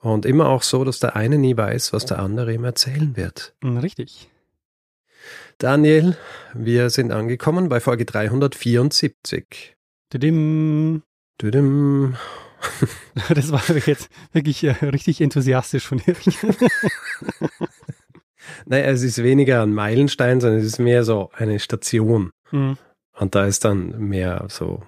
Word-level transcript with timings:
Und 0.00 0.24
immer 0.24 0.48
auch 0.48 0.62
so, 0.62 0.84
dass 0.84 0.98
der 0.98 1.14
eine 1.14 1.36
nie 1.38 1.56
weiß, 1.56 1.92
was 1.92 2.06
der 2.06 2.18
andere 2.18 2.54
ihm 2.54 2.64
erzählen 2.64 3.16
wird. 3.16 3.54
Hm, 3.62 3.76
richtig. 3.78 4.30
Daniel, 5.58 6.16
wir 6.54 6.88
sind 6.88 7.12
angekommen 7.12 7.68
bei 7.68 7.80
Folge 7.80 8.06
374. 8.06 9.76
Didim. 10.12 11.02
Didim. 11.42 12.16
Das 13.34 13.52
war 13.52 13.62
jetzt 13.86 14.10
wirklich 14.32 14.64
äh, 14.64 14.70
richtig 14.86 15.20
enthusiastisch 15.20 15.86
von 15.86 15.98
dir. 15.98 16.14
naja, 18.66 18.86
es 18.86 19.02
ist 19.02 19.22
weniger 19.22 19.62
ein 19.62 19.72
Meilenstein, 19.72 20.40
sondern 20.40 20.60
es 20.60 20.66
ist 20.66 20.78
mehr 20.78 21.04
so 21.04 21.30
eine 21.34 21.58
Station. 21.58 22.30
Hm, 22.50 22.76
Und 23.18 23.34
da 23.34 23.46
ist 23.46 23.64
dann 23.64 23.98
mehr 23.98 24.46
so 24.48 24.82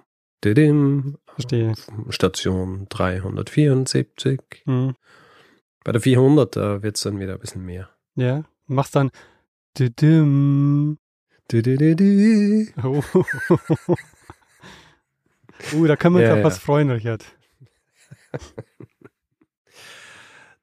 didim, 0.44 1.16
verstehe. 1.34 1.74
Station 2.10 2.86
374. 2.88 4.40
Hm, 4.66 4.94
Bei 5.84 5.92
der 5.92 6.00
400, 6.00 6.56
da 6.56 6.82
wird 6.82 6.96
es 6.96 7.02
dann 7.02 7.18
wieder 7.20 7.34
ein 7.34 7.40
bisschen 7.40 7.64
mehr. 7.64 7.88
ja, 8.16 8.44
machst 8.66 8.94
dann. 8.96 9.10
Du-du-du-du. 9.74 10.96
Oh. 12.82 13.02
uh, 15.74 15.86
da 15.86 15.96
können 15.96 16.14
wir 16.16 16.20
uns 16.20 16.26
Ja, 16.28 16.32
auf 16.32 16.38
ja. 16.38 16.44
was 16.44 16.58
freuen, 16.58 16.90
Richard. 16.90 17.24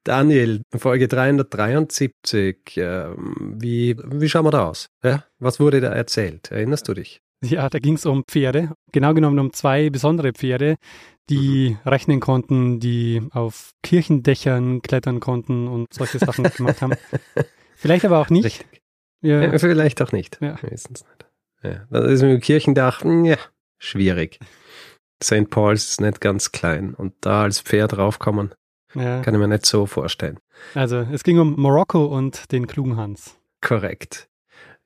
Daniel, 0.04 0.62
Folge 0.76 1.08
373. 1.08 2.56
ähm, 2.76 3.54
Wie, 3.60 3.96
wie 4.02 4.28
schauen 4.28 4.46
wir 4.46 4.50
da 4.50 4.66
aus? 4.68 4.88
Ja? 5.02 5.24
Was 5.38 5.60
wurde 5.60 5.80
da 5.80 5.88
erzählt? 5.92 6.50
Erinnerst 6.50 6.88
du 6.88 6.94
dich? 6.94 7.20
Ja, 7.42 7.68
da 7.70 7.78
ging 7.78 7.94
es 7.94 8.06
um 8.06 8.24
Pferde. 8.24 8.72
Genau 8.92 9.14
genommen 9.14 9.38
um 9.38 9.52
zwei 9.52 9.88
besondere 9.90 10.32
Pferde, 10.32 10.76
die 11.30 11.78
rechnen 11.86 12.20
konnten, 12.20 12.80
die 12.80 13.22
auf 13.30 13.72
Kirchendächern 13.82 14.82
klettern 14.82 15.20
konnten 15.20 15.68
und 15.68 15.92
solche 15.92 16.18
Sachen 16.18 16.44
gemacht 16.56 16.82
haben. 16.82 16.94
Vielleicht 17.76 18.04
aber 18.04 18.18
auch 18.18 18.28
nicht. 18.30 18.64
Ja, 19.22 19.40
Äh, 19.40 19.58
Vielleicht 19.58 20.02
auch 20.02 20.12
nicht. 20.12 20.38
Ja. 20.40 20.58
Meistens 20.62 21.04
nicht. 21.04 21.26
Ja. 21.62 21.86
Das 21.90 22.10
ist 22.10 22.22
mit 22.22 22.30
dem 22.30 22.40
Kirchendach, 22.40 23.04
ja, 23.04 23.36
schwierig. 23.78 24.38
St. 25.22 25.50
Paul's 25.50 25.90
ist 25.90 26.00
nicht 26.00 26.20
ganz 26.20 26.52
klein 26.52 26.94
und 26.94 27.12
da 27.20 27.42
als 27.42 27.60
Pferd 27.60 27.98
raufkommen, 27.98 28.54
ja. 28.94 29.20
kann 29.20 29.34
ich 29.34 29.40
mir 29.40 29.48
nicht 29.48 29.66
so 29.66 29.84
vorstellen. 29.84 30.38
Also 30.74 31.06
es 31.12 31.22
ging 31.22 31.38
um 31.38 31.60
Marokko 31.60 32.06
und 32.06 32.50
den 32.52 32.66
klugen 32.66 32.96
Hans. 32.96 33.38
Korrekt. 33.60 34.29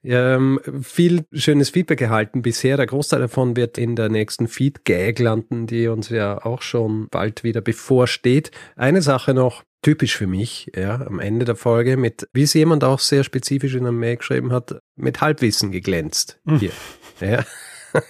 Ähm, 0.05 0.61
viel 0.83 1.25
schönes 1.33 1.71
Feedback 1.71 2.01
erhalten 2.01 2.43
bisher. 2.43 2.77
Der 2.77 2.87
Großteil 2.87 3.21
davon 3.21 3.57
wird 3.57 3.79
in 3.79 3.97
der 3.97 4.11
nächsten 4.11 4.49
Feed-Gag 4.49 5.19
landen, 5.19 5.67
die 5.67 5.89
uns 5.89 6.11
ja 6.11 6.45
auch 6.45 6.61
schon 6.61 7.09
bald 7.09 7.43
wieder 7.43 7.63
bevorsteht. 7.63 8.51
Eine 8.77 9.01
Sache 9.01 9.33
noch, 9.33 9.63
typisch 9.81 10.17
für 10.17 10.27
mich, 10.27 10.71
ja, 10.77 11.07
am 11.07 11.21
Ende 11.21 11.47
der 11.47 11.57
Folge, 11.57 11.97
mit, 11.97 12.29
wie 12.33 12.43
es 12.43 12.55
jemand 12.55 12.85
auch 12.85 12.99
sehr 12.99 13.25
spezifisch 13.25 13.75
in 13.75 13.87
einem 13.87 13.99
Mail 13.99 14.17
geschrieben 14.19 14.53
hat, 14.53 14.79
mit 14.97 15.21
Halbwissen 15.21 15.73
geglänzt. 15.73 16.39
Mhm. 16.45 16.59
Hier. 16.59 16.73
ja. 17.21 17.45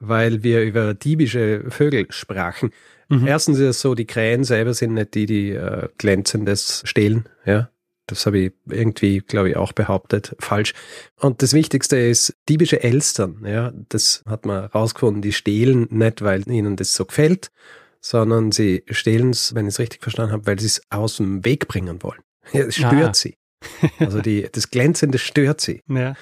Weil 0.00 0.42
wir 0.42 0.62
über 0.62 0.94
diebische 0.94 1.64
Vögel 1.68 2.06
sprachen. 2.10 2.70
Mhm. 3.08 3.26
Erstens 3.26 3.58
ist 3.58 3.68
es 3.68 3.80
so, 3.80 3.94
die 3.94 4.06
Krähen 4.06 4.44
selber 4.44 4.74
sind 4.74 4.94
nicht 4.94 5.14
die, 5.14 5.26
die 5.26 5.50
äh, 5.50 5.88
glänzendes 5.96 6.82
stehlen, 6.84 7.28
ja. 7.44 7.70
Das 8.08 8.26
habe 8.26 8.38
ich 8.38 8.52
irgendwie, 8.68 9.18
glaube 9.20 9.50
ich, 9.50 9.56
auch 9.56 9.72
behauptet. 9.72 10.34
Falsch. 10.40 10.72
Und 11.20 11.42
das 11.42 11.52
Wichtigste 11.52 11.96
ist, 11.96 12.34
diebische 12.48 12.82
Elstern, 12.82 13.44
ja, 13.46 13.72
das 13.88 14.22
hat 14.26 14.44
man 14.46 14.64
rausgefunden, 14.66 15.22
die 15.22 15.32
stehlen 15.32 15.86
nicht, 15.90 16.22
weil 16.22 16.48
ihnen 16.50 16.74
das 16.76 16.94
so 16.94 17.04
gefällt, 17.04 17.50
sondern 18.00 18.50
sie 18.52 18.82
stehlen 18.90 19.30
es, 19.30 19.54
wenn 19.54 19.66
ich 19.66 19.74
es 19.74 19.78
richtig 19.78 20.02
verstanden 20.02 20.32
habe, 20.32 20.46
weil 20.46 20.58
sie 20.58 20.66
es 20.66 20.82
aus 20.90 21.16
dem 21.18 21.44
Weg 21.44 21.68
bringen 21.68 22.02
wollen. 22.02 22.20
Ja, 22.52 22.62
es 22.64 22.76
stört 22.76 22.94
Ah. 23.10 23.14
sie. 23.14 23.36
Also 23.98 24.20
die, 24.20 24.48
das 24.50 24.70
Glänzende 24.70 25.18
stört 25.18 25.60
sie. 25.60 25.82
Ja, 25.88 26.14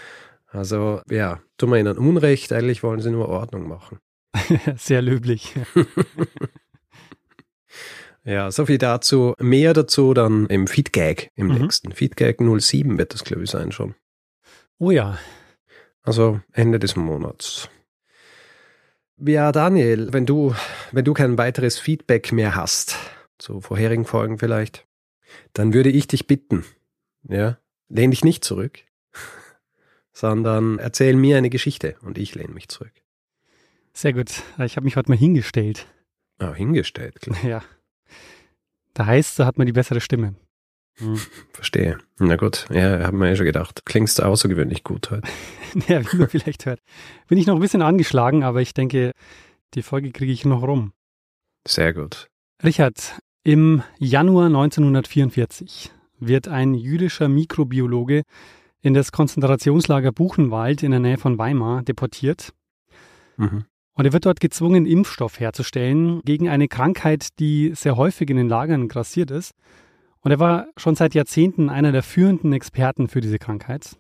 Also 0.49 1.01
ja, 1.11 1.41
tun 1.59 1.71
wir 1.71 1.79
ihnen 1.79 1.99
Unrecht, 1.99 2.53
eigentlich 2.53 2.83
wollen 2.83 3.01
sie 3.01 3.11
nur 3.11 3.29
Ordnung 3.29 3.69
machen. 3.69 3.99
sehr 4.77 5.03
löblich. 5.03 5.55
Ja, 8.27 8.51
so 8.51 8.67
viel 8.67 8.79
dazu. 8.79 9.35
Mehr 9.39 9.73
dazu 9.73 10.13
dann 10.13 10.47
im 10.47 10.67
Feedgag, 10.67 11.31
im 11.37 11.47
Mhm. 11.47 11.55
nächsten. 11.63 11.93
Feedgag 11.93 12.39
07 12.41 12.99
wird 12.99 13.15
das, 13.15 13.23
glaube 13.25 13.45
ich, 13.45 13.51
sein 13.51 13.71
schon. 13.73 13.95
Oh 14.79 14.91
ja, 14.91 15.19
Also 16.03 16.41
Ende 16.53 16.79
des 16.79 16.95
Monats. 16.97 17.69
Ja, 19.19 19.51
Daniel, 19.53 20.13
wenn 20.13 20.27
du, 20.27 20.55
wenn 20.93 21.05
du 21.05 21.15
kein 21.15 21.39
weiteres 21.39 21.79
Feedback 21.79 22.31
mehr 22.33 22.55
hast, 22.55 22.97
zu 23.39 23.61
vorherigen 23.61 24.05
Folgen 24.05 24.39
vielleicht, 24.39 24.87
dann 25.53 25.73
würde 25.73 25.89
ich 25.91 26.07
dich 26.07 26.27
bitten, 26.27 26.65
ja, 27.29 27.59
lehn 27.89 28.11
dich 28.11 28.23
nicht 28.25 28.45
zurück, 28.45 28.81
sondern 30.13 30.79
erzähl 30.79 31.17
mir 31.17 31.39
eine 31.39 31.51
Geschichte 31.51 31.97
und 32.03 32.19
ich 32.19 32.35
lehne 32.35 32.53
mich 32.55 32.69
zurück. 32.69 32.93
sehr 33.93 34.13
gut. 34.13 34.43
Ich 34.65 34.77
habe 34.77 34.85
mich 34.85 34.97
heute 34.97 35.11
mal 35.11 35.17
hingestellt. 35.19 35.87
Ah, 36.39 36.53
hingestellt, 36.55 37.21
klar. 37.21 37.37
Ja. 37.45 37.63
Da 38.97 39.05
heißt, 39.05 39.39
da 39.39 39.45
hat 39.45 39.59
man 39.59 39.67
die 39.67 39.75
bessere 39.75 40.01
Stimme. 40.01 40.35
Verstehe. 41.53 41.99
Na 42.19 42.37
gut, 42.37 42.67
ja, 42.71 43.05
haben 43.05 43.19
wir 43.19 43.29
ja 43.29 43.37
schon 43.37 43.45
gedacht. 43.45 43.85
Klingst 43.85 44.23
außergewöhnlich 44.23 44.83
gut 44.85 45.11
heute. 45.11 45.29
Ja, 45.89 46.01
wie 46.11 46.17
man 46.17 46.31
vielleicht 46.31 46.65
hört. 46.65 46.81
Bin 47.29 47.37
ich 47.37 47.47
noch 47.47 47.57
ein 47.57 47.61
bisschen 47.61 47.83
angeschlagen, 47.83 48.43
aber 48.43 48.63
ich 48.63 48.73
denke, 48.73 49.13
die 49.75 49.83
Folge 49.83 50.11
kriege 50.11 50.33
ich 50.33 50.47
noch 50.47 50.63
rum. 50.63 50.95
Sehr 51.69 51.93
gut. 51.93 52.29
Richard, 52.65 53.19
im 53.45 53.83
Januar 53.99 54.47
1944 54.47 55.93
wird 56.19 56.49
ein 56.49 56.73
jüdischer 56.73 57.29
Mikrobiologe 57.29 58.23
in 58.81 58.95
das 58.95 59.13
Konzentrationslager 59.13 60.13
Buchenwald 60.13 60.83
in 60.83 60.93
der 60.93 61.01
Nähe 61.01 61.19
von 61.19 61.37
Weimar 61.37 61.83
deportiert. 61.83 62.55
Mhm. 63.37 63.67
Und 63.97 64.05
er 64.05 64.13
wird 64.13 64.27
dort 64.27 64.41
gezwungen, 64.41 64.85
Impfstoff 64.85 65.41
herzustellen 65.41 66.21
gegen 66.25 66.49
eine 66.51 66.69
Krankheit, 66.69 67.29
die 67.41 67.73
sehr 67.75 67.97
häufig 67.97 68.29
in 68.29 68.37
den 68.37 68.49
Lagern 68.49 68.89
grassiert 68.89 69.31
ist. 69.31 69.53
Und 70.21 70.33
er 70.33 70.39
war 70.39 70.67
schon 70.77 70.95
seit 70.95 71.15
Jahrzehnten 71.15 71.71
einer 71.71 71.93
der 71.93 72.03
führenden 72.03 72.53
Experten 72.53 73.09
für 73.09 73.23
diese 73.23 73.39
Krankheit. 73.39 73.97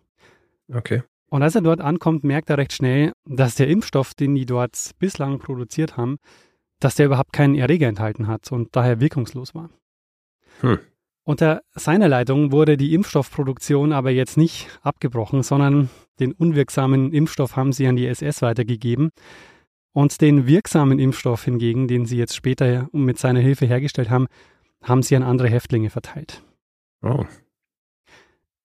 Okay. 0.72 1.02
Und 1.30 1.42
als 1.42 1.54
er 1.54 1.62
dort 1.62 1.80
ankommt, 1.80 2.24
merkt 2.24 2.50
er 2.50 2.58
recht 2.58 2.74
schnell, 2.74 3.12
dass 3.24 3.54
der 3.54 3.68
Impfstoff, 3.68 4.12
den 4.12 4.34
die 4.34 4.44
dort 4.44 4.90
bislang 4.98 5.38
produziert 5.38 5.96
haben, 5.96 6.18
dass 6.78 6.94
der 6.94 7.06
überhaupt 7.06 7.32
keinen 7.32 7.54
Erreger 7.54 7.88
enthalten 7.88 8.26
hat 8.26 8.52
und 8.52 8.76
daher 8.76 9.00
wirkungslos 9.00 9.54
war. 9.54 9.70
Hm. 10.60 10.78
Unter 11.24 11.62
seiner 11.74 12.08
Leitung 12.08 12.52
wurde 12.52 12.76
die 12.76 12.94
Impfstoffproduktion 12.94 13.92
aber 13.92 14.10
jetzt 14.10 14.36
nicht 14.36 14.68
abgebrochen, 14.82 15.42
sondern 15.42 15.88
den 16.20 16.32
unwirksamen 16.32 17.12
Impfstoff 17.12 17.56
haben 17.56 17.72
sie 17.72 17.86
an 17.86 17.96
die 17.96 18.06
SS 18.06 18.42
weitergegeben. 18.42 19.10
Und 19.96 20.20
den 20.20 20.46
wirksamen 20.46 20.98
Impfstoff 20.98 21.44
hingegen, 21.44 21.88
den 21.88 22.04
sie 22.04 22.18
jetzt 22.18 22.36
später 22.36 22.90
mit 22.92 23.18
seiner 23.18 23.40
Hilfe 23.40 23.64
hergestellt 23.64 24.10
haben, 24.10 24.26
haben 24.82 25.02
sie 25.02 25.16
an 25.16 25.22
andere 25.22 25.48
Häftlinge 25.48 25.88
verteilt. 25.88 26.42
Oh. 27.00 27.24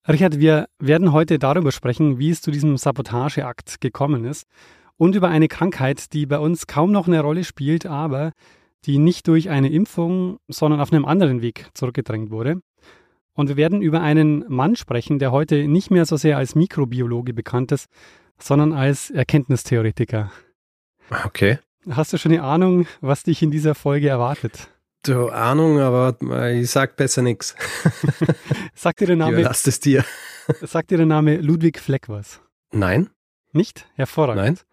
Richard, 0.05 0.41
wir 0.41 0.67
werden 0.77 1.13
heute 1.13 1.39
darüber 1.39 1.71
sprechen, 1.71 2.19
wie 2.19 2.31
es 2.31 2.41
zu 2.41 2.51
diesem 2.51 2.75
Sabotageakt 2.75 3.79
gekommen 3.79 4.25
ist 4.25 4.45
und 4.97 5.15
über 5.15 5.29
eine 5.29 5.47
Krankheit, 5.47 6.11
die 6.11 6.25
bei 6.25 6.38
uns 6.38 6.67
kaum 6.67 6.91
noch 6.91 7.07
eine 7.07 7.21
Rolle 7.21 7.45
spielt, 7.45 7.85
aber 7.85 8.33
die 8.83 8.97
nicht 8.97 9.25
durch 9.29 9.50
eine 9.50 9.69
Impfung, 9.69 10.38
sondern 10.50 10.81
auf 10.81 10.91
einem 10.91 11.05
anderen 11.05 11.41
Weg 11.41 11.69
zurückgedrängt 11.73 12.29
wurde. 12.29 12.59
Und 13.35 13.47
wir 13.47 13.55
werden 13.55 13.81
über 13.81 14.01
einen 14.01 14.44
Mann 14.50 14.75
sprechen, 14.75 15.17
der 15.17 15.31
heute 15.31 15.69
nicht 15.69 15.91
mehr 15.91 16.05
so 16.05 16.17
sehr 16.17 16.35
als 16.35 16.55
Mikrobiologe 16.55 17.33
bekannt 17.33 17.71
ist, 17.71 17.88
sondern 18.38 18.73
als 18.73 19.11
Erkenntnistheoretiker. 19.11 20.29
Okay. 21.25 21.59
Hast 21.89 22.13
du 22.13 22.17
schon 22.17 22.31
eine 22.31 22.43
Ahnung, 22.43 22.87
was 23.01 23.23
dich 23.23 23.41
in 23.41 23.51
dieser 23.51 23.75
Folge 23.75 24.09
erwartet? 24.09 24.69
Du 25.03 25.29
Ahnung, 25.29 25.79
aber 25.79 26.15
ich 26.51 26.69
sag 26.69 26.95
besser 26.95 27.23
nix. 27.23 27.55
Sagt 28.75 29.01
dir 29.01 29.07
der 29.07 29.15
Name, 29.15 29.39
überlasse 29.39 29.69
es 29.69 29.79
dir. 29.79 30.05
sagt 30.61 30.91
dir 30.91 30.97
der 30.97 31.07
Name 31.07 31.37
Ludwig 31.37 31.79
Fleck 31.79 32.07
was? 32.07 32.39
Nein? 32.71 33.09
Nicht? 33.51 33.87
Hervorragend. 33.95 34.65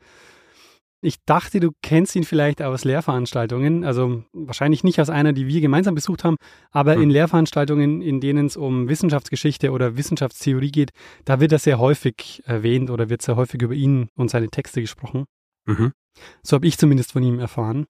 Ich 1.01 1.25
dachte, 1.25 1.61
du 1.61 1.71
kennst 1.81 2.17
ihn 2.17 2.25
vielleicht 2.25 2.61
aus 2.61 2.85
Lehrveranstaltungen, 2.85 3.85
also 3.85 4.25
wahrscheinlich 4.33 4.83
nicht 4.83 5.01
aus 5.01 5.11
einer, 5.11 5.33
die 5.33 5.47
wir 5.47 5.61
gemeinsam 5.61 5.95
besucht 5.95 6.25
haben, 6.25 6.37
aber 6.73 6.95
hm. 6.95 7.03
in 7.03 7.11
Lehrveranstaltungen, 7.11 8.03
in 8.03 8.21
denen 8.21 8.47
es 8.47 8.57
um 8.57 8.89
Wissenschaftsgeschichte 8.89 9.71
oder 9.71 9.97
Wissenschaftstheorie 9.97 10.73
geht, 10.73 10.91
da 11.25 11.39
wird 11.39 11.53
er 11.53 11.59
sehr 11.61 11.79
häufig 11.79 12.43
erwähnt 12.47 12.91
oder 12.91 13.09
wird 13.09 13.23
sehr 13.23 13.37
häufig 13.37 13.63
über 13.63 13.75
ihn 13.75 14.09
und 14.17 14.29
seine 14.29 14.49
Texte 14.49 14.81
gesprochen. 14.81 15.25
Mhm. 15.69 15.93
So 16.43 16.57
habe 16.57 16.67
ich 16.67 16.79
zumindest 16.79 17.13
von 17.13 17.23
ihm 17.23 17.39
erfahren 17.39 17.87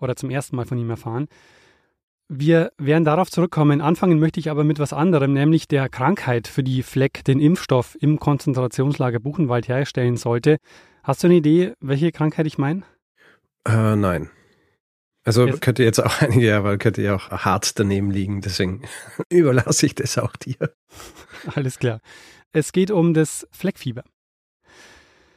oder 0.00 0.16
zum 0.16 0.30
ersten 0.30 0.56
Mal 0.56 0.66
von 0.66 0.78
ihm 0.78 0.90
erfahren. 0.90 1.28
Wir 2.28 2.72
werden 2.78 3.04
darauf 3.04 3.30
zurückkommen. 3.30 3.80
Anfangen 3.80 4.18
möchte 4.18 4.40
ich 4.40 4.50
aber 4.50 4.64
mit 4.64 4.78
was 4.78 4.92
anderem, 4.94 5.34
nämlich 5.34 5.68
der 5.68 5.88
Krankheit, 5.90 6.48
für 6.48 6.62
die 6.62 6.82
Fleck 6.82 7.22
den 7.24 7.38
Impfstoff 7.38 7.96
im 8.00 8.18
Konzentrationslager 8.18 9.20
Buchenwald 9.20 9.68
herstellen 9.68 10.16
sollte. 10.16 10.56
Hast 11.02 11.22
du 11.22 11.26
eine 11.26 11.36
Idee, 11.36 11.74
welche 11.80 12.12
Krankheit 12.12 12.46
ich 12.46 12.56
meine? 12.56 12.82
Äh, 13.68 13.94
nein. 13.94 14.30
Also 15.22 15.46
jetzt. 15.46 15.60
könnte 15.60 15.84
jetzt 15.84 16.00
auch 16.02 16.18
einige, 16.22 16.56
aber 16.56 16.78
könnte 16.78 17.02
ja 17.02 17.14
auch 17.14 17.30
hart 17.30 17.78
daneben 17.78 18.10
liegen, 18.10 18.40
deswegen 18.40 18.82
überlasse 19.28 19.84
ich 19.86 19.94
das 19.94 20.16
auch 20.16 20.34
dir. 20.36 20.74
Alles 21.54 21.78
klar. 21.78 22.00
Es 22.52 22.72
geht 22.72 22.90
um 22.90 23.12
das 23.12 23.46
Fleckfieber. 23.50 24.04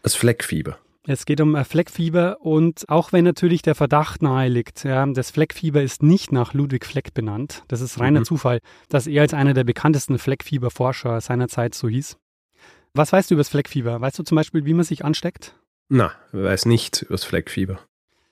Das 0.04 0.16
Fleckfieber. 0.16 0.80
Es 1.09 1.25
geht 1.25 1.39
um 1.39 1.56
Fleckfieber 1.63 2.42
und 2.42 2.83
auch 2.89 3.13
wenn 3.13 3.24
natürlich 3.24 3.62
der 3.62 3.75
Verdacht 3.75 4.21
nahe 4.21 4.50
liegt, 4.50 4.83
ja, 4.83 5.06
das 5.06 5.31
Fleckfieber 5.31 5.81
ist 5.81 6.04
nicht 6.04 6.33
nach 6.33 6.54
Ludwig 6.54 6.86
Fleck 6.86 7.13
benannt. 7.13 7.63
Das 7.69 7.80
ist 7.80 8.01
reiner 8.01 8.19
mhm. 8.19 8.25
Zufall, 8.25 8.59
dass 8.89 9.07
er 9.07 9.21
als 9.21 9.33
einer 9.33 9.54
der 9.54 9.63
bekanntesten 9.63 10.19
Fleckfieberforscher 10.19 11.21
seiner 11.21 11.48
Zeit 11.48 11.75
so 11.75 11.88
hieß. 11.88 12.18
Was 12.94 13.13
weißt 13.13 13.31
du 13.31 13.36
über 13.36 13.39
das 13.39 13.48
Fleckfieber? 13.48 14.01
Weißt 14.01 14.19
du 14.19 14.24
zum 14.24 14.36
Beispiel, 14.36 14.65
wie 14.65 14.74
man 14.74 14.83
sich 14.83 15.06
ansteckt? 15.06 15.56
Na, 15.88 16.12
weiß 16.33 16.65
nicht 16.65 17.04
über 17.04 17.13
das 17.13 17.24
Fleckfieber. 17.24 17.80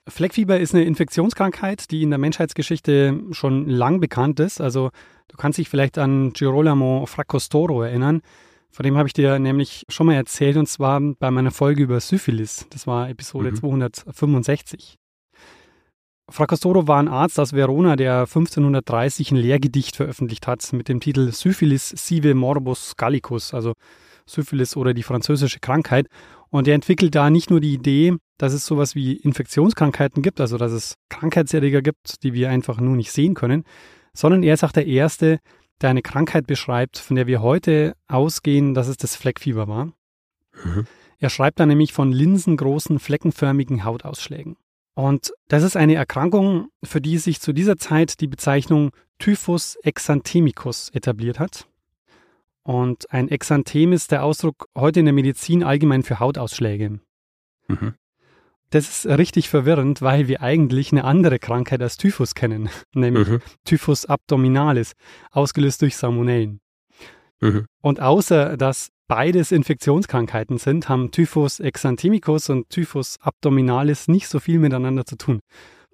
Fleckfieber 0.06 0.60
ist 0.60 0.76
eine 0.76 0.84
Infektionskrankheit, 0.84 1.92
die 1.92 2.04
in 2.04 2.10
der 2.10 2.20
Menschheitsgeschichte 2.20 3.22
schon 3.32 3.70
lang 3.70 4.02
bekannt 4.02 4.42
ist. 4.42 4.60
Also 4.60 4.92
du 5.30 5.38
kannst 5.38 5.60
dich 5.60 5.70
vielleicht 5.70 5.98
an 5.98 6.34
Girolamo 6.34 7.06
Fracostoro 7.06 7.84
erinnern. 7.84 8.22
Von 8.76 8.84
dem 8.84 8.98
habe 8.98 9.08
ich 9.08 9.14
dir 9.14 9.40
nämlich 9.40 9.86
schon 9.88 10.08
mal 10.08 10.16
erzählt 10.16 10.58
und 10.58 10.68
zwar 10.68 11.00
bei 11.00 11.32
meiner 11.32 11.52
Folge 11.52 11.84
über 11.84 12.02
Syphilis. 12.02 12.68
Das 12.72 12.86
war 12.86 13.10
Episode 13.10 13.52
mhm. 13.52 13.56
265. 13.56 14.98
Fracastoro 16.30 16.86
war 16.86 17.00
ein 17.00 17.08
Arzt 17.08 17.40
aus 17.40 17.54
Verona, 17.54 17.96
der 17.96 18.24
1530 18.24 19.32
ein 19.32 19.38
Lehrgedicht 19.38 19.96
veröffentlicht 19.96 20.46
hat 20.46 20.74
mit 20.74 20.90
dem 20.90 21.00
Titel 21.00 21.32
Syphilis 21.32 21.88
sive 21.88 22.36
morbus 22.36 22.98
gallicus, 22.98 23.54
also 23.54 23.76
Syphilis 24.26 24.76
oder 24.76 24.94
die 24.94 25.04
französische 25.04 25.62
Krankheit. 25.62 26.08
Und 26.50 26.68
er 26.68 26.76
entwickelt 26.76 27.16
da 27.16 27.30
nicht 27.30 27.50
nur 27.50 27.62
die 27.62 27.76
Idee, 27.76 28.18
dass 28.38 28.52
es 28.52 28.66
sowas 28.66 28.94
wie 28.94 29.14
Infektionskrankheiten 29.14 30.22
gibt, 30.22 30.42
also 30.42 30.58
dass 30.58 30.74
es 30.74 30.96
Krankheitserreger 31.08 31.82
gibt, 31.82 32.24
die 32.24 32.34
wir 32.34 32.50
einfach 32.50 32.82
nur 32.82 32.98
nicht 32.98 33.14
sehen 33.14 33.36
können, 33.36 33.64
sondern 34.14 34.44
er 34.44 34.54
ist 34.54 34.66
auch 34.66 34.74
der 34.74 34.86
Erste, 34.86 35.40
der 35.82 35.90
eine 35.90 36.02
Krankheit 36.02 36.48
beschreibt, 36.48 36.98
von 36.98 37.16
der 37.16 37.28
wir 37.28 37.42
heute 37.42 37.96
ausgehen, 38.08 38.74
dass 38.74 38.88
es 38.88 38.98
das 38.98 39.16
Fleckfieber 39.16 39.68
war. 39.68 39.94
Mhm. 40.64 40.88
Er 41.20 41.30
schreibt 41.30 41.60
da 41.60 41.66
nämlich 41.66 41.94
von 41.94 42.12
linsengroßen, 42.12 43.00
fleckenförmigen 43.00 43.84
Hautausschlägen. 43.84 44.58
Und 44.94 45.34
das 45.50 45.64
ist 45.64 45.76
eine 45.76 45.96
Erkrankung, 45.96 46.70
für 46.84 47.02
die 47.02 47.18
sich 47.18 47.42
zu 47.42 47.52
dieser 47.52 47.78
Zeit 47.78 48.22
die 48.22 48.28
Bezeichnung 48.28 48.92
Typhus 49.20 49.76
exanthemicus 49.84 50.90
etabliert 50.90 51.40
hat. 51.40 51.68
Und 52.64 53.12
ein 53.12 53.30
Exanthem 53.30 53.94
ist 53.94 54.12
der 54.12 54.24
Ausdruck 54.24 54.68
heute 54.76 55.02
in 55.02 55.06
der 55.06 55.14
Medizin 55.14 55.64
allgemein 55.64 56.04
für 56.04 56.20
Hautausschläge. 56.20 57.00
Mhm. 57.68 57.94
Das 58.72 59.06
ist 59.06 59.06
richtig 59.06 59.50
verwirrend, 59.50 60.02
weil 60.02 60.28
wir 60.28 60.42
eigentlich 60.42 60.92
eine 60.92 61.04
andere 61.04 61.40
Krankheit 61.40 61.82
als 61.82 61.98
Typhus 61.98 62.36
kennen, 62.36 62.70
nämlich 62.94 63.28
mhm. 63.28 63.42
Typhus 63.64 64.06
abdominalis, 64.06 64.94
ausgelöst 65.32 65.82
durch 65.82 65.96
Salmonellen. 65.96 66.60
Mhm. 67.42 67.66
Und 67.82 68.02
außer 68.02 68.58
dass 68.58 68.90
beides 69.08 69.52
Infektionskrankheiten 69.52 70.58
sind, 70.58 70.90
haben 70.90 71.12
Typhus 71.12 71.60
exanthemicus 71.60 72.50
und 72.50 72.70
Typhus 72.70 73.18
abdominalis 73.22 74.08
nicht 74.08 74.28
so 74.28 74.40
viel 74.40 74.60
miteinander 74.60 75.06
zu 75.06 75.16
tun. 75.16 75.42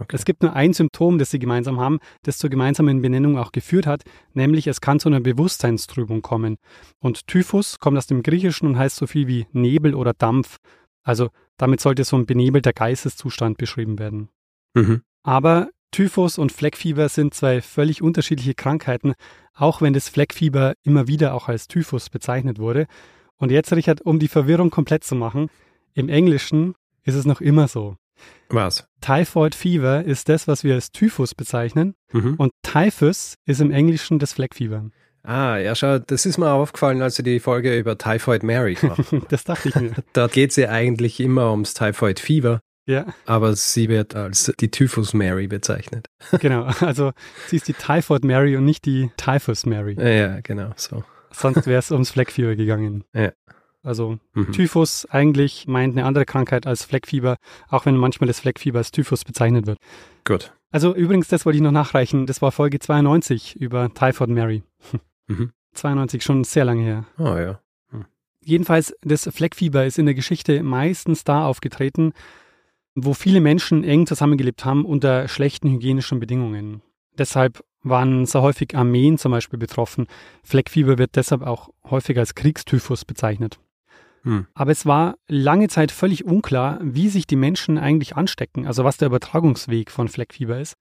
Okay. 0.01 0.15
Es 0.15 0.25
gibt 0.25 0.41
nur 0.41 0.53
ein 0.53 0.73
Symptom, 0.73 1.19
das 1.19 1.29
sie 1.29 1.37
gemeinsam 1.37 1.79
haben, 1.79 1.99
das 2.23 2.39
zur 2.39 2.49
gemeinsamen 2.49 3.03
Benennung 3.03 3.37
auch 3.37 3.51
geführt 3.51 3.85
hat, 3.85 4.01
nämlich 4.33 4.65
es 4.65 4.81
kann 4.81 4.99
zu 4.99 5.09
einer 5.09 5.19
Bewusstseinstrübung 5.19 6.23
kommen. 6.23 6.57
Und 6.99 7.27
Typhus 7.27 7.77
kommt 7.77 7.99
aus 7.99 8.07
dem 8.07 8.23
Griechischen 8.23 8.67
und 8.67 8.77
heißt 8.79 8.95
so 8.95 9.05
viel 9.05 9.27
wie 9.27 9.45
Nebel 9.51 9.93
oder 9.93 10.13
Dampf. 10.13 10.57
Also 11.03 11.29
damit 11.57 11.81
sollte 11.81 12.03
so 12.03 12.15
ein 12.15 12.25
benebelter 12.25 12.73
Geisteszustand 12.73 13.57
beschrieben 13.57 13.99
werden. 13.99 14.29
Mhm. 14.73 15.01
Aber 15.23 15.69
Typhus 15.91 16.37
und 16.37 16.51
Fleckfieber 16.51 17.09
sind 17.09 17.33
zwei 17.33 17.61
völlig 17.61 18.01
unterschiedliche 18.01 18.53
Krankheiten, 18.53 19.13
auch 19.53 19.81
wenn 19.81 19.93
das 19.93 20.09
Fleckfieber 20.09 20.73
immer 20.83 21.07
wieder 21.07 21.33
auch 21.33 21.49
als 21.49 21.67
Typhus 21.67 22.09
bezeichnet 22.09 22.59
wurde. 22.59 22.87
Und 23.35 23.51
jetzt, 23.51 23.73
Richard, 23.73 24.01
um 24.01 24.19
die 24.19 24.29
Verwirrung 24.29 24.69
komplett 24.69 25.03
zu 25.03 25.15
machen, 25.15 25.49
im 25.93 26.07
Englischen 26.07 26.75
ist 27.03 27.15
es 27.15 27.25
noch 27.25 27.41
immer 27.41 27.67
so. 27.67 27.97
Was? 28.49 28.85
Typhoid 29.01 29.55
Fever 29.55 30.03
ist 30.03 30.29
das, 30.29 30.47
was 30.47 30.63
wir 30.63 30.75
als 30.75 30.91
Typhus 30.91 31.35
bezeichnen. 31.35 31.95
Mhm. 32.13 32.35
Und 32.35 32.51
Typhus 32.63 33.35
ist 33.45 33.61
im 33.61 33.71
Englischen 33.71 34.19
das 34.19 34.33
Fleckfieber. 34.33 34.89
Ah, 35.23 35.57
ja, 35.57 35.75
schau, 35.75 35.99
das 35.99 36.25
ist 36.25 36.37
mir 36.37 36.51
aufgefallen, 36.51 37.01
als 37.01 37.15
du 37.15 37.23
die 37.23 37.39
Folge 37.39 37.77
über 37.77 37.97
Typhoid 37.97 38.43
Mary 38.43 38.73
gemacht 38.73 39.05
Das 39.29 39.43
dachte 39.43 39.69
ich 39.69 39.75
mir. 39.75 39.91
da 40.13 40.27
geht 40.27 40.51
es 40.51 40.55
ja 40.55 40.69
eigentlich 40.69 41.19
immer 41.19 41.51
ums 41.51 41.73
Typhoid 41.73 42.19
Fever. 42.19 42.61
Ja. 42.87 43.05
Aber 43.25 43.55
sie 43.55 43.89
wird 43.89 44.15
als 44.15 44.51
die 44.59 44.71
Typhus 44.71 45.13
Mary 45.13 45.47
bezeichnet. 45.47 46.07
genau, 46.39 46.63
also 46.79 47.11
sie 47.47 47.57
ist 47.57 47.67
die 47.67 47.73
Typhoid 47.73 48.23
Mary 48.23 48.57
und 48.57 48.65
nicht 48.65 48.85
die 48.85 49.11
Typhus 49.17 49.65
Mary. 49.65 49.95
Ja, 49.99 50.39
genau, 50.41 50.71
so. 50.75 51.03
Sonst 51.31 51.67
wäre 51.67 51.79
es 51.79 51.91
ums 51.91 52.09
Fleckfieber 52.09 52.55
gegangen. 52.55 53.03
Ja. 53.13 53.31
Also 53.83 54.19
mhm. 54.33 54.51
Typhus 54.51 55.05
eigentlich 55.05 55.67
meint 55.67 55.97
eine 55.97 56.05
andere 56.05 56.25
Krankheit 56.25 56.67
als 56.67 56.83
Fleckfieber, 56.83 57.37
auch 57.69 57.85
wenn 57.85 57.95
manchmal 57.97 58.27
das 58.27 58.39
Fleckfieber 58.39 58.79
als 58.79 58.91
Typhus 58.91 59.23
bezeichnet 59.23 59.67
wird. 59.67 59.77
Gut. 60.23 60.51
Also 60.71 60.95
übrigens, 60.95 61.27
das 61.27 61.45
wollte 61.45 61.57
ich 61.57 61.63
noch 61.63 61.71
nachreichen. 61.71 62.25
Das 62.25 62.41
war 62.41 62.51
Folge 62.51 62.79
92 62.79 63.55
über 63.59 63.93
Typhoid 63.93 64.29
Mary. 64.29 64.63
Mhm. 65.31 65.51
92, 65.73 66.23
schon 66.23 66.43
sehr 66.43 66.65
lange 66.65 66.83
her. 66.83 67.05
Oh 67.17 67.37
ja. 67.37 67.59
Hm. 67.89 68.05
Jedenfalls, 68.43 68.93
das 69.01 69.29
Fleckfieber 69.31 69.85
ist 69.85 69.97
in 69.97 70.05
der 70.05 70.15
Geschichte 70.15 70.63
meistens 70.63 71.23
da 71.23 71.45
aufgetreten, 71.45 72.13
wo 72.95 73.13
viele 73.13 73.41
Menschen 73.41 73.83
eng 73.83 74.05
zusammengelebt 74.05 74.65
haben 74.65 74.85
unter 74.85 75.27
schlechten 75.27 75.69
hygienischen 75.69 76.19
Bedingungen. 76.19 76.81
Deshalb 77.17 77.63
waren 77.83 78.25
sehr 78.25 78.41
häufig 78.41 78.75
Armeen 78.75 79.17
zum 79.17 79.31
Beispiel 79.31 79.59
betroffen. 79.59 80.07
Fleckfieber 80.43 80.97
wird 80.97 81.15
deshalb 81.15 81.41
auch 81.41 81.69
häufig 81.89 82.17
als 82.17 82.35
Kriegstyphus 82.35 83.05
bezeichnet. 83.05 83.59
Hm. 84.23 84.45
Aber 84.53 84.71
es 84.71 84.85
war 84.85 85.15
lange 85.27 85.67
Zeit 85.67 85.91
völlig 85.91 86.25
unklar, 86.25 86.79
wie 86.81 87.09
sich 87.09 87.25
die 87.25 87.35
Menschen 87.35 87.77
eigentlich 87.77 88.15
anstecken, 88.15 88.67
also 88.67 88.83
was 88.83 88.97
der 88.97 89.07
Übertragungsweg 89.07 89.89
von 89.89 90.09
Fleckfieber 90.09 90.59
ist. 90.59 90.75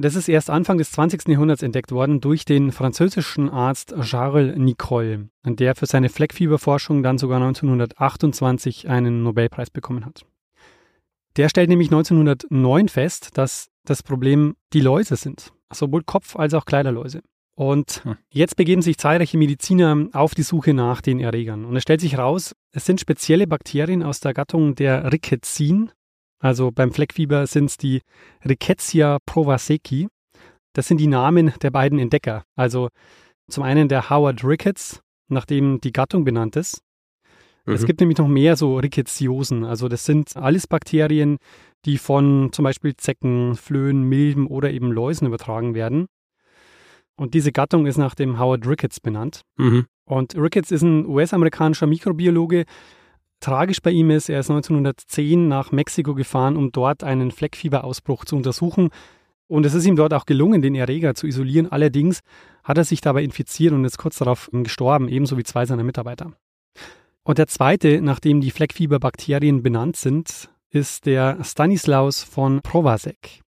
Das 0.00 0.14
ist 0.14 0.28
erst 0.28 0.48
Anfang 0.48 0.78
des 0.78 0.92
20. 0.92 1.26
Jahrhunderts 1.26 1.64
entdeckt 1.64 1.90
worden 1.90 2.20
durch 2.20 2.44
den 2.44 2.70
französischen 2.70 3.50
Arzt 3.50 3.96
Charles 4.02 4.56
Nicole, 4.56 5.28
der 5.44 5.74
für 5.74 5.86
seine 5.86 6.08
Fleckfieberforschung 6.08 7.02
dann 7.02 7.18
sogar 7.18 7.38
1928 7.38 8.88
einen 8.88 9.24
Nobelpreis 9.24 9.70
bekommen 9.70 10.06
hat. 10.06 10.24
Der 11.36 11.48
stellt 11.48 11.68
nämlich 11.68 11.88
1909 11.88 12.88
fest, 12.88 13.30
dass 13.36 13.70
das 13.84 14.04
Problem 14.04 14.54
die 14.72 14.80
Läuse 14.80 15.16
sind, 15.16 15.52
sowohl 15.72 16.04
Kopf- 16.04 16.36
als 16.36 16.54
auch 16.54 16.64
Kleiderläuse. 16.64 17.20
Und 17.56 18.04
hm. 18.04 18.16
jetzt 18.30 18.54
begeben 18.54 18.82
sich 18.82 18.98
zahlreiche 18.98 19.36
Mediziner 19.36 20.06
auf 20.12 20.36
die 20.36 20.44
Suche 20.44 20.74
nach 20.74 21.00
den 21.00 21.18
Erregern. 21.18 21.64
Und 21.64 21.74
es 21.74 21.82
stellt 21.82 22.00
sich 22.00 22.12
heraus, 22.12 22.54
es 22.70 22.86
sind 22.86 23.00
spezielle 23.00 23.48
Bakterien 23.48 24.04
aus 24.04 24.20
der 24.20 24.32
Gattung 24.32 24.76
der 24.76 25.12
Rickettsin, 25.12 25.90
also 26.38 26.70
beim 26.70 26.92
Fleckfieber 26.92 27.46
sind 27.46 27.66
es 27.66 27.76
die 27.76 28.02
Rickettsia 28.44 29.18
provaseci. 29.26 30.08
Das 30.72 30.86
sind 30.86 30.98
die 30.98 31.06
Namen 31.06 31.52
der 31.62 31.70
beiden 31.70 31.98
Entdecker. 31.98 32.44
Also 32.56 32.88
zum 33.48 33.64
einen 33.64 33.88
der 33.88 34.10
Howard 34.10 34.44
Ricketts, 34.44 35.00
nach 35.28 35.44
dem 35.44 35.80
die 35.80 35.92
Gattung 35.92 36.24
benannt 36.24 36.56
ist. 36.56 36.82
Mhm. 37.66 37.74
Es 37.74 37.84
gibt 37.84 38.00
nämlich 38.00 38.18
noch 38.18 38.28
mehr 38.28 38.56
so 38.56 38.76
Rickettsiosen. 38.78 39.64
Also 39.64 39.88
das 39.88 40.04
sind 40.04 40.36
alles 40.36 40.66
Bakterien, 40.66 41.38
die 41.84 41.98
von 41.98 42.50
zum 42.52 42.64
Beispiel 42.64 42.96
Zecken, 42.96 43.56
Flöhen, 43.56 44.04
Milben 44.04 44.46
oder 44.46 44.70
eben 44.70 44.92
Läusen 44.92 45.26
übertragen 45.26 45.74
werden. 45.74 46.06
Und 47.16 47.34
diese 47.34 47.50
Gattung 47.50 47.86
ist 47.86 47.96
nach 47.96 48.14
dem 48.14 48.38
Howard 48.38 48.66
Ricketts 48.66 49.00
benannt. 49.00 49.42
Mhm. 49.56 49.86
Und 50.04 50.36
Ricketts 50.36 50.70
ist 50.70 50.82
ein 50.82 51.04
US-amerikanischer 51.04 51.86
Mikrobiologe, 51.86 52.64
Tragisch 53.40 53.80
bei 53.80 53.90
ihm 53.90 54.10
ist, 54.10 54.28
er 54.28 54.40
ist 54.40 54.50
1910 54.50 55.46
nach 55.46 55.70
Mexiko 55.70 56.14
gefahren, 56.14 56.56
um 56.56 56.72
dort 56.72 57.04
einen 57.04 57.30
Fleckfieberausbruch 57.30 58.24
zu 58.24 58.36
untersuchen. 58.36 58.90
Und 59.46 59.64
es 59.64 59.74
ist 59.74 59.86
ihm 59.86 59.96
dort 59.96 60.12
auch 60.12 60.26
gelungen, 60.26 60.60
den 60.60 60.74
Erreger 60.74 61.14
zu 61.14 61.26
isolieren. 61.26 61.70
Allerdings 61.70 62.20
hat 62.64 62.78
er 62.78 62.84
sich 62.84 63.00
dabei 63.00 63.22
infiziert 63.22 63.72
und 63.72 63.84
ist 63.84 63.96
kurz 63.96 64.18
darauf 64.18 64.50
gestorben, 64.52 65.08
ebenso 65.08 65.38
wie 65.38 65.44
zwei 65.44 65.64
seiner 65.66 65.84
Mitarbeiter. 65.84 66.32
Und 67.22 67.38
der 67.38 67.46
zweite, 67.46 68.00
nachdem 68.02 68.40
die 68.40 68.50
Fleckfieberbakterien 68.50 69.62
benannt 69.62 69.96
sind, 69.96 70.50
ist 70.70 71.06
der 71.06 71.42
Stanislaus 71.44 72.22
von 72.22 72.60
Provazek. 72.60 73.42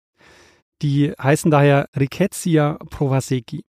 Die 0.82 1.10
heißen 1.10 1.50
daher 1.50 1.88
Rickettsia 1.98 2.78
provazeki. 2.90 3.64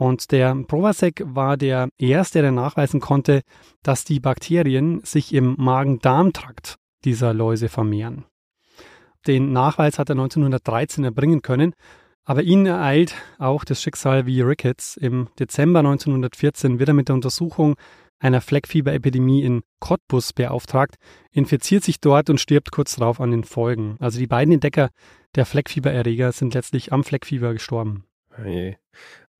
Und 0.00 0.32
der 0.32 0.54
Provazek 0.54 1.22
war 1.26 1.58
der 1.58 1.90
erste, 1.98 2.40
der 2.40 2.52
nachweisen 2.52 3.00
konnte, 3.00 3.42
dass 3.82 4.02
die 4.02 4.18
Bakterien 4.18 5.02
sich 5.04 5.34
im 5.34 5.56
Magen-Darm-Trakt 5.58 6.78
dieser 7.04 7.34
Läuse 7.34 7.68
vermehren. 7.68 8.24
Den 9.26 9.52
Nachweis 9.52 9.98
hat 9.98 10.08
er 10.08 10.14
1913 10.14 11.04
erbringen 11.04 11.42
können, 11.42 11.74
aber 12.24 12.42
ihn 12.42 12.64
ereilt 12.64 13.14
auch 13.38 13.62
das 13.62 13.82
Schicksal 13.82 14.24
wie 14.24 14.40
Ricketts. 14.40 14.96
Im 14.96 15.28
Dezember 15.38 15.80
1914 15.80 16.78
wird 16.78 16.88
er 16.88 16.94
mit 16.94 17.08
der 17.08 17.14
Untersuchung 17.14 17.76
einer 18.18 18.40
Fleckfieberepidemie 18.40 19.42
in 19.42 19.60
Cottbus 19.80 20.32
beauftragt, 20.32 20.96
infiziert 21.30 21.84
sich 21.84 22.00
dort 22.00 22.30
und 22.30 22.40
stirbt 22.40 22.70
kurz 22.72 22.96
darauf 22.96 23.20
an 23.20 23.32
den 23.32 23.44
Folgen. 23.44 23.96
Also 23.98 24.18
die 24.18 24.26
beiden 24.26 24.54
Entdecker 24.54 24.88
der 25.34 25.44
Fleckfiebererreger 25.44 26.32
sind 26.32 26.54
letztlich 26.54 26.90
am 26.90 27.04
Fleckfieber 27.04 27.52
gestorben. 27.52 28.04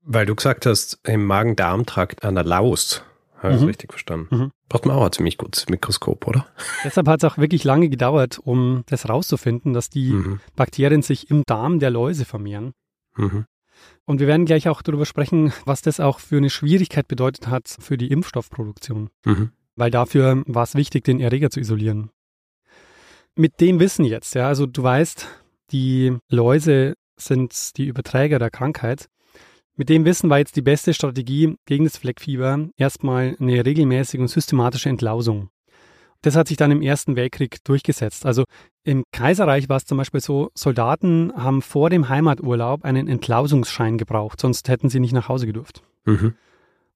Weil 0.03 0.27
du 0.27 0.35
gesagt 0.35 0.67
hast, 0.67 0.99
im 1.05 1.25
Magen-Darm-Trakt 1.27 2.25
einer 2.25 2.45
Laus. 2.45 3.03
Habe 3.37 3.55
ich 3.55 3.61
mhm. 3.61 3.69
richtig 3.69 3.93
verstanden? 3.93 4.37
Mhm. 4.37 4.51
Braucht 4.69 4.85
man 4.85 4.97
auch 4.97 5.05
ein 5.07 5.13
ziemlich 5.13 5.39
gutes 5.39 5.69
Mikroskop, 5.69 6.27
oder? 6.27 6.47
Deshalb 6.85 7.09
hat 7.09 7.23
es 7.23 7.31
auch 7.31 7.39
wirklich 7.39 7.65
lange 7.65 7.89
gedauert, 7.89 8.39
um 8.39 8.83
das 8.87 9.09
rauszufinden, 9.09 9.73
dass 9.73 9.89
die 9.89 10.13
mhm. 10.13 10.41
Bakterien 10.57 11.03
sich 11.03 11.31
im 11.31 11.43
Darm 11.47 11.79
der 11.79 11.91
Läuse 11.91 12.27
vermehren. 12.27 12.73
Mhm. 13.17 13.47
Und 14.05 14.21
wir 14.21 14.27
werden 14.27 14.45
gleich 14.45 14.69
auch 14.69 14.83
darüber 14.83 15.07
sprechen, 15.07 15.53
was 15.65 15.81
das 15.83 16.01
auch 16.01 16.21
für 16.21 16.37
eine 16.37 16.51
Schwierigkeit 16.51 17.09
bedeutet 17.09 17.49
hat 17.49 17.69
für 17.69 17.97
die 17.97 18.11
Impfstoffproduktion. 18.11 19.09
Mhm. 19.25 19.53
Weil 19.77 19.91
dafür 19.91 20.43
war 20.47 20.65
es 20.65 20.75
wichtig, 20.75 21.05
den 21.05 21.21
Erreger 21.21 21.51
zu 21.51 21.61
isolieren. 21.61 22.11
Mit 23.37 23.61
dem 23.61 23.81
Wissen 23.81 24.05
jetzt, 24.05 24.35
ja, 24.35 24.49
also 24.49 24.67
du 24.67 24.83
weißt, 24.83 25.29
die 25.71 26.17
Läuse 26.29 26.95
sind 27.17 27.77
die 27.79 27.87
Überträger 27.87 28.39
der 28.39 28.51
Krankheit. 28.51 29.09
Mit 29.81 29.89
dem 29.89 30.05
Wissen 30.05 30.29
war 30.29 30.37
jetzt 30.37 30.57
die 30.57 30.61
beste 30.61 30.93
Strategie 30.93 31.57
gegen 31.65 31.85
das 31.85 31.97
Fleckfieber 31.97 32.69
erstmal 32.77 33.35
eine 33.41 33.65
regelmäßige 33.65 34.21
und 34.21 34.29
systematische 34.29 34.91
Entlausung. 34.91 35.49
Das 36.21 36.37
hat 36.37 36.49
sich 36.49 36.59
dann 36.59 36.71
im 36.71 36.83
Ersten 36.83 37.17
Weltkrieg 37.17 37.65
durchgesetzt. 37.65 38.27
Also 38.27 38.45
im 38.85 39.05
Kaiserreich 39.11 39.71
war 39.71 39.79
es 39.79 39.87
zum 39.87 39.97
Beispiel 39.97 40.21
so, 40.21 40.51
Soldaten 40.53 41.33
haben 41.35 41.63
vor 41.63 41.89
dem 41.89 42.11
Heimaturlaub 42.11 42.85
einen 42.85 43.09
Entlausungsschein 43.09 43.97
gebraucht, 43.97 44.39
sonst 44.39 44.69
hätten 44.69 44.91
sie 44.91 45.01
nicht 45.01 45.15
nach 45.15 45.31
Hause 45.31 45.47
gedurft. 45.47 45.83
Mhm. 46.05 46.35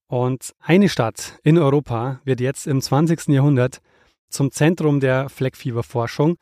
Und 0.07 0.53
eine 0.61 0.91
Stadt 0.91 1.39
in 1.43 1.57
Europa 1.57 2.21
wird 2.25 2.43
jetzt 2.43 2.67
im 2.67 2.83
20. 2.83 3.29
Jahrhundert 3.29 3.81
zum 4.29 4.51
Zentrum 4.51 5.01
der 5.01 5.31
Fleckfieberforschung. 5.31 6.37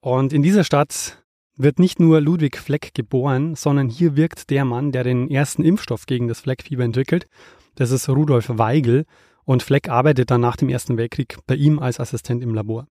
Und 0.00 0.34
in 0.34 0.42
dieser 0.42 0.64
Stadt 0.64 1.24
wird 1.62 1.78
nicht 1.78 2.00
nur 2.00 2.20
Ludwig 2.20 2.56
Fleck 2.56 2.94
geboren, 2.94 3.54
sondern 3.54 3.88
hier 3.88 4.16
wirkt 4.16 4.50
der 4.50 4.64
Mann, 4.64 4.92
der 4.92 5.04
den 5.04 5.30
ersten 5.30 5.62
Impfstoff 5.62 6.06
gegen 6.06 6.28
das 6.28 6.40
Fleckfieber 6.40 6.84
entwickelt. 6.84 7.26
Das 7.74 7.90
ist 7.90 8.08
Rudolf 8.08 8.48
Weigel 8.48 9.04
und 9.44 9.62
Fleck 9.62 9.88
arbeitet 9.88 10.30
dann 10.30 10.40
nach 10.40 10.56
dem 10.56 10.68
Ersten 10.68 10.96
Weltkrieg 10.96 11.38
bei 11.46 11.54
ihm 11.54 11.78
als 11.78 12.00
Assistent 12.00 12.42
im 12.42 12.54
Labor. 12.54 12.86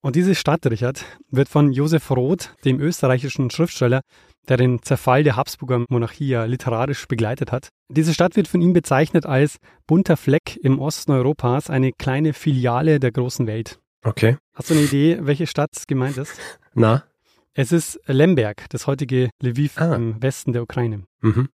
Und 0.00 0.16
diese 0.16 0.34
Stadt, 0.34 0.66
Richard, 0.66 1.04
wird 1.30 1.48
von 1.48 1.72
Josef 1.72 2.10
Roth, 2.10 2.54
dem 2.64 2.78
österreichischen 2.78 3.50
Schriftsteller, 3.50 4.02
der 4.48 4.58
den 4.58 4.82
Zerfall 4.82 5.24
der 5.24 5.36
Habsburger 5.36 5.86
Monarchie 5.88 6.28
ja 6.28 6.44
literarisch 6.44 7.08
begleitet 7.08 7.50
hat. 7.52 7.68
Diese 7.88 8.12
Stadt 8.12 8.36
wird 8.36 8.46
von 8.46 8.60
ihm 8.60 8.74
bezeichnet 8.74 9.24
als 9.24 9.56
bunter 9.86 10.18
Fleck 10.18 10.58
im 10.62 10.78
Osten 10.78 11.12
Europas, 11.12 11.70
eine 11.70 11.92
kleine 11.92 12.34
Filiale 12.34 13.00
der 13.00 13.12
großen 13.12 13.46
Welt. 13.46 13.78
Okay. 14.02 14.36
Hast 14.52 14.68
du 14.68 14.74
eine 14.74 14.82
Idee, 14.82 15.20
welche 15.22 15.46
Stadt 15.46 15.70
gemeint 15.88 16.18
ist? 16.18 16.38
Na? 16.74 17.04
Es 17.56 17.70
ist 17.70 18.00
Lemberg, 18.06 18.66
das 18.70 18.88
heutige 18.88 19.30
Lviv 19.40 19.80
ah. 19.80 19.94
im 19.94 20.20
Westen 20.20 20.52
der 20.52 20.62
Ukraine. 20.62 21.04
Mhm. 21.20 21.48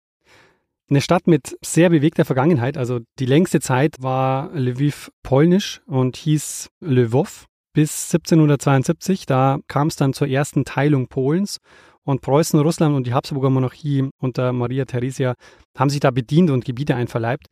Eine 0.88 1.02
Stadt 1.02 1.26
mit 1.26 1.56
sehr 1.62 1.90
bewegter 1.90 2.24
Vergangenheit. 2.24 2.78
Also 2.78 3.00
die 3.18 3.26
längste 3.26 3.60
Zeit 3.60 3.96
war 4.00 4.50
Lviv 4.54 5.12
polnisch 5.22 5.82
und 5.86 6.16
hieß 6.16 6.70
Lwów 6.80 7.46
bis 7.74 8.12
1772. 8.12 9.26
Da 9.26 9.58
kam 9.68 9.88
es 9.88 9.96
dann 9.96 10.14
zur 10.14 10.26
ersten 10.26 10.64
Teilung 10.64 11.06
Polens 11.06 11.58
und 12.02 12.22
Preußen, 12.22 12.58
Russland 12.58 12.96
und 12.96 13.06
die 13.06 13.12
Habsburger 13.12 13.50
Monarchie 13.50 14.08
unter 14.18 14.52
Maria 14.54 14.86
Theresia 14.86 15.34
haben 15.76 15.90
sich 15.90 16.00
da 16.00 16.10
bedient 16.10 16.50
und 16.50 16.64
Gebiete 16.64 16.96
einverleibt. 16.96 17.46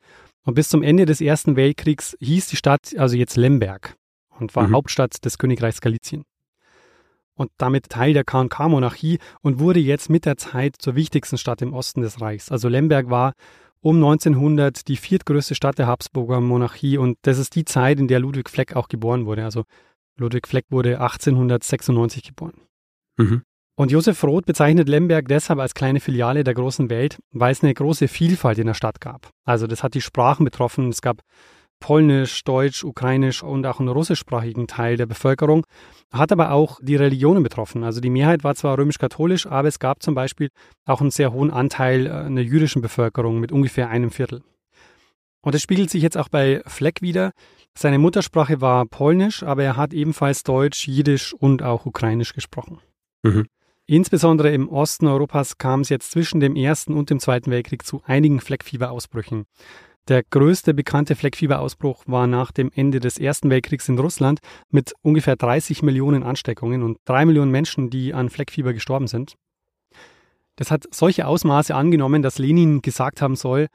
Und 0.44 0.54
bis 0.54 0.70
zum 0.70 0.82
Ende 0.82 1.04
des 1.04 1.20
Ersten 1.20 1.54
Weltkriegs 1.54 2.16
hieß 2.20 2.48
die 2.48 2.56
Stadt 2.56 2.96
also 2.96 3.14
jetzt 3.14 3.36
Lemberg 3.36 3.94
und 4.30 4.56
war 4.56 4.68
mhm. 4.68 4.74
Hauptstadt 4.74 5.22
des 5.24 5.36
Königreichs 5.36 5.82
Galizien 5.82 6.24
und 7.38 7.50
damit 7.56 7.88
Teil 7.88 8.12
der 8.12 8.24
KK-Monarchie 8.24 9.18
und 9.40 9.58
wurde 9.58 9.80
jetzt 9.80 10.10
mit 10.10 10.26
der 10.26 10.36
Zeit 10.36 10.76
zur 10.78 10.94
wichtigsten 10.94 11.38
Stadt 11.38 11.62
im 11.62 11.72
Osten 11.72 12.02
des 12.02 12.20
Reichs. 12.20 12.50
Also 12.50 12.68
Lemberg 12.68 13.08
war 13.08 13.32
um 13.80 13.96
1900 13.96 14.88
die 14.88 14.96
viertgrößte 14.96 15.54
Stadt 15.54 15.78
der 15.78 15.86
Habsburger 15.86 16.40
Monarchie 16.40 16.98
und 16.98 17.16
das 17.22 17.38
ist 17.38 17.54
die 17.54 17.64
Zeit, 17.64 18.00
in 18.00 18.08
der 18.08 18.20
Ludwig 18.20 18.50
Fleck 18.50 18.74
auch 18.74 18.88
geboren 18.88 19.24
wurde. 19.24 19.44
Also 19.44 19.64
Ludwig 20.18 20.48
Fleck 20.48 20.66
wurde 20.68 21.00
1896 21.00 22.24
geboren. 22.24 22.60
Mhm. 23.16 23.42
Und 23.76 23.92
Josef 23.92 24.24
Roth 24.24 24.44
bezeichnet 24.44 24.88
Lemberg 24.88 25.28
deshalb 25.28 25.60
als 25.60 25.72
kleine 25.72 26.00
Filiale 26.00 26.42
der 26.42 26.54
großen 26.54 26.90
Welt, 26.90 27.18
weil 27.30 27.52
es 27.52 27.62
eine 27.62 27.72
große 27.72 28.08
Vielfalt 28.08 28.58
in 28.58 28.66
der 28.66 28.74
Stadt 28.74 29.00
gab. 29.00 29.30
Also 29.44 29.68
das 29.68 29.84
hat 29.84 29.94
die 29.94 30.00
Sprachen 30.00 30.44
betroffen. 30.44 30.88
Es 30.88 31.00
gab 31.00 31.22
Polnisch, 31.80 32.44
Deutsch, 32.44 32.84
Ukrainisch 32.84 33.42
und 33.42 33.66
auch 33.66 33.80
einen 33.80 33.88
russischsprachigen 33.88 34.66
Teil 34.66 34.96
der 34.96 35.06
Bevölkerung, 35.06 35.66
hat 36.12 36.32
aber 36.32 36.52
auch 36.52 36.80
die 36.82 36.96
Religionen 36.96 37.42
betroffen. 37.42 37.84
Also 37.84 38.00
die 38.00 38.10
Mehrheit 38.10 38.44
war 38.44 38.54
zwar 38.54 38.78
römisch-katholisch, 38.78 39.46
aber 39.46 39.68
es 39.68 39.78
gab 39.78 40.02
zum 40.02 40.14
Beispiel 40.14 40.48
auch 40.86 41.00
einen 41.00 41.10
sehr 41.10 41.32
hohen 41.32 41.50
Anteil 41.50 42.06
äh, 42.06 42.10
einer 42.10 42.40
jüdischen 42.40 42.82
Bevölkerung 42.82 43.40
mit 43.40 43.52
ungefähr 43.52 43.88
einem 43.88 44.10
Viertel. 44.10 44.42
Und 45.40 45.54
das 45.54 45.62
spiegelt 45.62 45.90
sich 45.90 46.02
jetzt 46.02 46.18
auch 46.18 46.28
bei 46.28 46.62
Fleck 46.66 47.00
wieder. 47.00 47.32
Seine 47.76 47.98
Muttersprache 47.98 48.60
war 48.60 48.86
Polnisch, 48.86 49.42
aber 49.42 49.62
er 49.62 49.76
hat 49.76 49.94
ebenfalls 49.94 50.42
Deutsch, 50.42 50.88
Jiddisch 50.88 51.32
und 51.32 51.62
auch 51.62 51.86
Ukrainisch 51.86 52.34
gesprochen. 52.34 52.80
Mhm. 53.22 53.46
Insbesondere 53.86 54.52
im 54.52 54.68
Osten 54.68 55.06
Europas 55.06 55.56
kam 55.56 55.80
es 55.80 55.88
jetzt 55.88 56.10
zwischen 56.10 56.40
dem 56.40 56.56
Ersten 56.56 56.92
und 56.92 57.08
dem 57.08 57.20
Zweiten 57.20 57.50
Weltkrieg 57.50 57.86
zu 57.86 58.02
einigen 58.04 58.40
Fleckfieberausbrüchen. 58.40 59.46
Der 60.08 60.22
größte 60.22 60.72
bekannte 60.72 61.14
Fleckfieberausbruch 61.16 62.04
war 62.06 62.26
nach 62.26 62.50
dem 62.50 62.70
Ende 62.74 62.98
des 62.98 63.18
Ersten 63.18 63.50
Weltkriegs 63.50 63.90
in 63.90 63.98
Russland 63.98 64.40
mit 64.70 64.94
ungefähr 65.02 65.36
30 65.36 65.82
Millionen 65.82 66.22
Ansteckungen 66.22 66.82
und 66.82 66.98
drei 67.04 67.26
Millionen 67.26 67.50
Menschen, 67.50 67.90
die 67.90 68.14
an 68.14 68.30
Fleckfieber 68.30 68.72
gestorben 68.72 69.06
sind. 69.06 69.34
Das 70.56 70.70
hat 70.70 70.86
solche 70.90 71.26
Ausmaße 71.26 71.74
angenommen, 71.74 72.22
dass 72.22 72.38
Lenin 72.38 72.80
gesagt 72.80 73.20
haben 73.20 73.36
soll, 73.36 73.68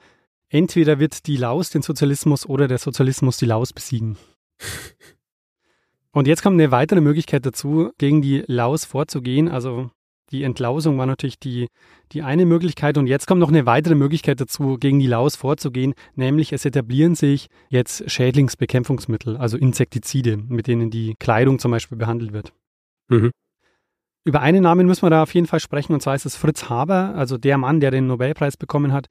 entweder 0.48 0.98
wird 0.98 1.26
die 1.26 1.36
Laus 1.36 1.70
den 1.70 1.82
Sozialismus 1.82 2.46
oder 2.46 2.66
der 2.66 2.78
Sozialismus 2.78 3.36
die 3.36 3.46
Laus 3.46 3.72
besiegen. 3.72 4.18
Und 6.10 6.26
jetzt 6.26 6.42
kommt 6.42 6.54
eine 6.60 6.70
weitere 6.72 7.00
Möglichkeit 7.00 7.46
dazu, 7.46 7.90
gegen 7.98 8.22
die 8.22 8.44
Laus 8.46 8.84
vorzugehen. 8.84 9.48
Also 9.48 9.90
die 10.30 10.42
Entlausung 10.42 10.98
war 10.98 11.06
natürlich 11.06 11.38
die, 11.38 11.68
die 12.12 12.22
eine 12.22 12.46
Möglichkeit. 12.46 12.98
Und 12.98 13.06
jetzt 13.06 13.26
kommt 13.26 13.40
noch 13.40 13.48
eine 13.48 13.66
weitere 13.66 13.94
Möglichkeit 13.94 14.40
dazu, 14.40 14.78
gegen 14.78 14.98
die 14.98 15.06
Laus 15.06 15.36
vorzugehen, 15.36 15.94
nämlich 16.14 16.52
es 16.52 16.64
etablieren 16.64 17.14
sich 17.14 17.48
jetzt 17.68 18.10
Schädlingsbekämpfungsmittel, 18.10 19.36
also 19.36 19.56
Insektizide, 19.56 20.36
mit 20.36 20.66
denen 20.66 20.90
die 20.90 21.14
Kleidung 21.18 21.58
zum 21.58 21.70
Beispiel 21.70 21.98
behandelt 21.98 22.32
wird. 22.32 22.52
Mhm. 23.08 23.30
Über 24.26 24.40
einen 24.40 24.62
Namen 24.62 24.86
müssen 24.86 25.02
wir 25.02 25.10
da 25.10 25.22
auf 25.22 25.34
jeden 25.34 25.46
Fall 25.46 25.60
sprechen, 25.60 25.92
und 25.92 26.00
zwar 26.00 26.14
ist 26.14 26.24
es 26.24 26.34
Fritz 26.34 26.70
Haber, 26.70 27.14
also 27.14 27.36
der 27.36 27.58
Mann, 27.58 27.80
der 27.80 27.90
den 27.90 28.06
Nobelpreis 28.06 28.56
bekommen 28.56 28.92
hat 28.92 29.06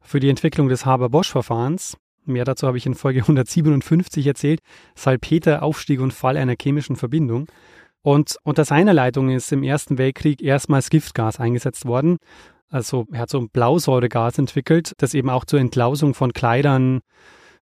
für 0.00 0.20
die 0.20 0.30
Entwicklung 0.30 0.68
des 0.68 0.86
Haber-Bosch-Verfahrens. 0.86 1.98
Mehr 2.24 2.44
dazu 2.44 2.66
habe 2.66 2.78
ich 2.78 2.86
in 2.86 2.94
Folge 2.94 3.20
157 3.22 4.26
erzählt. 4.26 4.60
Salpeter, 4.94 5.62
Aufstieg 5.62 6.00
und 6.00 6.12
Fall 6.12 6.38
einer 6.38 6.54
chemischen 6.60 6.96
Verbindung. 6.96 7.46
Und 8.04 8.36
unter 8.42 8.66
seiner 8.66 8.92
Leitung 8.92 9.30
ist 9.30 9.50
im 9.50 9.62
Ersten 9.62 9.96
Weltkrieg 9.96 10.42
erstmals 10.42 10.90
Giftgas 10.90 11.40
eingesetzt 11.40 11.86
worden. 11.86 12.18
Also 12.68 13.06
er 13.10 13.20
hat 13.20 13.30
so 13.30 13.38
ein 13.38 13.48
Blausäuregas 13.48 14.36
entwickelt, 14.36 14.92
das 14.98 15.14
eben 15.14 15.30
auch 15.30 15.46
zur 15.46 15.58
Entlausung 15.58 16.12
von 16.12 16.34
Kleidern, 16.34 17.00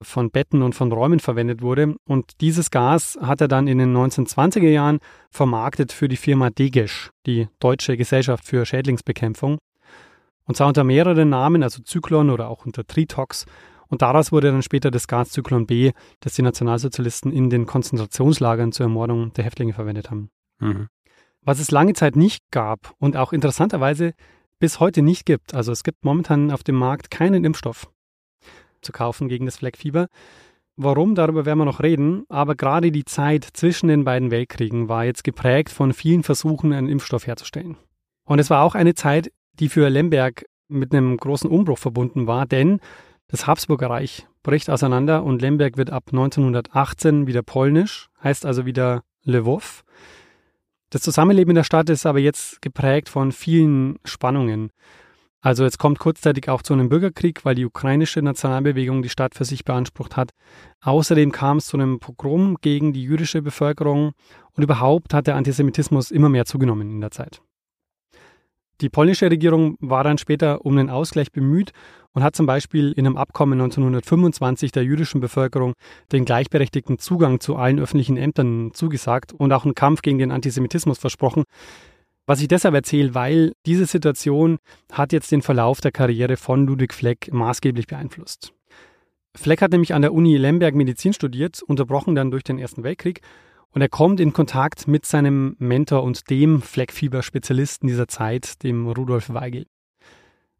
von 0.00 0.30
Betten 0.30 0.62
und 0.62 0.76
von 0.76 0.92
Räumen 0.92 1.18
verwendet 1.18 1.61
wurde. 1.61 1.97
Und 2.07 2.40
dieses 2.40 2.71
Gas 2.71 3.18
hat 3.21 3.40
er 3.40 3.49
dann 3.49 3.66
in 3.66 3.78
den 3.78 3.92
1920er 3.97 4.68
Jahren 4.68 5.00
vermarktet 5.28 5.90
für 5.90 6.07
die 6.07 6.16
Firma 6.16 6.50
Degesch, 6.50 7.11
die 7.26 7.49
Deutsche 7.59 7.97
Gesellschaft 7.97 8.45
für 8.45 8.64
Schädlingsbekämpfung. 8.64 9.59
Und 10.45 10.57
zwar 10.57 10.68
unter 10.68 10.85
mehreren 10.85 11.30
Namen, 11.30 11.64
also 11.64 11.83
Zyklon 11.83 12.30
oder 12.30 12.49
auch 12.49 12.64
unter 12.64 12.87
Tritox. 12.87 13.45
Und 13.88 14.02
daraus 14.02 14.33
wurde 14.33 14.50
dann 14.50 14.62
später 14.62 14.90
das 14.90 15.09
Gas 15.09 15.30
Zyklon 15.30 15.66
B, 15.66 15.92
das 16.21 16.35
die 16.35 16.42
Nationalsozialisten 16.42 17.33
in 17.33 17.50
den 17.50 17.66
Konzentrationslagern 17.66 18.73
zur 18.73 18.85
Ermordung 18.85 19.33
der 19.33 19.45
Häftlinge 19.45 19.73
verwendet 19.73 20.11
haben. 20.11 20.30
Mhm. 20.61 20.88
Was 21.42 21.61
es 21.61 21.71
lange 21.71 21.95
Zeit 21.95 22.16
nicht 22.16 22.42
gab 22.50 22.95
und 22.99 23.16
auch 23.16 23.33
interessanterweise 23.33 24.12
bis 24.59 24.80
heute 24.80 25.02
nicht 25.02 25.25
gibt. 25.25 25.54
Also 25.54 25.73
es 25.73 25.83
gibt 25.83 26.04
momentan 26.04 26.50
auf 26.50 26.62
dem 26.62 26.75
Markt 26.75 27.11
keinen 27.11 27.45
Impfstoff 27.45 27.90
zu 28.83 28.92
kaufen 28.92 29.28
gegen 29.28 29.47
das 29.47 29.57
Fleckfieber. 29.57 30.09
Warum, 30.76 31.14
darüber 31.14 31.45
werden 31.45 31.59
wir 31.59 31.64
noch 31.64 31.83
reden, 31.83 32.25
aber 32.28 32.54
gerade 32.54 32.92
die 32.92 33.04
Zeit 33.04 33.45
zwischen 33.52 33.88
den 33.88 34.04
beiden 34.04 34.30
Weltkriegen 34.30 34.88
war 34.88 35.04
jetzt 35.04 35.25
geprägt 35.25 35.71
von 35.71 35.92
vielen 35.92 36.23
Versuchen, 36.23 36.73
einen 36.73 36.88
Impfstoff 36.88 37.26
herzustellen. 37.26 37.76
Und 38.25 38.38
es 38.38 38.50
war 38.50 38.62
auch 38.62 38.75
eine 38.75 38.95
Zeit, 38.95 39.33
die 39.54 39.68
für 39.68 39.88
Lemberg 39.88 40.45
mit 40.68 40.92
einem 40.92 41.16
großen 41.16 41.50
Umbruch 41.50 41.78
verbunden 41.78 42.26
war, 42.26 42.47
denn 42.47 42.80
das 43.28 43.47
Habsburger 43.47 43.90
Reich 43.90 44.26
bricht 44.42 44.70
auseinander 44.70 45.23
und 45.23 45.42
Lemberg 45.42 45.76
wird 45.76 45.90
ab 45.90 46.04
1918 46.11 47.26
wieder 47.26 47.42
polnisch, 47.42 48.08
heißt 48.23 48.47
also 48.47 48.66
wieder 48.66 49.02
Lwów. 49.25 49.85
Das 50.90 51.02
Zusammenleben 51.02 51.50
in 51.50 51.56
der 51.56 51.64
Stadt 51.64 51.90
ist 51.90 52.06
aber 52.06 52.18
jetzt 52.18 52.62
geprägt 52.62 53.11
von 53.11 53.30
vielen 53.30 53.99
Spannungen. 54.04 54.70
Also 55.40 55.64
es 55.64 55.78
kommt 55.78 55.99
kurzzeitig 55.99 56.49
auch 56.49 56.62
zu 56.62 56.73
einem 56.73 56.88
Bürgerkrieg, 56.88 57.44
weil 57.44 57.54
die 57.54 57.66
ukrainische 57.66 58.23
Nationalbewegung 58.23 59.02
die 59.02 59.08
Stadt 59.08 59.35
für 59.35 59.44
sich 59.44 59.64
beansprucht 59.64 60.16
hat. 60.16 60.32
Außerdem 60.80 61.30
kam 61.30 61.58
es 61.58 61.66
zu 61.66 61.76
einem 61.76 62.00
Pogrom 62.00 62.56
gegen 62.61 62.92
die 62.92 63.02
jüdische 63.02 63.42
Bevölkerung 63.42 64.12
und 64.54 64.62
überhaupt 64.62 65.14
hat 65.14 65.26
der 65.26 65.37
Antisemitismus 65.37 66.11
immer 66.11 66.28
mehr 66.28 66.47
zugenommen 66.47 66.90
in 66.90 67.00
der 67.00 67.11
Zeit. 67.11 67.42
Die 68.80 68.88
polnische 68.88 69.30
Regierung 69.30 69.76
war 69.80 70.04
dann 70.04 70.18
später 70.18 70.64
um 70.64 70.76
den 70.76 70.88
Ausgleich 70.88 71.32
bemüht 71.32 71.73
und 72.12 72.23
hat 72.23 72.37
zum 72.37 72.47
Beispiel 72.47 72.92
in 72.92 73.06
einem 73.06 73.16
Abkommen 73.16 73.61
1925 73.61 74.70
der 74.70 74.85
jüdischen 74.85 75.20
Bevölkerung 75.20 75.75
den 76.12 76.25
gleichberechtigten 76.25 76.99
Zugang 76.99 77.40
zu 77.40 77.56
allen 77.56 77.80
öffentlichen 77.80 78.16
Ämtern 78.16 78.70
zugesagt 78.73 79.32
und 79.32 79.52
auch 79.52 79.64
einen 79.64 79.75
Kampf 79.75 80.02
gegen 80.02 80.18
den 80.18 80.30
Antisemitismus 80.30 80.99
versprochen. 80.99 81.44
Was 82.26 82.40
ich 82.40 82.49
deshalb 82.49 82.75
erzähle, 82.75 83.14
weil 83.14 83.52
diese 83.66 83.87
Situation 83.87 84.58
hat 84.92 85.12
jetzt 85.12 85.32
den 85.32 85.42
Verlauf 85.42 85.80
der 85.80 85.92
Karriere 85.92 86.37
von 86.37 86.66
Ludwig 86.66 86.94
Fleck 86.94 87.32
maßgeblich 87.32 87.87
beeinflusst. 87.87 88.52
Fleck 89.35 89.62
hat 89.62 89.73
nämlich 89.73 89.94
an 89.94 90.02
der 90.02 90.12
Uni 90.12 90.37
Lemberg 90.37 90.75
Medizin 90.75 91.12
studiert, 91.12 91.62
unterbrochen 91.62 92.14
dann 92.14 92.30
durch 92.30 92.44
den 92.44 92.58
Ersten 92.58 92.85
Weltkrieg. 92.85 93.23
Und 93.72 93.82
er 93.82 93.88
kommt 93.88 94.20
in 94.20 94.32
Kontakt 94.32 94.88
mit 94.88 95.04
seinem 95.04 95.56
Mentor 95.58 96.02
und 96.02 96.30
dem 96.30 96.62
Fleckfieber-Spezialisten 96.62 97.87
dieser 97.87 98.08
Zeit, 98.08 98.62
dem 98.62 98.88
Rudolf 98.88 99.28
Weigel. 99.30 99.66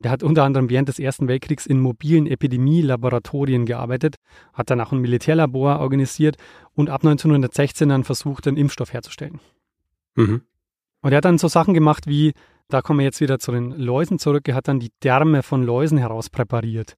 Der 0.01 0.13
hat 0.13 0.23
unter 0.23 0.45
anderem 0.45 0.71
während 0.71 0.89
des 0.89 1.01
Ersten 1.01 1.27
Weltkriegs 1.27 1.67
in 1.67 1.81
mobilen 1.81 2.27
Epidemielaboratorien 2.27 3.67
gearbeitet, 3.67 4.17
hat 4.53 4.71
dann 4.71 4.81
auch 4.81 4.93
ein 4.93 5.01
Militärlabor 5.01 5.81
organisiert 5.81 6.37
und 6.75 6.89
ab 6.89 7.03
1916 7.03 7.89
dann 7.89 8.05
versucht, 8.05 8.47
einen 8.47 8.57
Impfstoff 8.57 8.93
herzustellen. 8.93 9.41
Mhm. 10.15 10.43
Und 11.01 11.13
er 11.13 11.17
hat 11.17 11.25
dann 11.25 11.39
so 11.39 11.49
Sachen 11.49 11.75
gemacht 11.75 12.07
wie, 12.07 12.33
da 12.69 12.81
kommen 12.81 13.01
wir 13.01 13.07
jetzt 13.07 13.21
wieder 13.21 13.41
zu 13.41 13.51
den 13.51 13.73
Läusen 13.73 14.21
zurück, 14.21 14.47
er 14.47 14.55
hat 14.55 14.69
dann 14.69 14.79
die 14.79 14.93
Därme 15.03 15.43
von 15.43 15.65
Läusen 15.65 15.99
herauspräpariert. 15.99 16.97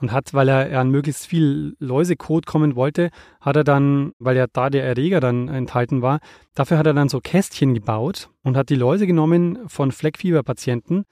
Und 0.00 0.12
hat, 0.12 0.32
weil 0.32 0.48
er 0.48 0.80
an 0.80 0.90
möglichst 0.90 1.26
viel 1.26 1.76
Läusekot 1.78 2.46
kommen 2.46 2.74
wollte, 2.74 3.10
hat 3.40 3.56
er 3.56 3.64
dann, 3.64 4.12
weil 4.18 4.36
ja 4.36 4.46
da 4.50 4.70
der 4.70 4.84
Erreger 4.84 5.20
dann 5.20 5.48
enthalten 5.48 6.00
war, 6.00 6.20
dafür 6.54 6.78
hat 6.78 6.86
er 6.86 6.94
dann 6.94 7.10
so 7.10 7.20
Kästchen 7.20 7.74
gebaut 7.74 8.30
und 8.42 8.56
hat 8.56 8.70
die 8.70 8.76
Läuse 8.76 9.06
genommen 9.06 9.58
von 9.66 9.92
Fleckfieberpatienten, 9.92 11.04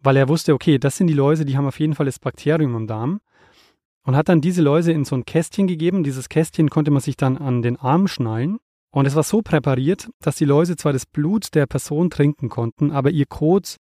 weil 0.00 0.16
er 0.16 0.28
wusste, 0.28 0.54
okay, 0.54 0.78
das 0.78 0.96
sind 0.96 1.06
die 1.06 1.14
Läuse, 1.14 1.44
die 1.44 1.56
haben 1.56 1.66
auf 1.66 1.78
jeden 1.78 1.94
Fall 1.94 2.06
das 2.06 2.18
Bakterium 2.18 2.74
im 2.74 2.86
Darm. 2.86 3.20
Und 4.02 4.14
hat 4.14 4.28
dann 4.28 4.40
diese 4.40 4.62
Läuse 4.62 4.92
in 4.92 5.04
so 5.04 5.16
ein 5.16 5.24
Kästchen 5.24 5.66
gegeben. 5.66 6.04
Dieses 6.04 6.28
Kästchen 6.28 6.70
konnte 6.70 6.92
man 6.92 7.00
sich 7.00 7.16
dann 7.16 7.36
an 7.36 7.60
den 7.60 7.76
Arm 7.76 8.06
schnallen 8.06 8.58
und 8.96 9.04
es 9.04 9.14
war 9.14 9.24
so 9.24 9.42
präpariert, 9.42 10.08
dass 10.20 10.36
die 10.36 10.46
Läuse 10.46 10.74
zwar 10.74 10.94
das 10.94 11.04
Blut 11.04 11.54
der 11.54 11.66
Person 11.66 12.08
trinken 12.08 12.48
konnten, 12.48 12.92
aber 12.92 13.10
ihr 13.10 13.26
Kot 13.26 13.76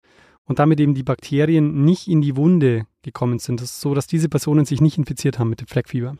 und 0.44 0.58
damit 0.58 0.80
eben 0.80 0.94
die 0.94 1.02
Bakterien 1.02 1.84
nicht 1.84 2.08
in 2.08 2.22
die 2.22 2.34
Wunde 2.34 2.86
gekommen 3.02 3.38
sind. 3.38 3.60
Das 3.60 3.70
ist 3.70 3.80
so, 3.80 3.94
dass 3.94 4.06
diese 4.06 4.28
Personen 4.28 4.64
sich 4.64 4.80
nicht 4.80 4.98
infiziert 4.98 5.38
haben 5.38 5.50
mit 5.50 5.60
dem 5.60 5.66
Fleckfieber. 5.66 6.16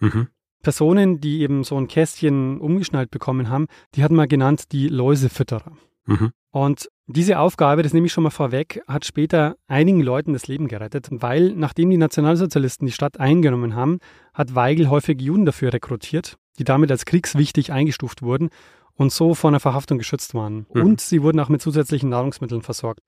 Mhm. 0.00 0.28
Personen, 0.62 1.20
die 1.20 1.40
eben 1.40 1.64
so 1.64 1.76
ein 1.76 1.88
Kästchen 1.88 2.60
umgeschnallt 2.60 3.10
bekommen 3.10 3.48
haben, 3.48 3.66
die 3.94 4.02
hat 4.02 4.12
man 4.12 4.28
genannt 4.28 4.72
die 4.72 4.88
Läusefütterer. 4.88 5.72
Mhm. 6.06 6.32
Und 6.50 6.88
diese 7.06 7.38
Aufgabe, 7.38 7.82
das 7.82 7.94
nehme 7.94 8.06
ich 8.06 8.12
schon 8.12 8.24
mal 8.24 8.30
vorweg, 8.30 8.82
hat 8.86 9.04
später 9.04 9.56
einigen 9.68 10.00
Leuten 10.00 10.32
das 10.32 10.48
Leben 10.48 10.68
gerettet, 10.68 11.08
weil 11.10 11.52
nachdem 11.52 11.90
die 11.90 11.96
Nationalsozialisten 11.96 12.86
die 12.86 12.92
Stadt 12.92 13.18
eingenommen 13.18 13.74
haben, 13.74 13.98
hat 14.34 14.54
Weigel 14.54 14.90
häufig 14.90 15.20
Juden 15.20 15.46
dafür 15.46 15.72
rekrutiert 15.72 16.36
die 16.60 16.64
damit 16.64 16.90
als 16.90 17.06
kriegswichtig 17.06 17.72
eingestuft 17.72 18.22
wurden 18.22 18.50
und 18.94 19.12
so 19.12 19.34
vor 19.34 19.48
einer 19.48 19.60
Verhaftung 19.60 19.98
geschützt 19.98 20.34
waren. 20.34 20.66
Mhm. 20.72 20.82
Und 20.82 21.00
sie 21.00 21.22
wurden 21.22 21.40
auch 21.40 21.48
mit 21.48 21.62
zusätzlichen 21.62 22.10
Nahrungsmitteln 22.10 22.62
versorgt. 22.62 23.00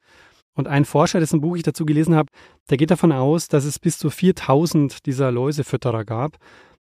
Und 0.54 0.68
ein 0.68 0.84
Forscher, 0.84 1.20
dessen 1.20 1.40
Buch 1.40 1.56
ich 1.56 1.62
dazu 1.62 1.86
gelesen 1.86 2.14
habe, 2.14 2.30
der 2.68 2.76
geht 2.76 2.90
davon 2.90 3.12
aus, 3.12 3.48
dass 3.48 3.64
es 3.64 3.78
bis 3.78 3.98
zu 3.98 4.10
4000 4.10 5.06
dieser 5.06 5.32
Läusefütterer 5.32 6.04
gab, 6.04 6.36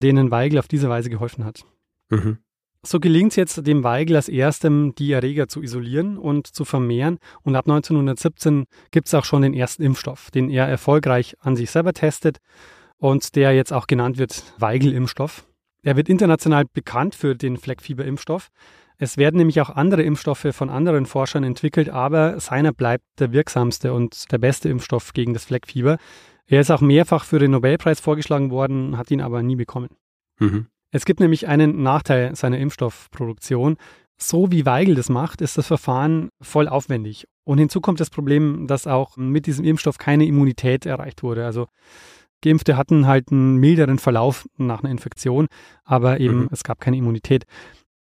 denen 0.02 0.30
Weigel 0.30 0.58
auf 0.58 0.68
diese 0.68 0.88
Weise 0.88 1.10
geholfen 1.10 1.44
hat. 1.44 1.64
Mhm. 2.10 2.38
So 2.82 3.00
gelingt 3.00 3.32
es 3.32 3.36
jetzt 3.36 3.66
dem 3.66 3.82
Weigel 3.82 4.14
als 4.14 4.28
erstem, 4.28 4.94
die 4.94 5.10
Erreger 5.10 5.48
zu 5.48 5.60
isolieren 5.60 6.18
und 6.18 6.46
zu 6.46 6.64
vermehren. 6.64 7.18
Und 7.42 7.56
ab 7.56 7.66
1917 7.66 8.66
gibt 8.92 9.08
es 9.08 9.14
auch 9.14 9.24
schon 9.24 9.42
den 9.42 9.54
ersten 9.54 9.82
Impfstoff, 9.82 10.30
den 10.30 10.48
er 10.50 10.68
erfolgreich 10.68 11.36
an 11.40 11.56
sich 11.56 11.70
selber 11.72 11.92
testet 11.92 12.38
und 12.98 13.34
der 13.34 13.54
jetzt 13.54 13.72
auch 13.72 13.88
genannt 13.88 14.18
wird 14.18 14.54
Weigel-Impfstoff. 14.58 15.44
Er 15.82 15.96
wird 15.96 16.08
international 16.08 16.64
bekannt 16.72 17.16
für 17.16 17.34
den 17.34 17.56
Fleckfieberimpfstoff. 17.56 18.50
Es 18.98 19.16
werden 19.16 19.36
nämlich 19.36 19.60
auch 19.60 19.70
andere 19.70 20.02
Impfstoffe 20.02 20.48
von 20.52 20.70
anderen 20.70 21.06
Forschern 21.06 21.44
entwickelt, 21.44 21.90
aber 21.90 22.40
seiner 22.40 22.72
bleibt 22.72 23.04
der 23.18 23.32
wirksamste 23.32 23.92
und 23.92 24.30
der 24.32 24.38
beste 24.38 24.68
Impfstoff 24.68 25.12
gegen 25.12 25.34
das 25.34 25.44
Fleckfieber. 25.44 25.98
Er 26.46 26.60
ist 26.60 26.70
auch 26.70 26.80
mehrfach 26.80 27.24
für 27.24 27.38
den 27.38 27.50
Nobelpreis 27.50 28.00
vorgeschlagen 28.00 28.50
worden, 28.50 28.96
hat 28.96 29.10
ihn 29.10 29.20
aber 29.20 29.42
nie 29.42 29.56
bekommen. 29.56 29.90
Mhm. 30.38 30.66
Es 30.92 31.04
gibt 31.04 31.20
nämlich 31.20 31.46
einen 31.46 31.82
Nachteil 31.82 32.34
seiner 32.34 32.58
Impfstoffproduktion. 32.58 33.76
So 34.16 34.50
wie 34.50 34.64
Weigel 34.64 34.94
das 34.94 35.10
macht, 35.10 35.42
ist 35.42 35.58
das 35.58 35.66
Verfahren 35.66 36.30
voll 36.40 36.68
aufwendig. 36.68 37.26
Und 37.44 37.58
hinzu 37.58 37.80
kommt 37.80 38.00
das 38.00 38.08
Problem, 38.08 38.66
dass 38.66 38.86
auch 38.86 39.16
mit 39.16 39.46
diesem 39.46 39.64
Impfstoff 39.64 39.98
keine 39.98 40.24
Immunität 40.24 40.86
erreicht 40.86 41.22
wurde. 41.22 41.44
Also 41.44 41.66
Geimpfte 42.42 42.76
hatten 42.76 43.06
halt 43.06 43.30
einen 43.30 43.56
milderen 43.56 43.98
Verlauf 43.98 44.48
nach 44.56 44.82
einer 44.82 44.90
Infektion, 44.90 45.48
aber 45.84 46.20
eben 46.20 46.42
mhm. 46.42 46.48
es 46.50 46.64
gab 46.64 46.80
keine 46.80 46.96
Immunität. 46.96 47.44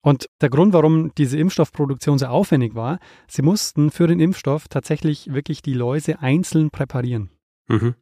Und 0.01 0.27
der 0.41 0.49
Grund, 0.49 0.73
warum 0.73 1.13
diese 1.15 1.37
Impfstoffproduktion 1.37 2.17
so 2.17 2.25
aufwendig 2.25 2.73
war, 2.73 2.99
sie 3.27 3.43
mussten 3.43 3.91
für 3.91 4.07
den 4.07 4.19
Impfstoff 4.19 4.67
tatsächlich 4.67 5.31
wirklich 5.31 5.61
die 5.61 5.73
Läuse 5.73 6.19
einzeln 6.19 6.71
präparieren. 6.71 7.29
Mhm. 7.67 7.95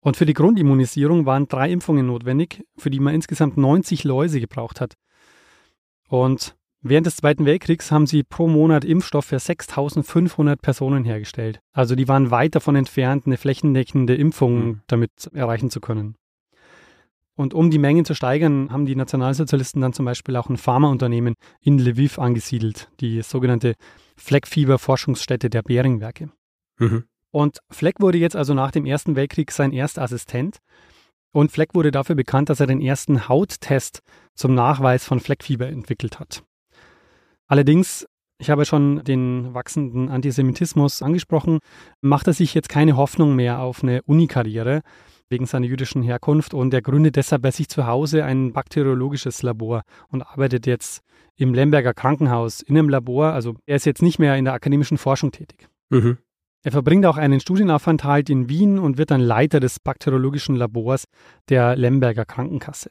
Und 0.00 0.16
für 0.16 0.26
die 0.26 0.34
Grundimmunisierung 0.34 1.26
waren 1.26 1.48
drei 1.48 1.70
Impfungen 1.70 2.06
notwendig, 2.06 2.64
für 2.76 2.90
die 2.90 2.98
man 2.98 3.14
insgesamt 3.14 3.56
90 3.56 4.04
Läuse 4.04 4.40
gebraucht 4.40 4.80
hat. 4.80 4.94
Und 6.08 6.56
Während 6.84 7.06
des 7.06 7.14
Zweiten 7.14 7.44
Weltkriegs 7.44 7.92
haben 7.92 8.08
sie 8.08 8.24
pro 8.24 8.48
Monat 8.48 8.84
Impfstoff 8.84 9.26
für 9.26 9.38
6500 9.38 10.60
Personen 10.60 11.04
hergestellt. 11.04 11.60
Also 11.72 11.94
die 11.94 12.08
waren 12.08 12.32
weit 12.32 12.56
davon 12.56 12.74
entfernt, 12.74 13.24
eine 13.24 13.36
flächendeckende 13.36 14.16
Impfung 14.16 14.64
mhm. 14.64 14.80
damit 14.88 15.12
erreichen 15.32 15.70
zu 15.70 15.80
können. 15.80 16.16
Und 17.34 17.54
um 17.54 17.70
die 17.70 17.78
Mengen 17.78 18.04
zu 18.04 18.14
steigern, 18.14 18.70
haben 18.70 18.84
die 18.84 18.96
Nationalsozialisten 18.96 19.80
dann 19.80 19.92
zum 19.92 20.04
Beispiel 20.04 20.36
auch 20.36 20.48
ein 20.48 20.58
Pharmaunternehmen 20.58 21.34
in 21.60 21.78
Lviv 21.78 22.18
angesiedelt, 22.18 22.90
die 23.00 23.22
sogenannte 23.22 23.74
Fleckfieber-Forschungsstätte 24.16 25.48
der 25.48 25.62
Beringwerke. 25.62 26.30
Mhm. 26.78 27.04
Und 27.30 27.58
Fleck 27.70 28.00
wurde 28.00 28.18
jetzt 28.18 28.36
also 28.36 28.52
nach 28.52 28.70
dem 28.70 28.84
Ersten 28.84 29.16
Weltkrieg 29.16 29.50
sein 29.50 29.72
erster 29.72 30.02
Assistent. 30.02 30.58
Und 31.32 31.50
Fleck 31.50 31.74
wurde 31.74 31.90
dafür 31.90 32.14
bekannt, 32.14 32.50
dass 32.50 32.60
er 32.60 32.66
den 32.66 32.82
ersten 32.82 33.28
Hauttest 33.28 34.02
zum 34.34 34.54
Nachweis 34.54 35.06
von 35.06 35.18
Fleckfieber 35.18 35.66
entwickelt 35.66 36.20
hat. 36.20 36.44
Allerdings, 37.46 38.06
ich 38.36 38.50
habe 38.50 38.66
schon 38.66 39.02
den 39.04 39.54
wachsenden 39.54 40.10
Antisemitismus 40.10 41.00
angesprochen, 41.00 41.60
macht 42.02 42.26
er 42.26 42.34
sich 42.34 42.52
jetzt 42.52 42.68
keine 42.68 42.98
Hoffnung 42.98 43.34
mehr 43.34 43.60
auf 43.60 43.82
eine 43.82 44.02
Unikarriere 44.02 44.82
wegen 45.28 45.46
seiner 45.46 45.66
jüdischen 45.66 46.02
Herkunft 46.02 46.54
und 46.54 46.72
er 46.74 46.82
gründet 46.82 47.16
deshalb 47.16 47.42
bei 47.42 47.50
sich 47.50 47.68
zu 47.68 47.86
Hause 47.86 48.24
ein 48.24 48.52
bakteriologisches 48.52 49.42
Labor 49.42 49.82
und 50.08 50.22
arbeitet 50.22 50.66
jetzt 50.66 51.02
im 51.36 51.54
Lemberger 51.54 51.94
Krankenhaus 51.94 52.60
in 52.60 52.76
einem 52.76 52.88
Labor. 52.88 53.32
Also 53.32 53.54
er 53.66 53.76
ist 53.76 53.86
jetzt 53.86 54.02
nicht 54.02 54.18
mehr 54.18 54.36
in 54.36 54.44
der 54.44 54.54
akademischen 54.54 54.98
Forschung 54.98 55.32
tätig. 55.32 55.68
Mhm. 55.90 56.18
Er 56.64 56.72
verbringt 56.72 57.06
auch 57.06 57.16
einen 57.16 57.40
Studienaufenthalt 57.40 58.30
in 58.30 58.48
Wien 58.48 58.78
und 58.78 58.96
wird 58.96 59.10
dann 59.10 59.20
Leiter 59.20 59.58
des 59.58 59.80
bakteriologischen 59.80 60.54
Labors 60.54 61.06
der 61.48 61.74
Lemberger 61.76 62.24
Krankenkasse. 62.24 62.90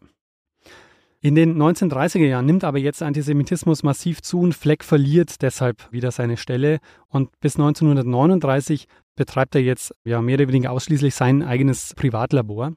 In 1.23 1.35
den 1.35 1.55
1930er 1.55 2.25
Jahren 2.25 2.47
nimmt 2.47 2.63
aber 2.63 2.79
jetzt 2.79 3.03
Antisemitismus 3.03 3.83
massiv 3.83 4.23
zu 4.23 4.39
und 4.39 4.55
Fleck 4.55 4.83
verliert 4.83 5.43
deshalb 5.43 5.91
wieder 5.91 6.09
seine 6.09 6.35
Stelle 6.35 6.79
und 7.09 7.29
bis 7.39 7.57
1939 7.57 8.87
betreibt 9.15 9.53
er 9.53 9.61
jetzt 9.61 9.93
ja 10.03 10.19
mehr 10.19 10.39
oder 10.39 10.47
weniger 10.47 10.71
ausschließlich 10.71 11.13
sein 11.13 11.43
eigenes 11.43 11.93
Privatlabor. 11.93 12.73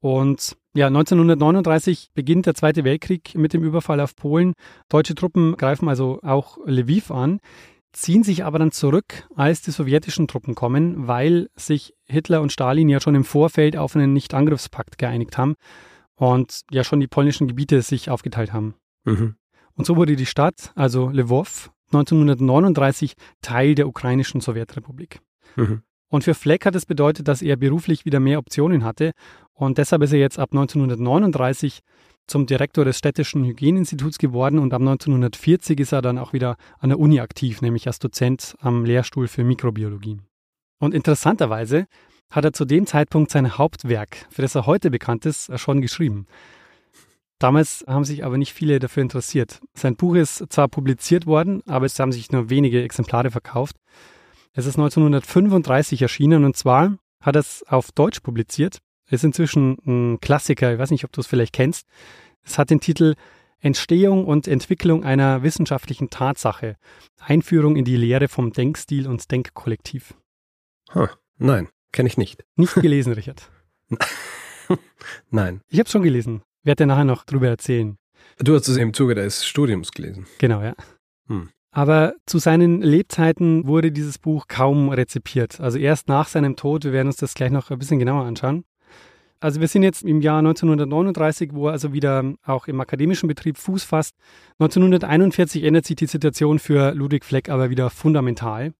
Und 0.00 0.56
ja, 0.74 0.88
1939 0.88 2.10
beginnt 2.12 2.46
der 2.46 2.54
Zweite 2.54 2.82
Weltkrieg 2.82 3.36
mit 3.36 3.52
dem 3.52 3.62
Überfall 3.62 4.00
auf 4.00 4.16
Polen. 4.16 4.54
Deutsche 4.88 5.14
Truppen 5.14 5.56
greifen 5.56 5.88
also 5.88 6.18
auch 6.22 6.58
Lviv 6.66 7.12
an, 7.12 7.38
ziehen 7.92 8.24
sich 8.24 8.44
aber 8.44 8.58
dann 8.58 8.72
zurück, 8.72 9.28
als 9.36 9.62
die 9.62 9.70
sowjetischen 9.70 10.26
Truppen 10.26 10.56
kommen, 10.56 11.06
weil 11.06 11.50
sich 11.54 11.94
Hitler 12.06 12.42
und 12.42 12.52
Stalin 12.52 12.88
ja 12.88 13.00
schon 13.00 13.14
im 13.14 13.24
Vorfeld 13.24 13.76
auf 13.76 13.94
einen 13.94 14.12
Nichtangriffspakt 14.12 14.98
geeinigt 14.98 15.38
haben. 15.38 15.54
Und 16.18 16.62
ja 16.70 16.84
schon 16.84 17.00
die 17.00 17.06
polnischen 17.06 17.48
Gebiete 17.48 17.80
sich 17.80 18.10
aufgeteilt 18.10 18.52
haben. 18.52 18.74
Mhm. 19.04 19.36
Und 19.74 19.86
so 19.86 19.96
wurde 19.96 20.16
die 20.16 20.26
Stadt, 20.26 20.72
also 20.74 21.08
Lwów, 21.08 21.70
1939 21.92 23.14
Teil 23.40 23.74
der 23.74 23.88
ukrainischen 23.88 24.40
Sowjetrepublik. 24.40 25.20
Mhm. 25.56 25.82
Und 26.10 26.24
für 26.24 26.34
Fleck 26.34 26.66
hat 26.66 26.74
es 26.74 26.86
bedeutet, 26.86 27.28
dass 27.28 27.42
er 27.42 27.56
beruflich 27.56 28.04
wieder 28.04 28.18
mehr 28.18 28.38
Optionen 28.38 28.82
hatte. 28.82 29.12
Und 29.52 29.78
deshalb 29.78 30.02
ist 30.02 30.12
er 30.12 30.18
jetzt 30.18 30.38
ab 30.38 30.50
1939 30.52 31.80
zum 32.26 32.46
Direktor 32.46 32.84
des 32.84 32.98
städtischen 32.98 33.44
Hygieneinstituts 33.44 34.18
geworden 34.18 34.58
und 34.58 34.74
ab 34.74 34.80
1940 34.80 35.80
ist 35.80 35.92
er 35.92 36.02
dann 36.02 36.18
auch 36.18 36.32
wieder 36.32 36.56
an 36.78 36.90
der 36.90 36.98
Uni 36.98 37.20
aktiv, 37.20 37.62
nämlich 37.62 37.86
als 37.86 37.98
Dozent 37.98 38.54
am 38.60 38.84
Lehrstuhl 38.84 39.28
für 39.28 39.44
Mikrobiologie. 39.44 40.18
Und 40.78 40.94
interessanterweise 40.94 41.86
hat 42.30 42.44
er 42.44 42.52
zu 42.52 42.64
dem 42.64 42.86
Zeitpunkt 42.86 43.30
sein 43.30 43.56
Hauptwerk, 43.56 44.26
für 44.30 44.42
das 44.42 44.54
er 44.54 44.66
heute 44.66 44.90
bekannt 44.90 45.26
ist, 45.26 45.58
schon 45.58 45.80
geschrieben. 45.80 46.26
Damals 47.38 47.84
haben 47.86 48.04
sich 48.04 48.24
aber 48.24 48.36
nicht 48.36 48.52
viele 48.52 48.80
dafür 48.80 49.02
interessiert. 49.02 49.60
Sein 49.74 49.96
Buch 49.96 50.16
ist 50.16 50.44
zwar 50.50 50.68
publiziert 50.68 51.26
worden, 51.26 51.62
aber 51.66 51.86
es 51.86 51.98
haben 51.98 52.12
sich 52.12 52.32
nur 52.32 52.50
wenige 52.50 52.82
Exemplare 52.82 53.30
verkauft. 53.30 53.76
Es 54.52 54.66
ist 54.66 54.76
1935 54.76 56.02
erschienen 56.02 56.44
und 56.44 56.56
zwar 56.56 56.98
hat 57.20 57.36
er 57.36 57.40
es 57.40 57.64
auf 57.68 57.92
Deutsch 57.92 58.20
publiziert. 58.20 58.78
Es 59.06 59.20
ist 59.20 59.24
inzwischen 59.24 59.78
ein 59.86 60.20
Klassiker, 60.20 60.72
ich 60.72 60.78
weiß 60.78 60.90
nicht, 60.90 61.04
ob 61.04 61.12
du 61.12 61.20
es 61.20 61.28
vielleicht 61.28 61.52
kennst. 61.52 61.86
Es 62.42 62.58
hat 62.58 62.70
den 62.70 62.80
Titel 62.80 63.14
Entstehung 63.60 64.24
und 64.26 64.48
Entwicklung 64.48 65.04
einer 65.04 65.42
wissenschaftlichen 65.42 66.10
Tatsache. 66.10 66.76
Einführung 67.20 67.76
in 67.76 67.84
die 67.84 67.96
Lehre 67.96 68.28
vom 68.28 68.52
Denkstil 68.52 69.06
und 69.06 69.30
Denkkollektiv. 69.30 70.14
Huh. 70.94 71.08
Nein, 71.38 71.68
kenne 71.92 72.08
ich 72.08 72.16
nicht. 72.16 72.44
Nicht 72.56 72.74
gelesen, 72.74 73.12
Richard. 73.12 73.50
Nein. 75.30 75.60
Ich 75.68 75.78
habe 75.78 75.86
es 75.86 75.92
schon 75.92 76.02
gelesen. 76.02 76.42
Werde 76.62 76.84
dir 76.84 76.86
nachher 76.86 77.04
noch 77.04 77.24
drüber 77.24 77.48
erzählen. 77.48 77.96
Du 78.38 78.54
hast 78.54 78.68
es 78.68 78.76
im 78.76 78.92
Zuge 78.92 79.14
des 79.14 79.46
Studiums 79.46 79.92
gelesen. 79.92 80.26
Genau, 80.38 80.62
ja. 80.62 80.74
Hm. 81.28 81.48
Aber 81.70 82.14
zu 82.26 82.38
seinen 82.38 82.82
Lebzeiten 82.82 83.66
wurde 83.66 83.92
dieses 83.92 84.18
Buch 84.18 84.46
kaum 84.48 84.88
rezipiert. 84.88 85.60
Also 85.60 85.78
erst 85.78 86.08
nach 86.08 86.28
seinem 86.28 86.56
Tod, 86.56 86.84
wir 86.84 86.92
werden 86.92 87.08
uns 87.08 87.16
das 87.16 87.34
gleich 87.34 87.50
noch 87.50 87.70
ein 87.70 87.78
bisschen 87.78 87.98
genauer 87.98 88.24
anschauen. 88.24 88.64
Also 89.40 89.60
wir 89.60 89.68
sind 89.68 89.84
jetzt 89.84 90.02
im 90.02 90.20
Jahr 90.20 90.38
1939, 90.38 91.50
wo 91.52 91.68
er 91.68 91.72
also 91.72 91.92
wieder 91.92 92.34
auch 92.44 92.66
im 92.66 92.80
akademischen 92.80 93.28
Betrieb 93.28 93.56
Fuß 93.56 93.84
fasst. 93.84 94.16
1941 94.58 95.62
ändert 95.62 95.84
sich 95.84 95.94
die 95.94 96.06
Situation 96.06 96.58
für 96.58 96.92
Ludwig 96.92 97.24
Fleck 97.24 97.48
aber 97.48 97.70
wieder 97.70 97.90
fundamental. 97.90 98.72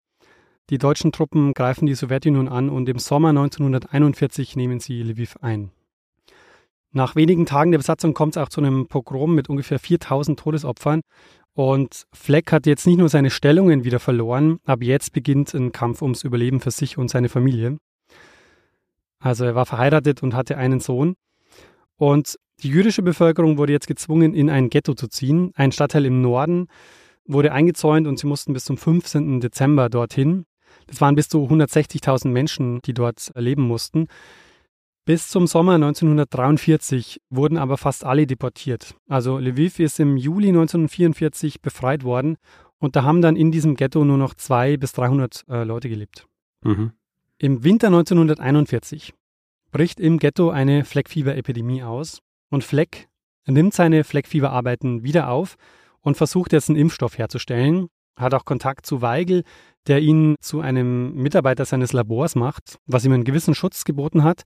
Die 0.71 0.79
deutschen 0.79 1.13
Truppen 1.13 1.55
greifen 1.55 1.87
die 1.87 1.95
Sowjetunion 1.95 2.47
an 2.47 2.69
und 2.69 2.89
im 2.91 2.99
Sommer 2.99 3.31
1941 3.31 4.55
nehmen 4.55 4.81
sie 4.81 5.03
Lviv 5.03 5.39
ein. 5.41 5.71
Nach 6.93 7.17
wenigen 7.17 7.47
Tagen 7.47 7.71
der 7.71 7.79
Besatzung 7.79 8.13
kommt 8.13 8.37
es 8.37 8.43
auch 8.43 8.51
zu 8.51 8.61
einem 8.61 8.87
Pogrom 8.87 9.35
mit 9.35 9.49
ungefähr 9.49 9.79
4000 9.79 10.39
Todesopfern. 10.39 11.01
Und 11.55 12.07
Fleck 12.13 12.53
hat 12.53 12.67
jetzt 12.67 12.87
nicht 12.87 12.99
nur 12.99 13.09
seine 13.09 13.31
Stellungen 13.31 13.85
wieder 13.85 13.99
verloren, 13.99 14.59
aber 14.65 14.85
jetzt 14.85 15.13
beginnt 15.13 15.55
ein 15.55 15.73
Kampf 15.73 16.03
ums 16.03 16.23
Überleben 16.23 16.61
für 16.61 16.71
sich 16.71 16.99
und 16.99 17.09
seine 17.09 17.29
Familie. 17.29 17.79
Also 19.21 19.45
er 19.45 19.55
war 19.55 19.67
verheiratet 19.67 20.23
und 20.23 20.35
hatte 20.35 20.57
einen 20.57 20.81
Sohn. 20.81 21.15
Und 21.97 22.39
die 22.63 22.69
jüdische 22.69 23.03
Bevölkerung 23.03 23.57
wurde 23.59 23.73
jetzt 23.73 23.87
gezwungen, 23.87 24.35
in 24.35 24.51
ein 24.51 24.69
Ghetto 24.71 24.95
zu 24.95 25.09
ziehen. 25.09 25.53
Ein 25.55 25.73
Stadtteil 25.73 26.05
im 26.05 26.21
Norden 26.21 26.69
wurde 27.27 27.53
eingezäunt 27.53 28.07
und 28.07 28.19
sie 28.19 28.27
mussten 28.27 28.53
bis 28.53 28.65
zum 28.65 28.77
15. 28.77 29.41
Dezember 29.41 29.89
dorthin. 29.89 30.45
Das 30.87 31.01
waren 31.01 31.15
bis 31.15 31.29
zu 31.29 31.45
160.000 31.45 32.29
Menschen, 32.29 32.81
die 32.83 32.95
dort 32.95 33.33
leben 33.35 33.63
mussten. 33.63 34.09
Bis 35.05 35.29
zum 35.29 35.47
Sommer 35.47 35.75
1943 35.77 37.23
wurden 37.31 37.57
aber 37.57 37.79
fast 37.79 38.05
alle 38.05 38.27
deportiert. 38.27 38.95
Also 39.09 39.39
Lviv 39.39 39.79
ist 39.79 39.99
im 40.01 40.19
Juli 40.19 40.49
1944 40.49 41.63
befreit 41.63 42.05
worden 42.05 42.37
und 42.79 42.95
da 42.95 43.05
haben 43.05 43.23
dann 43.23 43.35
in 43.35 43.51
diesem 43.51 43.75
Ghetto 43.75 44.05
nur 44.05 44.19
noch 44.19 44.35
200 44.35 44.79
bis 44.79 44.93
300 44.93 45.45
äh, 45.49 45.65
Leute 45.65 45.89
gelebt. 45.89 46.27
Mhm. 46.63 46.93
Im 47.39 47.65
Winter 47.65 47.87
1941 47.87 49.15
bricht 49.71 49.99
im 49.99 50.19
Ghetto 50.19 50.51
eine 50.51 50.85
Fleckfieberepidemie 50.85 51.83
aus 51.83 52.21
und 52.51 52.65
Fleck 52.65 53.09
nimmt 53.47 53.75
seine 53.75 54.05
Fleckfieberarbeiten 54.05 55.05
wieder 55.05 55.31
auf 55.31 55.57
und 56.01 56.17
versucht 56.17 56.53
jetzt 56.53 56.69
einen 56.69 56.79
Impfstoff 56.79 57.17
herzustellen, 57.17 57.89
hat 58.17 58.35
auch 58.35 58.45
Kontakt 58.45 58.87
zu 58.87 59.03
Weigel, 59.03 59.43
der 59.89 60.01
ihn 60.01 60.37
zu 60.41 60.61
einem 60.61 61.15
Mitarbeiter 61.15 61.65
seines 61.65 61.93
Labors 61.93 62.35
macht, 62.35 62.79
was 62.87 63.05
ihm 63.05 63.13
einen 63.13 63.25
gewissen 63.25 63.55
Schutz 63.55 63.85
geboten 63.85 64.23
hat. 64.23 64.43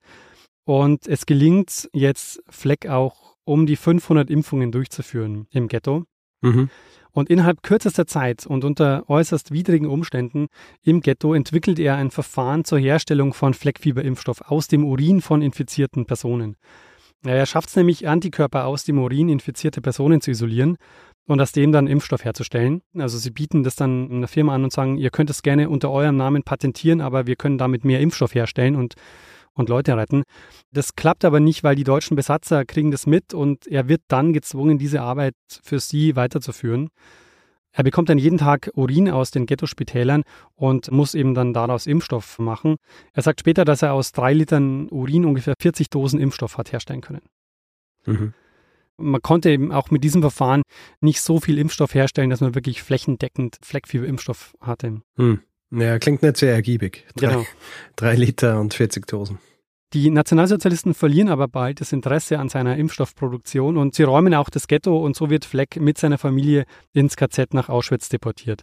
Und 0.64 1.08
es 1.08 1.26
gelingt 1.26 1.88
jetzt 1.92 2.40
Fleck 2.48 2.88
auch, 2.88 3.36
um 3.44 3.66
die 3.66 3.76
500 3.76 4.30
Impfungen 4.30 4.70
durchzuführen 4.70 5.46
im 5.50 5.66
Ghetto. 5.66 6.04
Mhm. 6.42 6.70
Und 7.10 7.28
innerhalb 7.28 7.62
kürzester 7.62 8.06
Zeit 8.06 8.46
und 8.46 8.64
unter 8.64 9.04
äußerst 9.08 9.50
widrigen 9.52 9.88
Umständen 9.88 10.46
im 10.82 11.00
Ghetto 11.00 11.34
entwickelt 11.34 11.78
er 11.78 11.96
ein 11.96 12.10
Verfahren 12.10 12.64
zur 12.64 12.78
Herstellung 12.78 13.34
von 13.34 13.52
Fleckfieberimpfstoff 13.52 14.42
aus 14.42 14.68
dem 14.68 14.84
Urin 14.84 15.20
von 15.20 15.42
infizierten 15.42 16.06
Personen. 16.06 16.56
Er 17.24 17.46
schafft 17.46 17.68
es 17.68 17.76
nämlich, 17.76 18.08
Antikörper 18.08 18.66
aus 18.66 18.84
dem 18.84 18.98
Urin 18.98 19.28
infizierter 19.28 19.80
Personen 19.80 20.20
zu 20.20 20.30
isolieren 20.30 20.76
und 21.26 21.40
aus 21.40 21.52
dem 21.52 21.72
dann 21.72 21.86
Impfstoff 21.86 22.24
herzustellen. 22.24 22.82
Also 22.96 23.18
sie 23.18 23.30
bieten 23.30 23.62
das 23.62 23.76
dann 23.76 24.10
einer 24.10 24.28
Firma 24.28 24.54
an 24.54 24.64
und 24.64 24.72
sagen, 24.72 24.98
ihr 24.98 25.10
könnt 25.10 25.30
es 25.30 25.42
gerne 25.42 25.70
unter 25.70 25.90
eurem 25.90 26.16
Namen 26.16 26.42
patentieren, 26.42 27.00
aber 27.00 27.26
wir 27.26 27.36
können 27.36 27.58
damit 27.58 27.84
mehr 27.84 28.00
Impfstoff 28.00 28.34
herstellen 28.34 28.76
und 28.76 28.94
und 29.54 29.68
Leute 29.68 29.96
retten. 29.96 30.22
Das 30.72 30.96
klappt 30.96 31.24
aber 31.24 31.40
nicht, 31.40 31.62
weil 31.64 31.76
die 31.76 31.84
deutschen 31.84 32.16
Besatzer 32.16 32.64
kriegen 32.64 32.90
das 32.90 33.06
mit 33.06 33.34
und 33.34 33.66
er 33.66 33.88
wird 33.88 34.02
dann 34.08 34.32
gezwungen, 34.32 34.78
diese 34.78 35.02
Arbeit 35.02 35.34
für 35.62 35.78
sie 35.78 36.16
weiterzuführen. 36.16 36.88
Er 37.74 37.84
bekommt 37.84 38.10
dann 38.10 38.18
jeden 38.18 38.38
Tag 38.38 38.70
Urin 38.74 39.10
aus 39.10 39.30
den 39.30 39.46
Ghettospitälern 39.46 40.24
und 40.54 40.90
muss 40.90 41.14
eben 41.14 41.34
dann 41.34 41.54
daraus 41.54 41.86
Impfstoff 41.86 42.38
machen. 42.38 42.76
Er 43.14 43.22
sagt 43.22 43.40
später, 43.40 43.64
dass 43.64 43.80
er 43.80 43.94
aus 43.94 44.12
drei 44.12 44.34
Litern 44.34 44.88
Urin 44.90 45.24
ungefähr 45.24 45.54
40 45.58 45.88
Dosen 45.88 46.20
Impfstoff 46.20 46.58
hat 46.58 46.72
herstellen 46.72 47.00
können. 47.00 47.22
Mhm. 48.04 48.34
Man 49.02 49.22
konnte 49.22 49.50
eben 49.50 49.72
auch 49.72 49.90
mit 49.90 50.04
diesem 50.04 50.22
Verfahren 50.22 50.62
nicht 51.00 51.20
so 51.20 51.40
viel 51.40 51.58
Impfstoff 51.58 51.94
herstellen, 51.94 52.30
dass 52.30 52.40
man 52.40 52.54
wirklich 52.54 52.82
flächendeckend 52.82 53.58
Fleckfieber-Impfstoff 53.62 54.54
hatte. 54.60 55.02
Hm. 55.16 55.40
Ja, 55.70 55.98
klingt 55.98 56.22
nicht 56.22 56.36
sehr 56.36 56.52
ergiebig. 56.54 57.06
Drei, 57.16 57.28
Genau. 57.28 57.46
drei 57.96 58.14
Liter 58.14 58.60
und 58.60 58.74
40 58.74 59.06
Dosen. 59.06 59.38
Die 59.94 60.10
Nationalsozialisten 60.10 60.94
verlieren 60.94 61.28
aber 61.28 61.48
bald 61.48 61.80
das 61.82 61.92
Interesse 61.92 62.38
an 62.38 62.48
seiner 62.48 62.78
Impfstoffproduktion 62.78 63.76
und 63.76 63.94
sie 63.94 64.04
räumen 64.04 64.34
auch 64.34 64.48
das 64.48 64.66
Ghetto 64.66 65.04
und 65.04 65.16
so 65.16 65.28
wird 65.28 65.44
Fleck 65.44 65.76
mit 65.76 65.98
seiner 65.98 66.16
Familie 66.16 66.64
ins 66.94 67.16
KZ 67.16 67.52
nach 67.52 67.68
Auschwitz 67.68 68.08
deportiert. 68.08 68.62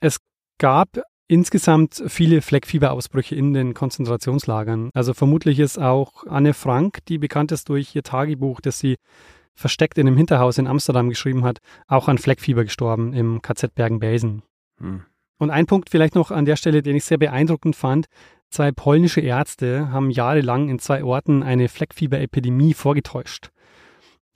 Es 0.00 0.18
gab 0.58 1.00
insgesamt 1.28 2.02
viele 2.08 2.42
Fleckfieberausbrüche 2.42 3.36
in 3.36 3.54
den 3.54 3.74
Konzentrationslagern. 3.74 4.90
Also 4.92 5.14
vermutlich 5.14 5.60
ist 5.60 5.78
auch 5.78 6.26
Anne 6.26 6.52
Frank, 6.54 6.98
die 7.06 7.18
bekannt 7.18 7.52
ist 7.52 7.68
durch 7.68 7.94
ihr 7.94 8.02
Tagebuch, 8.02 8.60
das 8.60 8.80
sie 8.80 8.96
versteckt 9.54 9.98
in 9.98 10.06
einem 10.06 10.16
Hinterhaus 10.16 10.58
in 10.58 10.66
Amsterdam 10.66 11.08
geschrieben 11.08 11.44
hat, 11.44 11.58
auch 11.86 12.08
an 12.08 12.18
Fleckfieber 12.18 12.64
gestorben 12.64 13.12
im 13.12 13.42
KZ 13.42 13.74
Bergen-Belsen. 13.74 14.42
Hm. 14.78 15.02
Und 15.38 15.50
ein 15.50 15.66
Punkt 15.66 15.90
vielleicht 15.90 16.14
noch 16.14 16.30
an 16.30 16.44
der 16.44 16.56
Stelle, 16.56 16.82
den 16.82 16.96
ich 16.96 17.04
sehr 17.04 17.18
beeindruckend 17.18 17.74
fand. 17.74 18.06
Zwei 18.50 18.72
polnische 18.72 19.20
Ärzte 19.20 19.90
haben 19.90 20.10
jahrelang 20.10 20.68
in 20.68 20.78
zwei 20.78 21.02
Orten 21.02 21.42
eine 21.42 21.68
Fleckfieberepidemie 21.68 22.74
vorgetäuscht. 22.74 23.50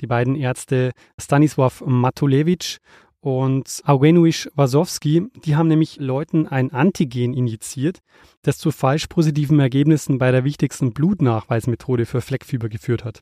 Die 0.01 0.07
beiden 0.07 0.35
Ärzte 0.35 0.93
Stanisław 1.21 1.85
Matulewicz 1.85 2.79
und 3.21 3.83
Eugeniusz 3.87 4.51
Wasowski, 4.55 5.29
die 5.45 5.57
haben 5.57 5.69
nämlich 5.69 5.99
Leuten 5.99 6.47
ein 6.47 6.73
Antigen 6.73 7.33
injiziert, 7.33 8.01
das 8.43 8.59
zu 8.59 8.71
falsch 8.71 9.07
positiven 9.07 9.61
Ergebnissen 9.61 10.19
bei 10.19 10.31
der 10.31 10.45
wichtigsten 10.45 10.93
Blutnachweismethode 10.93 12.07
für 12.07 12.21
Fleckfieber 12.21 12.69
geführt 12.69 13.05
hat. 13.05 13.21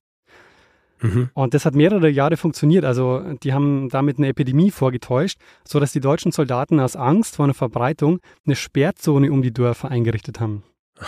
Mhm. 1.02 1.30
Und 1.34 1.54
das 1.54 1.66
hat 1.66 1.74
mehrere 1.74 2.08
Jahre 2.08 2.36
funktioniert. 2.36 2.84
Also 2.84 3.20
die 3.42 3.52
haben 3.52 3.88
damit 3.88 4.18
eine 4.18 4.28
Epidemie 4.28 4.70
vorgetäuscht, 4.70 5.38
sodass 5.66 5.92
die 5.92 6.00
deutschen 6.00 6.32
Soldaten 6.32 6.80
aus 6.80 6.96
Angst 6.96 7.36
vor 7.36 7.44
einer 7.44 7.54
Verbreitung 7.54 8.20
eine 8.46 8.56
Sperrzone 8.56 9.30
um 9.30 9.42
die 9.42 9.52
Dörfer 9.52 9.90
eingerichtet 9.90 10.40
haben. 10.40 10.62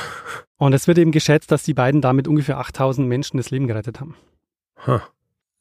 Und 0.56 0.72
es 0.72 0.86
wird 0.86 0.98
eben 0.98 1.12
geschätzt, 1.12 1.50
dass 1.50 1.62
die 1.62 1.74
beiden 1.74 2.00
damit 2.00 2.28
ungefähr 2.28 2.58
8000 2.58 3.08
Menschen 3.08 3.36
das 3.36 3.50
Leben 3.50 3.66
gerettet 3.66 4.00
haben. 4.00 4.16
Ha. 4.86 5.02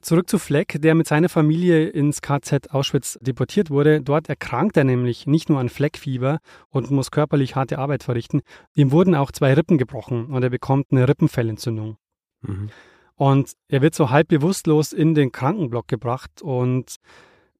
Zurück 0.01 0.29
zu 0.29 0.37
Fleck, 0.37 0.81
der 0.81 0.95
mit 0.95 1.07
seiner 1.07 1.29
Familie 1.29 1.87
ins 1.87 2.21
KZ 2.21 2.71
Auschwitz 2.71 3.17
deportiert 3.21 3.69
wurde. 3.69 4.01
Dort 4.01 4.27
erkrankt 4.27 4.75
er 4.75 4.83
nämlich 4.83 5.27
nicht 5.27 5.49
nur 5.49 5.59
an 5.59 5.69
Fleckfieber 5.69 6.39
und 6.69 6.91
muss 6.91 7.09
körperlich 7.09 7.55
harte 7.55 7.79
Arbeit 7.79 8.03
verrichten. 8.03 8.41
Ihm 8.75 8.91
wurden 8.91 9.15
auch 9.15 9.31
zwei 9.31 9.53
Rippen 9.53 9.77
gebrochen 9.77 10.25
und 10.25 10.43
er 10.43 10.49
bekommt 10.49 10.87
eine 10.91 11.07
Rippenfellentzündung. 11.07 11.95
Mhm. 12.41 12.69
Und 13.15 13.53
er 13.67 13.81
wird 13.81 13.95
so 13.95 14.09
halb 14.09 14.27
bewusstlos 14.27 14.93
in 14.93 15.13
den 15.13 15.31
Krankenblock 15.31 15.87
gebracht 15.87 16.41
und 16.41 16.95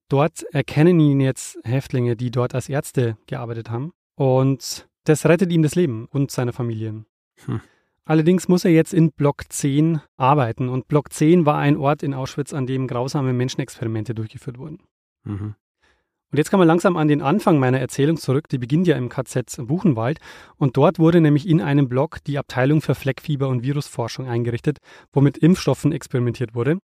dort 0.09 0.43
erkennen 0.51 0.99
ihn 0.99 1.19
jetzt 1.19 1.59
Häftlinge, 1.63 2.15
die 2.15 2.31
dort 2.31 2.55
als 2.55 2.69
Ärzte 2.69 3.17
gearbeitet 3.27 3.69
haben. 3.69 3.93
Und 4.15 4.87
das 5.05 5.25
rettet 5.25 5.51
ihm 5.51 5.63
das 5.63 5.75
Leben 5.75 6.05
und 6.05 6.31
seiner 6.31 6.53
Familie. 6.53 7.05
Hm. 7.45 7.61
Allerdings 8.05 8.47
muss 8.47 8.65
er 8.65 8.71
jetzt 8.71 8.93
in 8.93 9.11
Block 9.11 9.43
10 9.47 10.01
arbeiten 10.17 10.67
und 10.67 10.87
Block 10.87 11.13
10 11.13 11.45
war 11.45 11.57
ein 11.57 11.77
Ort 11.77 12.03
in 12.03 12.13
Auschwitz, 12.13 12.53
an 12.53 12.67
dem 12.67 12.87
grausame 12.87 13.31
Menschenexperimente 13.31 14.13
durchgeführt 14.13 14.57
wurden. 14.57 14.79
Mhm. 15.23 15.55
Und 16.33 16.37
jetzt 16.37 16.49
kommen 16.49 16.61
wir 16.61 16.65
langsam 16.65 16.97
an 16.97 17.07
den 17.07 17.21
Anfang 17.21 17.59
meiner 17.59 17.79
Erzählung 17.79 18.17
zurück. 18.17 18.49
Die 18.49 18.57
beginnt 18.57 18.87
ja 18.87 18.97
im 18.97 19.07
KZ 19.07 19.67
Buchenwald. 19.67 20.17
Und 20.57 20.77
dort 20.77 20.97
wurde 20.97 21.21
nämlich 21.21 21.47
in 21.47 21.61
einem 21.61 21.87
Block 21.87 22.23
die 22.23 22.39
Abteilung 22.39 22.81
für 22.81 22.95
Fleckfieber 22.95 23.47
und 23.49 23.61
Virusforschung 23.61 24.27
eingerichtet, 24.27 24.79
wo 25.11 25.21
mit 25.21 25.37
Impfstoffen 25.37 25.91
experimentiert 25.91 26.55
wurde. 26.55 26.79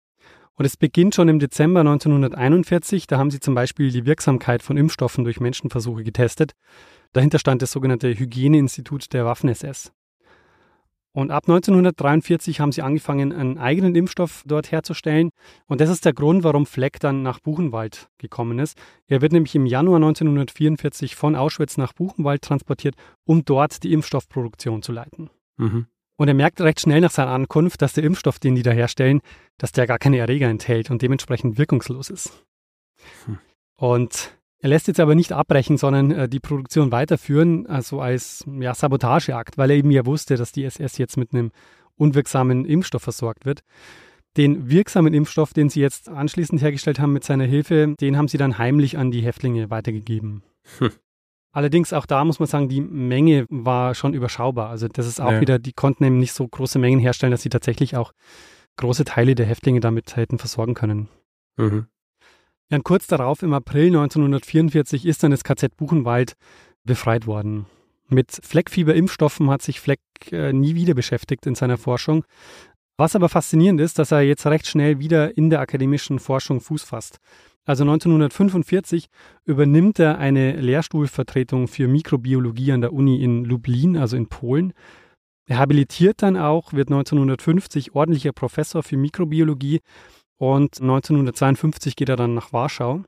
Und 0.57 0.65
es 0.65 0.77
beginnt 0.77 1.15
schon 1.15 1.29
im 1.29 1.39
Dezember 1.39 1.79
1941. 1.79 3.07
Da 3.07 3.19
haben 3.19 3.31
sie 3.31 3.39
zum 3.39 3.55
Beispiel 3.55 3.93
die 3.93 4.05
Wirksamkeit 4.05 4.63
von 4.65 4.77
Impfstoffen 4.77 5.23
durch 5.23 5.39
Menschenversuche 5.39 6.03
getestet. 6.03 6.51
Dahinter 7.13 7.39
stand 7.39 7.63
das 7.63 7.71
sogenannte 7.71 8.09
Hygieneinstitut 8.19 9.13
der 9.13 9.27
Waffen-SS. 9.27 9.93
Und 11.17 11.31
ab 11.31 11.45
1943 11.49 12.61
haben 12.61 12.73
sie 12.73 12.83
angefangen, 12.83 13.33
einen 13.33 13.57
eigenen 13.57 13.95
Impfstoff 13.95 14.43
dort 14.45 14.71
herzustellen. 14.71 15.31
Und 15.65 15.81
das 15.81 15.89
ist 15.89 16.05
der 16.05 16.13
Grund, 16.13 16.45
warum 16.45 16.67
Fleck 16.67 17.01
dann 17.01 17.23
nach 17.23 17.41
Buchenwald 17.41 18.11
gekommen 18.19 18.59
ist. 18.59 18.77
Er 19.07 19.23
wird 19.23 19.33
nämlich 19.33 19.55
im 19.55 19.65
Januar 19.65 19.97
1944 19.97 21.17
von 21.17 21.35
Auschwitz 21.35 21.79
nach 21.79 21.95
Buchenwald 21.95 22.43
transportiert, 22.43 22.97
um 23.25 23.47
dort 23.47 23.83
die 23.83 23.95
Impfstoffproduktion 23.95 24.83
zu 24.83 24.93
leiten. 24.93 25.31
Mhm. 25.57 25.87
Und 26.17 26.29
er 26.29 26.35
merkt 26.35 26.61
recht 26.61 26.83
schnell 26.83 27.01
nach 27.01 27.11
seiner 27.11 27.31
Ankunft, 27.31 27.81
dass 27.81 27.95
der 27.95 28.05
Impfstoff, 28.05 28.39
den 28.39 28.55
die 28.55 28.63
da 28.63 28.73
herstellen, 28.73 29.23
dass 29.57 29.73
der 29.73 29.87
gar 29.87 29.99
keine 29.99 30.19
Erreger 30.19 30.49
enthält 30.49 30.91
und 30.91 31.01
dementsprechend 31.01 31.57
wirkungslos 31.57 32.11
ist. 32.11 32.45
Hm. 33.25 33.39
Und 33.77 34.37
er 34.67 34.71
lässt 34.71 34.89
jetzt 34.89 34.99
aber 34.99 35.15
nicht 35.15 35.31
abbrechen, 35.33 35.77
sondern 35.77 36.11
äh, 36.11 36.29
die 36.29 36.41
Produktion 36.41 36.91
weiterführen, 36.91 37.69
also 37.69 38.01
als 38.01 38.45
ja, 38.59 38.75
Sabotageakt, 38.75 39.57
weil 39.57 39.71
er 39.71 39.77
eben 39.77 39.93
ja 39.93 40.05
wusste, 40.05 40.35
dass 40.35 40.51
die 40.51 40.65
SS 40.65 40.99
jetzt 40.99 41.17
mit 41.17 41.33
einem 41.33 41.53
unwirksamen 41.95 42.65
Impfstoff 42.65 43.03
versorgt 43.03 43.47
wird. 43.47 43.61
Den 44.37 44.69
wirksamen 44.69 45.15
Impfstoff, 45.15 45.53
den 45.53 45.69
sie 45.69 45.81
jetzt 45.81 46.09
anschließend 46.09 46.61
hergestellt 46.61 46.99
haben 46.99 47.13
mit 47.13 47.23
seiner 47.23 47.45
Hilfe, 47.45 47.95
den 48.01 48.19
haben 48.19 48.27
sie 48.27 48.39
dann 48.39 48.59
heimlich 48.59 48.99
an 48.99 49.13
die 49.13 49.21
Häftlinge 49.21 49.71
weitergegeben. 49.71 50.43
Hm. 50.79 50.91
Allerdings 51.53 51.93
auch 51.93 52.05
da 52.05 52.25
muss 52.25 52.41
man 52.41 52.49
sagen, 52.49 52.69
die 52.69 52.81
Menge 52.81 53.47
war 53.49 53.95
schon 53.95 54.15
überschaubar. 54.15 54.69
Also 54.69 54.89
das 54.89 55.07
ist 55.07 55.21
auch 55.21 55.31
ja. 55.31 55.41
wieder, 55.41 55.61
die 55.61 55.75
konnten 55.75 56.03
eben 56.03 56.19
nicht 56.19 56.33
so 56.33 56.47
große 56.47 56.81
Mengen 56.81 56.99
herstellen, 56.99 57.31
dass 57.31 57.43
sie 57.43 57.51
tatsächlich 57.51 57.97
auch 57.97 58.11
große 58.79 59.05
Teile 59.05 59.37
der 59.37 59.47
Häftlinge 59.47 59.79
damit 59.79 60.17
hätten 60.17 60.39
versorgen 60.39 60.75
können. 60.75 61.09
Mhm. 61.57 61.87
Ja, 62.71 62.79
und 62.79 62.85
kurz 62.85 63.07
darauf, 63.07 63.43
im 63.43 63.53
April 63.53 63.87
1944, 63.87 65.07
ist 65.07 65.23
dann 65.23 65.31
das 65.31 65.45
KZ 65.45 65.77
Buchenwald 65.77 66.35
befreit 66.85 67.27
worden. 67.27 67.67
Mit 68.09 68.33
Fleckfieberimpfstoffen 68.43 69.51
hat 69.51 69.63
sich 69.63 69.81
Fleck 69.81 70.01
äh, 70.33 70.53
nie 70.53 70.75
wieder 70.75 70.95
beschäftigt 70.95 71.47
in 71.47 71.55
seiner 71.55 71.79
Forschung. 71.79 72.25
Was 72.97 73.15
aber 73.15 73.29
faszinierend 73.29 73.81
ist, 73.81 73.99
dass 73.99 74.11
er 74.11 74.23
jetzt 74.23 74.47
recht 74.47 74.67
schnell 74.67 74.99
wieder 74.99 75.37
in 75.37 75.51
der 75.51 75.61
akademischen 75.61 76.19
Forschung 76.19 76.61
Fuß 76.61 76.83
fasst. 76.83 77.19
Also 77.67 77.85
1945 77.85 79.07
übernimmt 79.45 79.99
er 79.99 80.19
eine 80.19 80.53
Lehrstuhlvertretung 80.61 81.69
für 81.69 81.89
Mikrobiologie 81.89 82.73
an 82.73 82.81
der 82.81 82.93
Uni 82.93 83.23
in 83.23 83.45
Lublin, 83.45 83.97
also 83.97 84.17
in 84.17 84.29
Polen. 84.29 84.73
Er 85.47 85.59
habilitiert 85.59 86.23
dann 86.23 86.37
auch, 86.37 86.73
wird 86.73 86.89
1950 86.89 87.95
ordentlicher 87.95 88.33
Professor 88.33 88.83
für 88.83 88.97
Mikrobiologie 88.97 89.81
und 90.39 90.81
1952 90.81 91.97
geht 91.97 92.09
er 92.09 92.17
dann 92.17 92.35
nach 92.35 92.53
Warschau. 92.53 93.03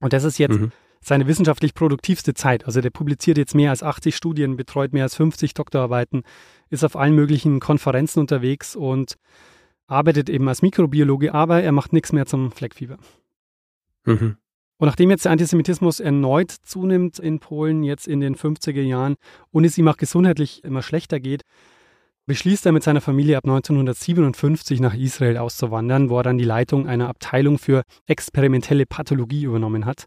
Und 0.00 0.12
das 0.12 0.24
ist 0.24 0.38
jetzt 0.38 0.60
mhm. 0.60 0.72
seine 1.00 1.26
wissenschaftlich 1.26 1.74
produktivste 1.74 2.34
Zeit. 2.34 2.66
Also 2.66 2.80
der 2.80 2.90
publiziert 2.90 3.38
jetzt 3.38 3.54
mehr 3.54 3.70
als 3.70 3.82
80 3.82 4.14
Studien, 4.16 4.56
betreut 4.56 4.92
mehr 4.92 5.04
als 5.04 5.16
50 5.16 5.54
Doktorarbeiten, 5.54 6.22
ist 6.70 6.84
auf 6.84 6.96
allen 6.96 7.14
möglichen 7.14 7.60
Konferenzen 7.60 8.20
unterwegs 8.20 8.76
und 8.76 9.16
arbeitet 9.86 10.28
eben 10.28 10.48
als 10.48 10.62
Mikrobiologe, 10.62 11.34
aber 11.34 11.62
er 11.62 11.72
macht 11.72 11.92
nichts 11.92 12.12
mehr 12.12 12.26
zum 12.26 12.52
Fleckfieber. 12.52 12.98
Mhm. 14.04 14.36
Und 14.80 14.86
nachdem 14.86 15.10
jetzt 15.10 15.24
der 15.24 15.32
Antisemitismus 15.32 15.98
erneut 15.98 16.52
zunimmt 16.52 17.18
in 17.18 17.40
Polen, 17.40 17.82
jetzt 17.82 18.06
in 18.06 18.20
den 18.20 18.36
50er 18.36 18.82
Jahren, 18.82 19.16
und 19.50 19.64
es 19.64 19.76
ihm 19.76 19.88
auch 19.88 19.96
gesundheitlich 19.96 20.62
immer 20.62 20.82
schlechter 20.82 21.18
geht, 21.18 21.42
beschließt 22.28 22.66
er 22.66 22.72
mit 22.72 22.84
seiner 22.84 23.00
Familie 23.00 23.38
ab 23.38 23.44
1957 23.44 24.80
nach 24.80 24.94
Israel 24.94 25.38
auszuwandern, 25.38 26.10
wo 26.10 26.18
er 26.18 26.22
dann 26.22 26.38
die 26.38 26.44
Leitung 26.44 26.86
einer 26.86 27.08
Abteilung 27.08 27.58
für 27.58 27.82
experimentelle 28.06 28.86
Pathologie 28.86 29.44
übernommen 29.44 29.86
hat. 29.86 30.04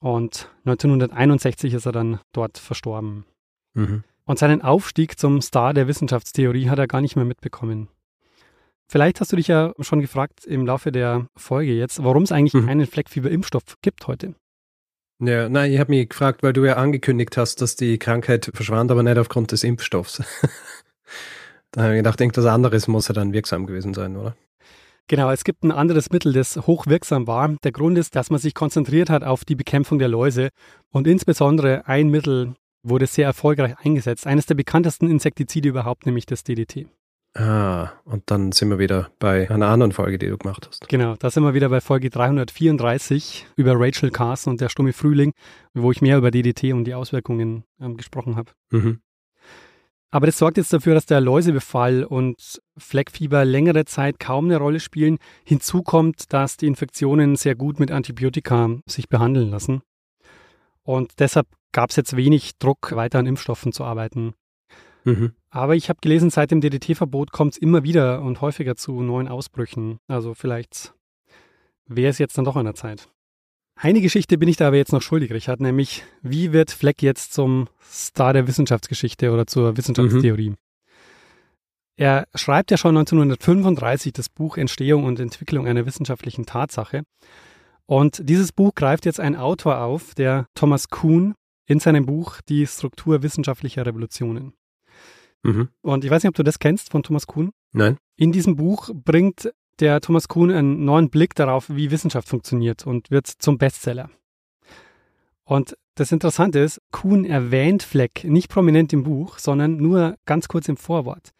Und 0.00 0.50
1961 0.64 1.74
ist 1.74 1.86
er 1.86 1.92
dann 1.92 2.20
dort 2.32 2.58
verstorben. 2.58 3.24
Mhm. 3.74 4.04
Und 4.26 4.38
seinen 4.38 4.62
Aufstieg 4.62 5.18
zum 5.18 5.40
Star 5.40 5.74
der 5.74 5.88
Wissenschaftstheorie 5.88 6.68
hat 6.68 6.78
er 6.78 6.86
gar 6.86 7.00
nicht 7.00 7.16
mehr 7.16 7.24
mitbekommen. 7.24 7.88
Vielleicht 8.86 9.20
hast 9.20 9.32
du 9.32 9.36
dich 9.36 9.48
ja 9.48 9.72
schon 9.80 10.00
gefragt 10.00 10.44
im 10.44 10.66
Laufe 10.66 10.92
der 10.92 11.26
Folge 11.36 11.72
jetzt, 11.72 12.04
warum 12.04 12.24
es 12.24 12.32
eigentlich 12.32 12.54
mhm. 12.54 12.66
keinen 12.66 12.86
Fleckfieberimpfstoff 12.86 13.78
gibt 13.82 14.06
heute. 14.06 14.34
Ja, 15.22 15.48
nein, 15.48 15.72
ich 15.72 15.78
habe 15.78 15.90
mich 15.90 16.08
gefragt, 16.08 16.42
weil 16.42 16.52
du 16.52 16.64
ja 16.64 16.74
angekündigt 16.74 17.36
hast, 17.36 17.62
dass 17.62 17.76
die 17.76 17.98
Krankheit 17.98 18.50
verschwand, 18.54 18.90
aber 18.90 19.02
nicht 19.02 19.18
aufgrund 19.18 19.52
des 19.52 19.64
Impfstoffs. 19.64 20.22
Da 21.72 21.82
habe 21.82 21.94
ich 21.94 21.98
gedacht, 21.98 22.20
irgendwas 22.20 22.46
anderes 22.46 22.88
muss 22.88 23.08
ja 23.08 23.14
dann 23.14 23.32
wirksam 23.32 23.66
gewesen 23.66 23.94
sein, 23.94 24.16
oder? 24.16 24.34
Genau, 25.10 25.30
es 25.30 25.42
gibt 25.42 25.64
ein 25.64 25.72
anderes 25.72 26.10
Mittel, 26.10 26.32
das 26.32 26.56
hochwirksam 26.56 27.26
war. 27.26 27.56
Der 27.64 27.72
Grund 27.72 27.98
ist, 27.98 28.14
dass 28.14 28.30
man 28.30 28.38
sich 28.38 28.54
konzentriert 28.54 29.10
hat 29.10 29.24
auf 29.24 29.44
die 29.44 29.56
Bekämpfung 29.56 29.98
der 29.98 30.08
Läuse 30.08 30.50
und 30.92 31.06
insbesondere 31.08 31.86
ein 31.88 32.10
Mittel 32.10 32.54
wurde 32.82 33.06
sehr 33.06 33.26
erfolgreich 33.26 33.74
eingesetzt. 33.78 34.26
Eines 34.26 34.46
der 34.46 34.54
bekanntesten 34.54 35.10
Insektizide 35.10 35.68
überhaupt, 35.68 36.06
nämlich 36.06 36.26
das 36.26 36.44
DDT. 36.44 36.86
Ah, 37.34 37.90
und 38.04 38.24
dann 38.26 38.50
sind 38.50 38.70
wir 38.70 38.78
wieder 38.80 39.10
bei 39.20 39.48
einer 39.50 39.68
anderen 39.68 39.92
Folge, 39.92 40.18
die 40.18 40.26
du 40.26 40.36
gemacht 40.36 40.66
hast. 40.66 40.88
Genau, 40.88 41.14
da 41.16 41.30
sind 41.30 41.44
wir 41.44 41.54
wieder 41.54 41.68
bei 41.68 41.80
Folge 41.80 42.10
334 42.10 43.46
über 43.56 43.74
Rachel 43.76 44.10
Carson 44.10 44.52
und 44.52 44.60
der 44.60 44.68
stumme 44.68 44.92
Frühling, 44.92 45.32
wo 45.72 45.92
ich 45.92 46.02
mehr 46.02 46.18
über 46.18 46.32
DDT 46.32 46.72
und 46.72 46.84
die 46.84 46.94
Auswirkungen 46.94 47.64
ähm, 47.80 47.96
gesprochen 47.96 48.34
habe. 48.34 48.52
Mhm. 48.70 49.00
Aber 50.10 50.26
das 50.26 50.38
sorgt 50.38 50.56
jetzt 50.56 50.72
dafür, 50.72 50.94
dass 50.94 51.06
der 51.06 51.20
Läusebefall 51.20 52.04
und 52.04 52.60
Fleckfieber 52.76 53.44
längere 53.44 53.84
Zeit 53.84 54.18
kaum 54.18 54.46
eine 54.46 54.56
Rolle 54.56 54.80
spielen. 54.80 55.18
Hinzu 55.44 55.82
kommt, 55.82 56.32
dass 56.32 56.56
die 56.56 56.66
Infektionen 56.66 57.36
sehr 57.36 57.54
gut 57.54 57.78
mit 57.78 57.92
Antibiotika 57.92 58.70
sich 58.86 59.08
behandeln 59.08 59.50
lassen. 59.50 59.82
Und 60.82 61.20
deshalb 61.20 61.46
gab 61.72 61.90
es 61.90 61.96
jetzt 61.96 62.16
wenig 62.16 62.58
Druck, 62.58 62.92
weiter 62.96 63.20
an 63.20 63.26
Impfstoffen 63.26 63.72
zu 63.72 63.84
arbeiten. 63.84 64.34
Mhm. 65.04 65.32
Aber 65.50 65.76
ich 65.76 65.88
habe 65.88 66.00
gelesen, 66.02 66.30
seit 66.30 66.50
dem 66.50 66.60
DDT-Verbot 66.60 67.30
kommt 67.30 67.54
es 67.54 67.58
immer 67.58 67.84
wieder 67.84 68.22
und 68.22 68.40
häufiger 68.40 68.76
zu 68.76 69.02
neuen 69.02 69.28
Ausbrüchen. 69.28 69.98
Also 70.08 70.34
vielleicht 70.34 70.94
wäre 71.86 72.10
es 72.10 72.18
jetzt 72.18 72.36
dann 72.36 72.44
doch 72.44 72.56
an 72.56 72.64
der 72.64 72.74
Zeit. 72.74 73.08
Eine 73.82 74.02
Geschichte 74.02 74.36
bin 74.36 74.46
ich 74.46 74.58
da 74.58 74.66
aber 74.66 74.76
jetzt 74.76 74.92
noch 74.92 75.00
schuldig, 75.00 75.32
Richard, 75.32 75.60
nämlich 75.60 76.04
wie 76.20 76.52
wird 76.52 76.70
Fleck 76.70 77.02
jetzt 77.02 77.32
zum 77.32 77.68
Star 77.82 78.34
der 78.34 78.46
Wissenschaftsgeschichte 78.46 79.32
oder 79.32 79.46
zur 79.46 79.78
Wissenschaftstheorie? 79.78 80.50
Mhm. 80.50 80.56
Er 81.96 82.28
schreibt 82.34 82.70
ja 82.70 82.76
schon 82.76 82.94
1935 82.98 84.12
das 84.12 84.28
Buch 84.28 84.58
Entstehung 84.58 85.04
und 85.04 85.18
Entwicklung 85.18 85.66
einer 85.66 85.86
wissenschaftlichen 85.86 86.44
Tatsache. 86.44 87.04
Und 87.86 88.20
dieses 88.28 88.52
Buch 88.52 88.74
greift 88.74 89.06
jetzt 89.06 89.18
ein 89.18 89.34
Autor 89.34 89.80
auf, 89.80 90.14
der 90.14 90.46
Thomas 90.54 90.90
Kuhn, 90.90 91.34
in 91.66 91.80
seinem 91.80 92.04
Buch 92.04 92.42
Die 92.42 92.66
Struktur 92.66 93.22
wissenschaftlicher 93.22 93.86
Revolutionen. 93.86 94.52
Mhm. 95.42 95.70
Und 95.80 96.04
ich 96.04 96.10
weiß 96.10 96.22
nicht, 96.22 96.28
ob 96.28 96.34
du 96.34 96.42
das 96.42 96.58
kennst 96.58 96.90
von 96.90 97.02
Thomas 97.02 97.26
Kuhn. 97.26 97.50
Nein. 97.72 97.96
In 98.16 98.30
diesem 98.30 98.56
Buch 98.56 98.90
bringt 98.92 99.50
der 99.80 100.00
Thomas 100.00 100.28
Kuhn 100.28 100.50
einen 100.50 100.84
neuen 100.84 101.10
Blick 101.10 101.34
darauf, 101.34 101.68
wie 101.68 101.90
Wissenschaft 101.90 102.28
funktioniert 102.28 102.86
und 102.86 103.10
wird 103.10 103.26
zum 103.26 103.58
Bestseller. 103.58 104.10
Und 105.44 105.76
das 105.96 106.12
Interessante 106.12 106.60
ist, 106.60 106.80
Kuhn 106.92 107.24
erwähnt 107.24 107.82
Fleck 107.82 108.24
nicht 108.24 108.48
prominent 108.48 108.92
im 108.92 109.02
Buch, 109.02 109.38
sondern 109.38 109.76
nur 109.76 110.16
ganz 110.24 110.48
kurz 110.48 110.68
im 110.68 110.76
Vorwort. 110.76 111.30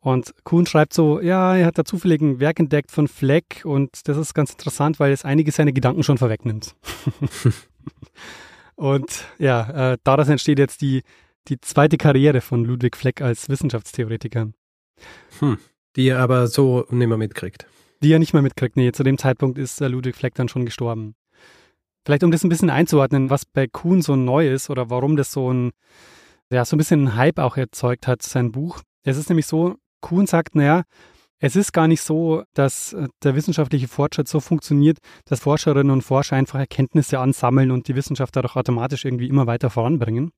Und 0.00 0.34
Kuhn 0.44 0.66
schreibt 0.66 0.92
so, 0.92 1.20
ja, 1.20 1.56
er 1.56 1.66
hat 1.66 1.78
da 1.78 1.84
zufällig 1.84 2.20
ein 2.20 2.40
Werk 2.40 2.60
entdeckt 2.60 2.90
von 2.90 3.08
Fleck 3.08 3.62
und 3.64 4.08
das 4.08 4.16
ist 4.16 4.34
ganz 4.34 4.52
interessant, 4.52 5.00
weil 5.00 5.12
es 5.12 5.24
einige 5.24 5.50
seiner 5.52 5.72
Gedanken 5.72 6.02
schon 6.02 6.18
vorwegnimmt. 6.18 6.74
und 8.76 9.24
ja, 9.38 9.92
äh, 9.92 9.98
daraus 10.04 10.28
entsteht 10.28 10.58
jetzt 10.58 10.80
die, 10.80 11.02
die 11.48 11.60
zweite 11.60 11.96
Karriere 11.96 12.40
von 12.40 12.64
Ludwig 12.64 12.96
Fleck 12.96 13.20
als 13.20 13.48
Wissenschaftstheoretiker. 13.48 14.48
Hm 15.40 15.58
die 15.96 16.08
er 16.08 16.20
aber 16.20 16.46
so 16.46 16.86
nicht 16.90 17.08
mehr 17.08 17.16
mitkriegt. 17.16 17.66
Die 18.02 18.12
er 18.12 18.18
nicht 18.18 18.34
mehr 18.34 18.42
mitkriegt, 18.42 18.76
nee, 18.76 18.92
zu 18.92 19.02
dem 19.02 19.18
Zeitpunkt 19.18 19.58
ist 19.58 19.80
äh, 19.80 19.88
Ludwig 19.88 20.14
Fleck 20.14 20.34
dann 20.34 20.48
schon 20.48 20.64
gestorben. 20.64 21.14
Vielleicht 22.04 22.22
um 22.22 22.30
das 22.30 22.44
ein 22.44 22.50
bisschen 22.50 22.70
einzuordnen, 22.70 23.30
was 23.30 23.44
bei 23.44 23.66
Kuhn 23.66 24.02
so 24.02 24.14
neu 24.14 24.48
ist 24.48 24.70
oder 24.70 24.90
warum 24.90 25.16
das 25.16 25.32
so 25.32 25.52
ein, 25.52 25.72
ja, 26.52 26.64
so 26.64 26.76
ein 26.76 26.78
bisschen 26.78 27.00
einen 27.00 27.16
Hype 27.16 27.38
auch 27.38 27.56
erzeugt 27.56 28.06
hat, 28.06 28.22
sein 28.22 28.52
Buch. 28.52 28.80
Es 29.02 29.16
ist 29.16 29.28
nämlich 29.28 29.46
so, 29.46 29.74
Kuhn 30.00 30.26
sagt, 30.26 30.54
naja, 30.54 30.84
es 31.38 31.56
ist 31.56 31.72
gar 31.72 31.88
nicht 31.88 32.02
so, 32.02 32.44
dass 32.54 32.92
äh, 32.92 33.08
der 33.22 33.34
wissenschaftliche 33.34 33.88
Fortschritt 33.88 34.28
so 34.28 34.40
funktioniert, 34.40 34.98
dass 35.24 35.40
Forscherinnen 35.40 35.90
und 35.90 36.02
Forscher 36.02 36.36
einfach 36.36 36.58
Erkenntnisse 36.58 37.18
ansammeln 37.18 37.70
und 37.70 37.88
die 37.88 37.96
Wissenschaft 37.96 38.36
dadurch 38.36 38.56
automatisch 38.56 39.04
irgendwie 39.04 39.28
immer 39.28 39.46
weiter 39.46 39.70
voranbringen. 39.70 40.30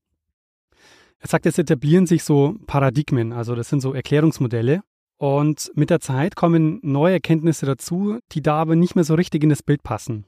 Er 1.21 1.29
sagt, 1.29 1.47
es 1.47 1.59
etablieren 1.59 2.07
sich 2.07 2.23
so 2.23 2.57
Paradigmen, 2.67 3.33
also 3.33 3.55
das 3.55 3.69
sind 3.69 3.81
so 3.81 3.93
Erklärungsmodelle. 3.93 4.83
Und 5.19 5.73
mit 5.75 5.91
der 5.91 6.01
Zeit 6.01 6.37
kommen 6.37 6.79
neue 6.83 7.15
Erkenntnisse 7.15 7.67
dazu, 7.67 8.19
die 8.33 8.41
da 8.41 8.57
aber 8.57 8.77
nicht 8.77 8.95
mehr 8.95 9.05
so 9.05 9.15
richtig 9.15 9.43
in 9.43 9.51
das 9.51 9.63
Bild 9.63 9.83
passen. 9.83 10.25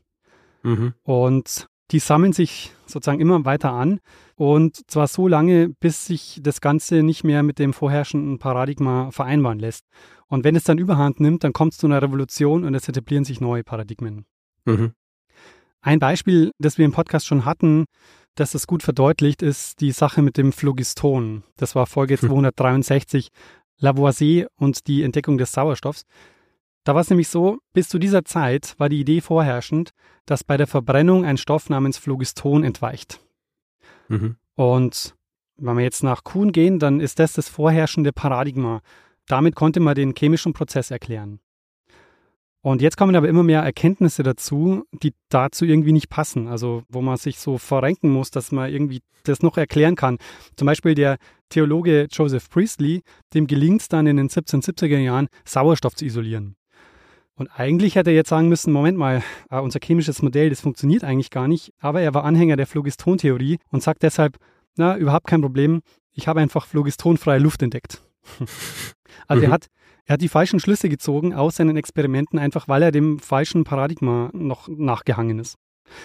Mhm. 0.62 0.94
Und 1.04 1.68
die 1.92 2.00
sammeln 2.00 2.32
sich 2.32 2.72
sozusagen 2.86 3.20
immer 3.20 3.44
weiter 3.44 3.72
an 3.72 4.00
und 4.36 4.90
zwar 4.90 5.06
so 5.06 5.28
lange, 5.28 5.68
bis 5.68 6.06
sich 6.06 6.40
das 6.42 6.60
Ganze 6.60 7.02
nicht 7.02 7.24
mehr 7.24 7.42
mit 7.42 7.58
dem 7.58 7.72
vorherrschenden 7.72 8.38
Paradigma 8.38 9.10
vereinbaren 9.10 9.58
lässt. 9.58 9.86
Und 10.26 10.44
wenn 10.44 10.56
es 10.56 10.64
dann 10.64 10.78
überhand 10.78 11.20
nimmt, 11.20 11.42
dann 11.42 11.52
kommt 11.52 11.72
es 11.72 11.78
zu 11.78 11.86
einer 11.86 12.02
Revolution 12.02 12.64
und 12.64 12.74
es 12.74 12.88
etablieren 12.88 13.24
sich 13.24 13.40
neue 13.40 13.64
Paradigmen. 13.64 14.24
Mhm. 14.64 14.92
Ein 15.82 15.98
Beispiel, 15.98 16.52
das 16.58 16.78
wir 16.78 16.84
im 16.84 16.92
Podcast 16.92 17.26
schon 17.26 17.44
hatten, 17.44 17.86
das 18.34 18.52
das 18.52 18.66
gut 18.66 18.82
verdeutlicht, 18.82 19.42
ist 19.42 19.80
die 19.80 19.92
Sache 19.92 20.22
mit 20.22 20.36
dem 20.36 20.52
Phlogiston. 20.52 21.42
Das 21.56 21.74
war 21.74 21.86
Folge 21.86 22.18
263, 22.18 23.26
hm. 23.26 23.32
Lavoisier 23.80 24.48
und 24.56 24.86
die 24.86 25.02
Entdeckung 25.02 25.38
des 25.38 25.52
Sauerstoffs. 25.52 26.04
Da 26.84 26.94
war 26.94 27.02
es 27.02 27.10
nämlich 27.10 27.28
so, 27.28 27.58
bis 27.72 27.88
zu 27.88 27.98
dieser 27.98 28.24
Zeit 28.24 28.74
war 28.78 28.88
die 28.88 29.00
Idee 29.00 29.20
vorherrschend, 29.20 29.90
dass 30.24 30.44
bei 30.44 30.56
der 30.56 30.66
Verbrennung 30.66 31.24
ein 31.24 31.36
Stoff 31.36 31.68
namens 31.68 31.98
Phlogiston 31.98 32.64
entweicht. 32.64 33.20
Mhm. 34.08 34.36
Und 34.54 35.14
wenn 35.56 35.76
wir 35.76 35.84
jetzt 35.84 36.02
nach 36.02 36.24
Kuhn 36.24 36.52
gehen, 36.52 36.78
dann 36.78 37.00
ist 37.00 37.18
das 37.18 37.34
das 37.34 37.48
vorherrschende 37.48 38.12
Paradigma. 38.12 38.80
Damit 39.26 39.54
konnte 39.54 39.80
man 39.80 39.94
den 39.94 40.14
chemischen 40.14 40.52
Prozess 40.52 40.90
erklären. 40.90 41.40
Und 42.62 42.82
jetzt 42.82 42.96
kommen 42.96 43.16
aber 43.16 43.28
immer 43.28 43.42
mehr 43.42 43.62
Erkenntnisse 43.62 44.22
dazu, 44.22 44.84
die 44.92 45.14
dazu 45.30 45.64
irgendwie 45.64 45.92
nicht 45.92 46.10
passen. 46.10 46.46
Also 46.48 46.82
wo 46.88 47.00
man 47.00 47.16
sich 47.16 47.38
so 47.38 47.56
verrenken 47.56 48.10
muss, 48.10 48.30
dass 48.30 48.52
man 48.52 48.70
irgendwie 48.70 49.00
das 49.24 49.42
noch 49.42 49.56
erklären 49.56 49.96
kann. 49.96 50.18
Zum 50.56 50.66
Beispiel 50.66 50.94
der 50.94 51.16
Theologe 51.48 52.06
Joseph 52.10 52.50
Priestley, 52.50 53.02
dem 53.34 53.46
gelingt 53.46 53.82
es 53.82 53.88
dann 53.88 54.06
in 54.06 54.16
den 54.16 54.28
1770er 54.28 54.98
Jahren, 54.98 55.28
Sauerstoff 55.44 55.94
zu 55.94 56.04
isolieren. 56.04 56.56
Und 57.34 57.48
eigentlich 57.48 57.94
hätte 57.94 58.10
er 58.10 58.16
jetzt 58.16 58.28
sagen 58.28 58.50
müssen, 58.50 58.70
Moment 58.70 58.98
mal, 58.98 59.22
äh, 59.50 59.58
unser 59.58 59.80
chemisches 59.82 60.20
Modell, 60.20 60.50
das 60.50 60.60
funktioniert 60.60 61.04
eigentlich 61.04 61.30
gar 61.30 61.48
nicht. 61.48 61.72
Aber 61.80 62.02
er 62.02 62.12
war 62.12 62.24
Anhänger 62.24 62.56
der 62.56 62.66
Phlogistontheorie 62.66 63.58
und 63.70 63.82
sagt 63.82 64.02
deshalb, 64.02 64.36
na, 64.76 64.96
überhaupt 64.98 65.26
kein 65.26 65.40
Problem, 65.40 65.80
ich 66.12 66.28
habe 66.28 66.40
einfach 66.40 66.66
phlogistonfreie 66.66 67.38
Luft 67.38 67.62
entdeckt. 67.62 68.02
also 69.26 69.40
mhm. 69.40 69.48
er 69.48 69.50
hat 69.52 69.66
er 70.06 70.14
hat 70.14 70.22
die 70.22 70.28
falschen 70.28 70.60
Schlüsse 70.60 70.88
gezogen 70.88 71.34
aus 71.34 71.56
seinen 71.56 71.76
Experimenten, 71.76 72.38
einfach 72.38 72.68
weil 72.68 72.82
er 72.82 72.92
dem 72.92 73.18
falschen 73.18 73.64
Paradigma 73.64 74.30
noch 74.32 74.68
nachgehangen 74.68 75.38
ist. 75.38 75.56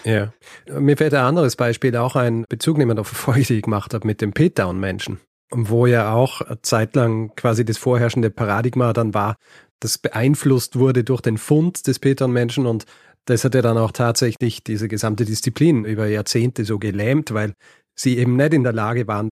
Ja, 0.04 0.32
mir 0.68 0.96
fällt 0.96 1.14
ein 1.14 1.24
anderes 1.24 1.56
Beispiel 1.56 1.96
auch 1.96 2.16
ein 2.16 2.44
Bezug 2.48 2.78
nehmen 2.78 2.98
auf 2.98 3.08
Folge, 3.08 3.42
die 3.42 3.54
ich 3.54 3.62
gemacht 3.62 3.94
habe 3.94 4.06
mit 4.06 4.20
dem 4.20 4.32
P-Down-Menschen, 4.32 5.20
wo 5.52 5.86
ja 5.86 6.12
auch 6.12 6.42
zeitlang 6.62 7.34
quasi 7.36 7.64
das 7.64 7.78
vorherrschende 7.78 8.30
Paradigma 8.30 8.92
dann 8.92 9.14
war, 9.14 9.36
das 9.80 9.98
beeinflusst 9.98 10.78
wurde 10.78 11.04
durch 11.04 11.20
den 11.20 11.38
Fund 11.38 11.86
des 11.86 11.98
P-Down-Menschen 11.98 12.66
und 12.66 12.84
das 13.26 13.44
hat 13.44 13.54
ja 13.54 13.62
dann 13.62 13.76
auch 13.76 13.92
tatsächlich 13.92 14.62
diese 14.62 14.88
gesamte 14.88 15.24
Disziplin 15.24 15.84
über 15.84 16.06
Jahrzehnte 16.06 16.64
so 16.64 16.78
gelähmt, 16.78 17.34
weil 17.34 17.54
sie 17.94 18.18
eben 18.18 18.36
nicht 18.36 18.54
in 18.54 18.62
der 18.62 18.72
Lage 18.72 19.06
waren, 19.08 19.30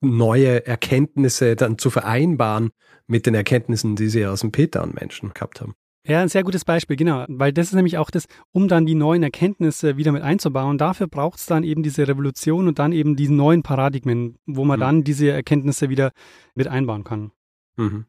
neue 0.00 0.66
Erkenntnisse 0.66 1.56
dann 1.56 1.78
zu 1.78 1.90
vereinbaren 1.90 2.70
mit 3.06 3.26
den 3.26 3.34
Erkenntnissen, 3.34 3.96
die 3.96 4.08
sie 4.08 4.26
aus 4.26 4.40
dem 4.40 4.52
Peter 4.52 4.82
und 4.82 4.94
Menschen 4.94 5.32
gehabt 5.32 5.60
haben. 5.60 5.74
Ja, 6.08 6.20
ein 6.20 6.28
sehr 6.28 6.44
gutes 6.44 6.64
Beispiel, 6.64 6.96
genau. 6.96 7.24
Weil 7.28 7.52
das 7.52 7.66
ist 7.68 7.74
nämlich 7.74 7.98
auch 7.98 8.10
das, 8.10 8.26
um 8.52 8.68
dann 8.68 8.86
die 8.86 8.94
neuen 8.94 9.24
Erkenntnisse 9.24 9.96
wieder 9.96 10.12
mit 10.12 10.22
einzubauen. 10.22 10.78
Dafür 10.78 11.08
braucht 11.08 11.40
es 11.40 11.46
dann 11.46 11.64
eben 11.64 11.82
diese 11.82 12.06
Revolution 12.06 12.68
und 12.68 12.78
dann 12.78 12.92
eben 12.92 13.16
diese 13.16 13.34
neuen 13.34 13.64
Paradigmen, 13.64 14.38
wo 14.46 14.64
man 14.64 14.78
mhm. 14.78 14.82
dann 14.82 15.04
diese 15.04 15.30
Erkenntnisse 15.30 15.88
wieder 15.88 16.12
mit 16.54 16.68
einbauen 16.68 17.02
kann. 17.02 17.32
Mhm. 17.76 18.06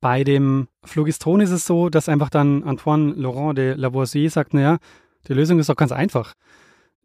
Bei 0.00 0.22
dem 0.22 0.68
Phlogiston 0.84 1.40
ist 1.40 1.50
es 1.50 1.66
so, 1.66 1.88
dass 1.88 2.08
einfach 2.08 2.30
dann 2.30 2.62
Antoine 2.62 3.14
Laurent 3.14 3.58
de 3.58 3.74
Lavoisier 3.74 4.30
sagt, 4.30 4.54
naja, 4.54 4.78
die 5.26 5.32
Lösung 5.32 5.58
ist 5.58 5.68
doch 5.68 5.76
ganz 5.76 5.90
einfach. 5.90 6.34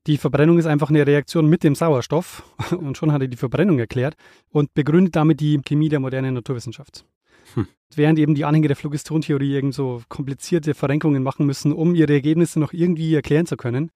Die 0.10 0.18
Verbrennung 0.18 0.58
ist 0.58 0.66
einfach 0.66 0.90
eine 0.90 1.06
Reaktion 1.06 1.46
mit 1.46 1.64
dem 1.64 1.76
Sauerstoff 1.76 2.42
und 2.72 2.98
schon 2.98 3.12
hat 3.12 3.22
er 3.22 3.28
die 3.28 3.38
Verbrennung 3.38 3.78
erklärt 3.78 4.16
und 4.50 4.74
begründet 4.74 5.16
damit 5.16 5.40
die 5.40 5.62
Chemie 5.62 5.88
der 5.88 6.00
modernen 6.00 6.34
Naturwissenschaft. 6.34 7.06
Hm. 7.54 7.68
Während 7.94 8.18
eben 8.18 8.34
die 8.34 8.44
Anhänger 8.44 8.70
der 8.70 8.76
Phlogistontheorie 8.76 9.54
irgend 9.54 9.76
so 9.76 10.02
komplizierte 10.10 10.74
Verrenkungen 10.74 11.22
machen 11.22 11.46
müssen, 11.46 11.72
um 11.72 11.94
ihre 11.94 12.12
Ergebnisse 12.12 12.60
noch 12.60 12.74
irgendwie 12.74 13.14
erklären 13.14 13.46
zu 13.46 13.56
können. 13.56 13.92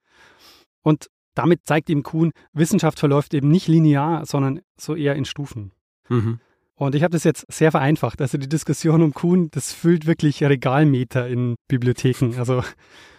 Und 0.84 1.08
damit 1.34 1.62
zeigt 1.66 1.90
eben 1.90 2.04
Kuhn, 2.04 2.32
Wissenschaft 2.54 3.00
verläuft 3.00 3.34
eben 3.34 3.50
nicht 3.50 3.68
linear, 3.68 4.24
sondern 4.28 4.62
so 4.80 4.94
eher 4.94 5.16
in 5.16 5.26
Stufen. 5.26 5.72
Mhm. 6.10 6.40
Und 6.76 6.94
ich 6.94 7.02
habe 7.02 7.14
das 7.14 7.24
jetzt 7.24 7.52
sehr 7.52 7.72
vereinfacht. 7.72 8.22
Also 8.22 8.38
die 8.38 8.50
Diskussion 8.50 9.02
um 9.02 9.16
Kuhn, 9.16 9.50
das 9.50 9.74
füllt 9.74 10.06
wirklich 10.06 10.44
Regalmeter 10.44 11.28
in 11.28 11.56
Bibliotheken. 11.68 12.36
Also 12.38 12.62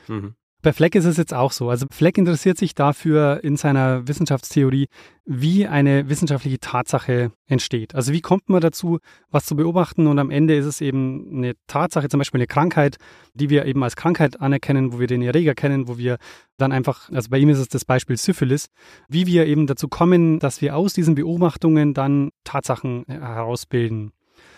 mhm. 0.06 0.36
Bei 0.64 0.72
Fleck 0.72 0.94
ist 0.94 1.04
es 1.04 1.18
jetzt 1.18 1.34
auch 1.34 1.52
so. 1.52 1.68
Also 1.68 1.84
Fleck 1.90 2.16
interessiert 2.16 2.56
sich 2.56 2.74
dafür 2.74 3.44
in 3.44 3.58
seiner 3.58 4.08
Wissenschaftstheorie, 4.08 4.88
wie 5.26 5.66
eine 5.66 6.08
wissenschaftliche 6.08 6.58
Tatsache 6.58 7.32
entsteht. 7.46 7.94
Also 7.94 8.14
wie 8.14 8.22
kommt 8.22 8.48
man 8.48 8.62
dazu, 8.62 8.98
was 9.30 9.44
zu 9.44 9.56
beobachten 9.56 10.06
und 10.06 10.18
am 10.18 10.30
Ende 10.30 10.56
ist 10.56 10.64
es 10.64 10.80
eben 10.80 11.28
eine 11.36 11.52
Tatsache, 11.66 12.08
zum 12.08 12.16
Beispiel 12.16 12.38
eine 12.38 12.46
Krankheit, 12.46 12.96
die 13.34 13.50
wir 13.50 13.66
eben 13.66 13.84
als 13.84 13.94
Krankheit 13.94 14.40
anerkennen, 14.40 14.94
wo 14.94 14.98
wir 14.98 15.06
den 15.06 15.20
Erreger 15.20 15.54
kennen, 15.54 15.86
wo 15.86 15.98
wir 15.98 16.16
dann 16.56 16.72
einfach, 16.72 17.10
also 17.12 17.28
bei 17.28 17.36
ihm 17.36 17.50
ist 17.50 17.58
es 17.58 17.68
das 17.68 17.84
Beispiel 17.84 18.16
Syphilis, 18.16 18.70
wie 19.06 19.26
wir 19.26 19.44
eben 19.44 19.66
dazu 19.66 19.88
kommen, 19.88 20.38
dass 20.38 20.62
wir 20.62 20.76
aus 20.76 20.94
diesen 20.94 21.14
Beobachtungen 21.14 21.92
dann 21.92 22.30
Tatsachen 22.44 23.04
herausbilden. 23.06 24.12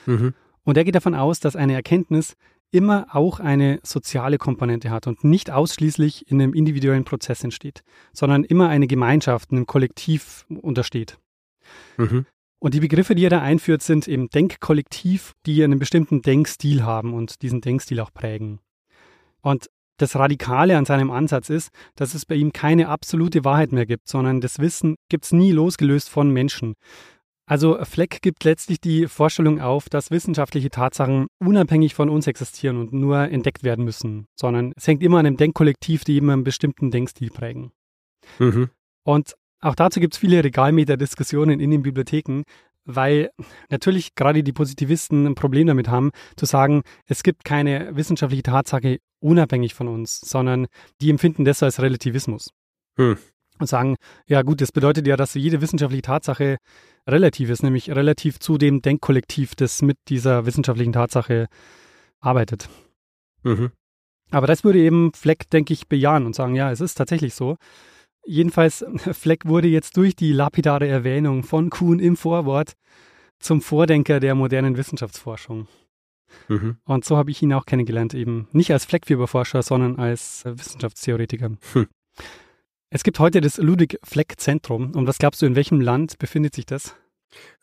Mhm. 0.06 0.34
Und 0.62 0.76
er 0.76 0.84
geht 0.84 0.94
davon 0.94 1.16
aus, 1.16 1.40
dass 1.40 1.56
eine 1.56 1.74
Erkenntnis 1.74 2.36
immer 2.70 3.06
auch 3.12 3.40
eine 3.40 3.80
soziale 3.82 4.38
Komponente 4.38 4.90
hat 4.90 5.06
und 5.06 5.24
nicht 5.24 5.50
ausschließlich 5.50 6.30
in 6.30 6.40
einem 6.40 6.54
individuellen 6.54 7.04
Prozess 7.04 7.42
entsteht, 7.44 7.82
sondern 8.12 8.44
immer 8.44 8.68
eine 8.68 8.86
Gemeinschaft, 8.86 9.50
einem 9.50 9.66
Kollektiv 9.66 10.44
untersteht. 10.48 11.18
Mhm. 11.96 12.26
Und 12.58 12.74
die 12.74 12.80
Begriffe, 12.80 13.14
die 13.14 13.24
er 13.24 13.30
da 13.30 13.42
einführt, 13.42 13.82
sind 13.82 14.08
eben 14.08 14.28
Denkkollektiv, 14.28 15.34
die 15.44 15.62
einen 15.62 15.78
bestimmten 15.78 16.22
Denkstil 16.22 16.82
haben 16.82 17.14
und 17.14 17.42
diesen 17.42 17.60
Denkstil 17.60 18.00
auch 18.00 18.12
prägen. 18.12 18.60
Und 19.42 19.68
das 19.98 20.16
Radikale 20.16 20.76
an 20.76 20.84
seinem 20.84 21.10
Ansatz 21.10 21.48
ist, 21.48 21.70
dass 21.94 22.14
es 22.14 22.26
bei 22.26 22.34
ihm 22.34 22.52
keine 22.52 22.88
absolute 22.88 23.44
Wahrheit 23.44 23.72
mehr 23.72 23.86
gibt, 23.86 24.08
sondern 24.08 24.40
das 24.40 24.58
Wissen 24.58 24.96
gibt 25.08 25.24
es 25.24 25.32
nie 25.32 25.52
losgelöst 25.52 26.08
von 26.08 26.30
Menschen. 26.30 26.74
Also 27.48 27.78
Fleck 27.84 28.22
gibt 28.22 28.42
letztlich 28.42 28.80
die 28.80 29.06
Vorstellung 29.06 29.60
auf, 29.60 29.88
dass 29.88 30.10
wissenschaftliche 30.10 30.68
Tatsachen 30.68 31.28
unabhängig 31.38 31.94
von 31.94 32.10
uns 32.10 32.26
existieren 32.26 32.76
und 32.76 32.92
nur 32.92 33.18
entdeckt 33.18 33.62
werden 33.62 33.84
müssen, 33.84 34.26
sondern 34.34 34.72
es 34.76 34.86
hängt 34.86 35.02
immer 35.02 35.18
an 35.18 35.26
einem 35.26 35.36
Denkkollektiv, 35.36 36.02
die 36.02 36.18
immer 36.18 36.32
einen 36.32 36.42
bestimmten 36.44 36.90
Denkstil 36.90 37.30
prägen. 37.30 37.70
Mhm. 38.40 38.70
Und 39.04 39.36
auch 39.60 39.76
dazu 39.76 40.00
gibt 40.00 40.14
es 40.14 40.18
viele 40.18 40.42
Regalmeter-Diskussionen 40.42 41.60
in 41.60 41.70
den 41.70 41.82
Bibliotheken, 41.82 42.42
weil 42.84 43.30
natürlich 43.70 44.16
gerade 44.16 44.42
die 44.42 44.52
Positivisten 44.52 45.26
ein 45.26 45.34
Problem 45.36 45.68
damit 45.68 45.88
haben, 45.88 46.10
zu 46.36 46.46
sagen, 46.46 46.82
es 47.06 47.22
gibt 47.22 47.44
keine 47.44 47.94
wissenschaftliche 47.94 48.42
Tatsache 48.42 48.98
unabhängig 49.20 49.74
von 49.74 49.86
uns, 49.86 50.20
sondern 50.20 50.66
die 51.00 51.10
empfinden 51.10 51.44
das 51.44 51.62
als 51.62 51.80
Relativismus. 51.80 52.50
Hm 52.96 53.16
und 53.58 53.66
sagen, 53.66 53.96
ja 54.26 54.42
gut, 54.42 54.60
das 54.60 54.72
bedeutet 54.72 55.06
ja, 55.06 55.16
dass 55.16 55.34
jede 55.34 55.60
wissenschaftliche 55.60 56.02
Tatsache 56.02 56.58
relativ 57.06 57.50
ist, 57.50 57.62
nämlich 57.62 57.90
relativ 57.90 58.38
zu 58.38 58.58
dem 58.58 58.82
Denkkollektiv, 58.82 59.54
das 59.54 59.82
mit 59.82 59.98
dieser 60.08 60.46
wissenschaftlichen 60.46 60.92
Tatsache 60.92 61.46
arbeitet. 62.20 62.68
Mhm. 63.42 63.70
Aber 64.30 64.46
das 64.46 64.64
würde 64.64 64.80
eben 64.80 65.12
Fleck, 65.12 65.48
denke 65.50 65.72
ich, 65.72 65.88
bejahen 65.88 66.26
und 66.26 66.34
sagen, 66.34 66.54
ja, 66.54 66.70
es 66.70 66.80
ist 66.80 66.94
tatsächlich 66.96 67.34
so. 67.34 67.56
Jedenfalls, 68.24 68.84
Fleck 69.12 69.46
wurde 69.46 69.68
jetzt 69.68 69.96
durch 69.96 70.16
die 70.16 70.32
lapidare 70.32 70.88
Erwähnung 70.88 71.44
von 71.44 71.70
Kuhn 71.70 72.00
im 72.00 72.16
Vorwort 72.16 72.72
zum 73.38 73.60
Vordenker 73.60 74.18
der 74.18 74.34
modernen 74.34 74.76
Wissenschaftsforschung. 74.76 75.68
Mhm. 76.48 76.78
Und 76.84 77.04
so 77.04 77.16
habe 77.16 77.30
ich 77.30 77.42
ihn 77.42 77.52
auch 77.52 77.66
kennengelernt, 77.66 78.14
eben 78.14 78.48
nicht 78.52 78.72
als 78.72 78.84
Fleckfieberforscher, 78.84 79.62
sondern 79.62 79.98
als 79.98 80.44
Wissenschaftstheoretiker. 80.44 81.52
Hm. 81.72 81.86
Es 82.96 83.02
gibt 83.02 83.18
heute 83.18 83.42
das 83.42 83.58
Ludwig-Fleck-Zentrum. 83.58 84.92
Und 84.92 85.06
was 85.06 85.18
glaubst 85.18 85.42
du, 85.42 85.46
in 85.46 85.54
welchem 85.54 85.82
Land 85.82 86.18
befindet 86.18 86.54
sich 86.54 86.64
das? 86.64 86.96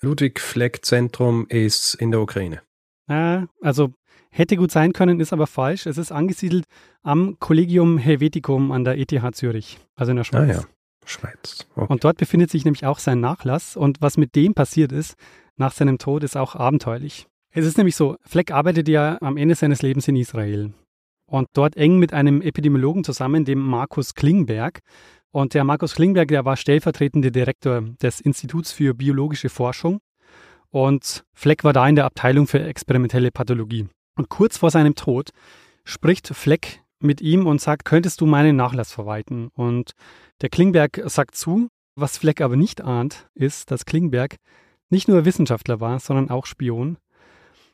Ludwig-Fleck-Zentrum 0.01 1.47
ist 1.49 1.95
in 1.95 2.11
der 2.11 2.21
Ukraine. 2.21 2.61
Ah, 3.07 3.47
also 3.59 3.95
hätte 4.29 4.57
gut 4.57 4.69
sein 4.69 4.93
können, 4.93 5.19
ist 5.19 5.33
aber 5.33 5.47
falsch. 5.47 5.87
Es 5.87 5.97
ist 5.97 6.11
angesiedelt 6.11 6.65
am 7.01 7.39
Collegium 7.39 7.97
Helveticum 7.97 8.71
an 8.71 8.83
der 8.83 8.99
ETH 8.99 9.35
Zürich, 9.35 9.79
also 9.95 10.11
in 10.11 10.17
der 10.17 10.23
Schweiz. 10.23 10.49
Ah 10.51 10.53
ja, 10.53 10.63
Schweiz. 11.03 11.65
Okay. 11.75 11.91
Und 11.91 12.03
dort 12.03 12.17
befindet 12.17 12.51
sich 12.51 12.63
nämlich 12.63 12.85
auch 12.85 12.99
sein 12.99 13.19
Nachlass. 13.19 13.75
Und 13.75 14.01
was 14.01 14.17
mit 14.17 14.35
dem 14.35 14.53
passiert 14.53 14.91
ist, 14.91 15.15
nach 15.57 15.73
seinem 15.73 15.97
Tod, 15.97 16.23
ist 16.23 16.37
auch 16.37 16.53
abenteuerlich. 16.55 17.25
Es 17.49 17.65
ist 17.65 17.77
nämlich 17.77 17.95
so, 17.95 18.17
Fleck 18.21 18.51
arbeitet 18.51 18.87
ja 18.87 19.17
am 19.19 19.37
Ende 19.37 19.55
seines 19.55 19.81
Lebens 19.81 20.07
in 20.07 20.15
Israel 20.15 20.73
und 21.33 21.47
dort 21.53 21.75
eng 21.77 21.97
mit 21.97 22.13
einem 22.13 22.41
Epidemiologen 22.43 23.03
zusammen, 23.03 23.43
dem 23.43 23.59
Markus 23.59 24.13
Klingberg. 24.13 24.81
Und 25.33 25.55
der 25.55 25.63
Markus 25.63 25.95
Klingberg, 25.95 26.27
der 26.27 26.45
war 26.45 26.55
stellvertretender 26.55 27.31
Direktor 27.31 27.81
des 27.81 28.21
Instituts 28.21 28.71
für 28.71 28.93
biologische 28.93 29.49
Forschung. 29.49 29.99
Und 30.69 31.25
Fleck 31.33 31.63
war 31.63 31.73
da 31.73 31.89
in 31.89 31.95
der 31.95 32.05
Abteilung 32.05 32.45
für 32.45 32.63
experimentelle 32.63 33.31
Pathologie. 33.31 33.87
Und 34.15 34.29
kurz 34.29 34.57
vor 34.57 34.69
seinem 34.69 34.93
Tod 34.93 35.31
spricht 35.85 36.27
Fleck 36.27 36.83
mit 36.99 37.19
ihm 37.19 37.47
und 37.47 37.61
sagt, 37.61 37.83
könntest 37.83 38.21
du 38.21 38.27
meinen 38.27 38.55
Nachlass 38.55 38.93
verwalten? 38.93 39.49
Und 39.55 39.93
der 40.41 40.49
Klingberg 40.49 41.01
sagt 41.07 41.35
zu. 41.35 41.67
Was 41.95 42.17
Fleck 42.19 42.39
aber 42.39 42.55
nicht 42.55 42.81
ahnt, 42.81 43.27
ist, 43.33 43.71
dass 43.71 43.85
Klingberg 43.85 44.35
nicht 44.89 45.07
nur 45.07 45.25
Wissenschaftler 45.25 45.79
war, 45.79 45.99
sondern 45.99 46.29
auch 46.29 46.45
Spion 46.45 46.97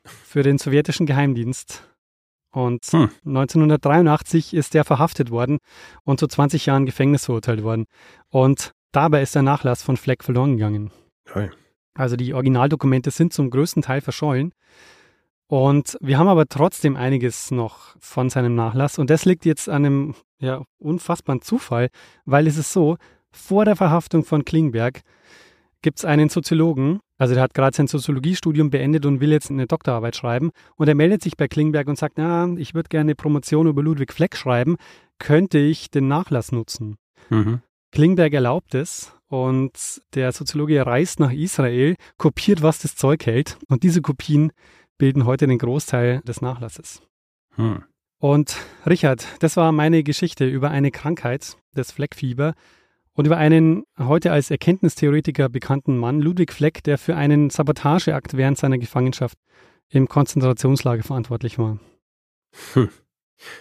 für 0.04 0.42
den 0.42 0.56
sowjetischen 0.56 1.04
Geheimdienst. 1.04 1.89
Und 2.52 2.84
hm. 2.84 3.10
1983 3.24 4.54
ist 4.54 4.74
er 4.74 4.84
verhaftet 4.84 5.30
worden 5.30 5.58
und 6.04 6.20
zu 6.20 6.26
20 6.26 6.66
Jahren 6.66 6.86
Gefängnis 6.86 7.26
verurteilt 7.26 7.62
worden. 7.62 7.86
Und 8.28 8.72
dabei 8.92 9.22
ist 9.22 9.34
der 9.34 9.42
Nachlass 9.42 9.82
von 9.82 9.96
Fleck 9.96 10.24
verloren 10.24 10.56
gegangen. 10.56 10.90
Okay. 11.28 11.50
Also 11.94 12.16
die 12.16 12.34
Originaldokumente 12.34 13.10
sind 13.10 13.32
zum 13.32 13.50
größten 13.50 13.82
Teil 13.82 14.00
verschollen. 14.00 14.52
Und 15.46 15.98
wir 16.00 16.16
haben 16.18 16.28
aber 16.28 16.46
trotzdem 16.46 16.96
einiges 16.96 17.50
noch 17.50 17.96
von 17.98 18.30
seinem 18.30 18.54
Nachlass. 18.54 18.98
Und 18.98 19.10
das 19.10 19.24
liegt 19.24 19.44
jetzt 19.44 19.68
an 19.68 19.84
einem 19.84 20.14
ja, 20.38 20.62
unfassbaren 20.78 21.42
Zufall, 21.42 21.88
weil 22.24 22.46
es 22.46 22.56
ist 22.56 22.72
so, 22.72 22.96
vor 23.32 23.64
der 23.64 23.76
Verhaftung 23.76 24.24
von 24.24 24.44
Klingberg 24.44 25.02
gibt 25.82 25.98
es 25.98 26.04
einen 26.04 26.28
Soziologen, 26.28 27.00
also 27.18 27.34
der 27.34 27.42
hat 27.42 27.54
gerade 27.54 27.76
sein 27.76 27.86
Soziologiestudium 27.86 28.70
beendet 28.70 29.06
und 29.06 29.20
will 29.20 29.30
jetzt 29.30 29.50
eine 29.50 29.66
Doktorarbeit 29.66 30.16
schreiben. 30.16 30.50
Und 30.76 30.88
er 30.88 30.94
meldet 30.94 31.22
sich 31.22 31.36
bei 31.36 31.48
Klingberg 31.48 31.86
und 31.88 31.98
sagt, 31.98 32.16
na, 32.16 32.48
ich 32.56 32.74
würde 32.74 32.88
gerne 32.88 33.10
eine 33.10 33.14
Promotion 33.14 33.66
über 33.66 33.82
Ludwig 33.82 34.12
Fleck 34.12 34.36
schreiben. 34.36 34.76
Könnte 35.18 35.58
ich 35.58 35.90
den 35.90 36.08
Nachlass 36.08 36.52
nutzen? 36.52 36.96
Mhm. 37.28 37.60
Klingberg 37.92 38.32
erlaubt 38.32 38.74
es 38.74 39.12
und 39.28 40.02
der 40.14 40.32
Soziologe 40.32 40.84
reist 40.84 41.20
nach 41.20 41.32
Israel, 41.32 41.96
kopiert, 42.18 42.62
was 42.62 42.80
das 42.80 42.96
Zeug 42.96 43.26
hält. 43.26 43.58
Und 43.68 43.82
diese 43.82 44.02
Kopien 44.02 44.52
bilden 44.98 45.24
heute 45.24 45.46
den 45.46 45.58
Großteil 45.58 46.20
des 46.22 46.40
Nachlasses. 46.40 47.02
Hm. 47.56 47.82
Und 48.18 48.56
Richard, 48.86 49.26
das 49.40 49.56
war 49.56 49.72
meine 49.72 50.02
Geschichte 50.02 50.46
über 50.46 50.70
eine 50.70 50.90
Krankheit, 50.90 51.56
das 51.74 51.90
Fleckfieber, 51.90 52.54
und 53.20 53.26
über 53.26 53.36
einen 53.36 53.84
heute 53.98 54.32
als 54.32 54.50
Erkenntnistheoretiker 54.50 55.50
bekannten 55.50 55.98
Mann, 55.98 56.22
Ludwig 56.22 56.54
Fleck, 56.54 56.82
der 56.84 56.96
für 56.96 57.16
einen 57.16 57.50
Sabotageakt 57.50 58.34
während 58.34 58.56
seiner 58.56 58.78
Gefangenschaft 58.78 59.36
im 59.90 60.08
Konzentrationslager 60.08 61.02
verantwortlich 61.02 61.58
war. 61.58 61.78
Hm. 62.72 62.88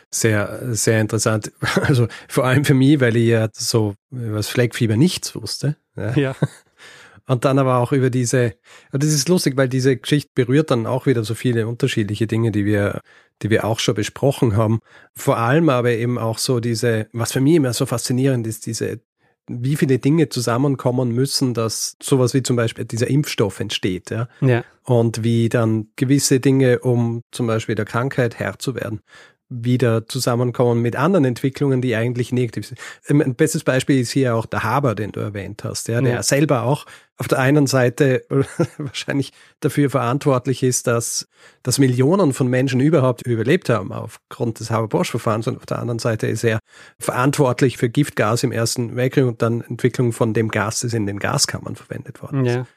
Sehr, 0.10 0.74
sehr 0.74 1.02
interessant. 1.02 1.52
Also 1.82 2.08
vor 2.30 2.46
allem 2.46 2.64
für 2.64 2.74
mich, 2.74 3.02
weil 3.02 3.18
ich 3.18 3.28
ja 3.28 3.50
so 3.52 3.96
über 4.12 4.38
das 4.38 4.48
Fleckfieber 4.48 4.96
nichts 4.96 5.36
wusste. 5.36 5.76
Ja. 5.98 6.14
ja. 6.16 6.36
Und 7.28 7.44
dann 7.44 7.60
aber 7.60 7.80
auch 7.80 7.92
über 7.92 8.10
diese, 8.10 8.56
das 8.94 9.10
ist 9.10 9.28
lustig, 9.28 9.58
weil 9.58 9.68
diese 9.68 9.98
Geschichte 9.98 10.32
berührt 10.36 10.72
dann 10.72 10.86
auch 10.86 11.06
wieder 11.06 11.26
so 11.26 11.36
viele 11.36 11.68
unterschiedliche 11.68 12.28
Dinge, 12.28 12.54
die 12.54 12.64
wir, 12.64 13.02
die 13.42 13.50
wir 13.50 13.66
auch 13.66 13.80
schon 13.80 13.96
besprochen 13.96 14.56
haben. 14.56 14.80
Vor 15.18 15.38
allem 15.38 15.68
aber 15.68 15.92
eben 15.92 16.18
auch 16.18 16.38
so 16.38 16.62
diese, 16.62 17.08
was 17.12 17.34
für 17.34 17.42
mich 17.42 17.56
immer 17.56 17.74
so 17.74 17.86
faszinierend 17.86 18.48
ist, 18.48 18.66
diese 18.66 19.02
wie 19.50 19.76
viele 19.76 20.00
Dinge 20.00 20.30
zusammenkommen 20.30 21.12
müssen, 21.12 21.54
dass 21.54 21.98
sowas 22.02 22.34
wie 22.34 22.44
zum 22.44 22.56
Beispiel 22.56 22.86
dieser 22.86 23.08
Impfstoff 23.08 23.60
entsteht, 23.60 24.12
ja. 24.12 24.28
ja. 24.42 24.64
Und 24.84 25.24
wie 25.24 25.50
dann 25.50 25.90
gewisse 25.96 26.40
Dinge, 26.40 26.80
um 26.80 27.22
zum 27.32 27.48
Beispiel 27.48 27.76
der 27.76 27.86
Krankheit 27.86 28.40
Herr 28.40 28.60
zu 28.60 28.76
werden, 28.76 29.02
wieder 29.50 30.08
zusammenkommen 30.08 30.82
mit 30.82 30.96
anderen 30.96 31.26
Entwicklungen, 31.26 31.82
die 31.82 31.96
eigentlich 31.96 32.32
negativ 32.32 32.68
sind. 32.68 32.80
Ein 33.08 33.34
bestes 33.34 33.64
Beispiel 33.64 34.00
ist 34.00 34.12
hier 34.12 34.36
auch 34.36 34.46
der 34.46 34.64
Haber, 34.64 34.94
den 34.94 35.12
du 35.12 35.20
erwähnt 35.20 35.64
hast, 35.64 35.88
ja, 35.88 36.02
der 36.02 36.14
ja. 36.14 36.24
selber 36.24 36.64
auch 36.64 36.86
auf 37.18 37.28
der 37.28 37.40
einen 37.40 37.66
Seite 37.68 38.24
wahrscheinlich 38.78 39.34
dafür 39.60 39.90
verantwortlich 39.90 40.62
ist, 40.62 40.88
dass, 40.88 41.28
dass 41.64 41.80
Millionen 41.80 42.32
von 42.32 42.48
Menschen 42.48 42.80
überhaupt 42.80 43.24
überlebt 43.24 43.70
haben 43.70 43.92
aufgrund 43.92 44.60
des 44.60 44.70
Haber-Bosch-Verfahrens 44.70 45.48
und 45.48 45.58
auf 45.58 45.66
der 45.66 45.80
anderen 45.80 46.00
Seite 46.00 46.28
ist 46.28 46.44
er 46.44 46.60
verantwortlich 47.00 47.78
für 47.78 47.90
Giftgas 47.90 48.44
im 48.44 48.52
Ersten 48.52 48.96
Weltkrieg 48.96 49.26
und 49.26 49.42
dann 49.42 49.62
Entwicklung 49.62 50.14
von 50.14 50.34
dem 50.34 50.50
Gas, 50.50 50.82
das 50.82 50.94
in 50.94 51.08
den 51.08 51.20
Gaskammern 51.20 51.76
verwendet 51.76 52.22
worden 52.22 52.46
ist. 52.46 52.56
Ja. 52.56 52.68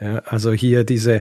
Ja, 0.00 0.18
also 0.26 0.52
hier 0.52 0.84
diese 0.84 1.18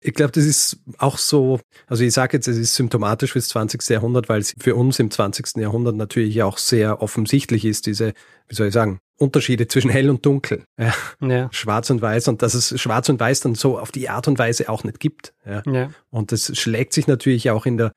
ich 0.00 0.14
glaube, 0.14 0.32
das 0.32 0.44
ist 0.44 0.78
auch 0.98 1.18
so, 1.18 1.60
also 1.86 2.04
ich 2.04 2.12
sage 2.12 2.36
jetzt, 2.36 2.46
es 2.46 2.56
ist 2.56 2.74
symptomatisch 2.74 3.32
fürs 3.32 3.48
20. 3.48 3.88
Jahrhundert, 3.88 4.28
weil 4.28 4.40
es 4.40 4.54
für 4.58 4.76
uns 4.76 4.98
im 4.98 5.10
20. 5.10 5.56
Jahrhundert 5.56 5.96
natürlich 5.96 6.42
auch 6.42 6.58
sehr 6.58 7.02
offensichtlich 7.02 7.64
ist, 7.64 7.86
diese, 7.86 8.12
wie 8.46 8.54
soll 8.54 8.68
ich 8.68 8.74
sagen, 8.74 9.00
Unterschiede 9.18 9.66
zwischen 9.66 9.90
hell 9.90 10.10
und 10.10 10.24
dunkel, 10.24 10.62
ja. 10.78 10.94
ja. 11.20 11.48
schwarz 11.50 11.90
und 11.90 12.00
weiß 12.00 12.28
und 12.28 12.40
dass 12.40 12.54
es 12.54 12.80
schwarz 12.80 13.08
und 13.08 13.18
weiß 13.18 13.40
dann 13.40 13.56
so 13.56 13.78
auf 13.78 13.90
die 13.90 14.08
Art 14.08 14.28
und 14.28 14.38
Weise 14.38 14.68
auch 14.68 14.84
nicht 14.84 15.00
gibt. 15.00 15.34
Ja. 15.44 15.62
ja. 15.66 15.90
Und 16.10 16.30
das 16.30 16.56
schlägt 16.56 16.92
sich 16.92 17.08
natürlich 17.08 17.50
auch 17.50 17.66
in 17.66 17.78
der, 17.78 17.92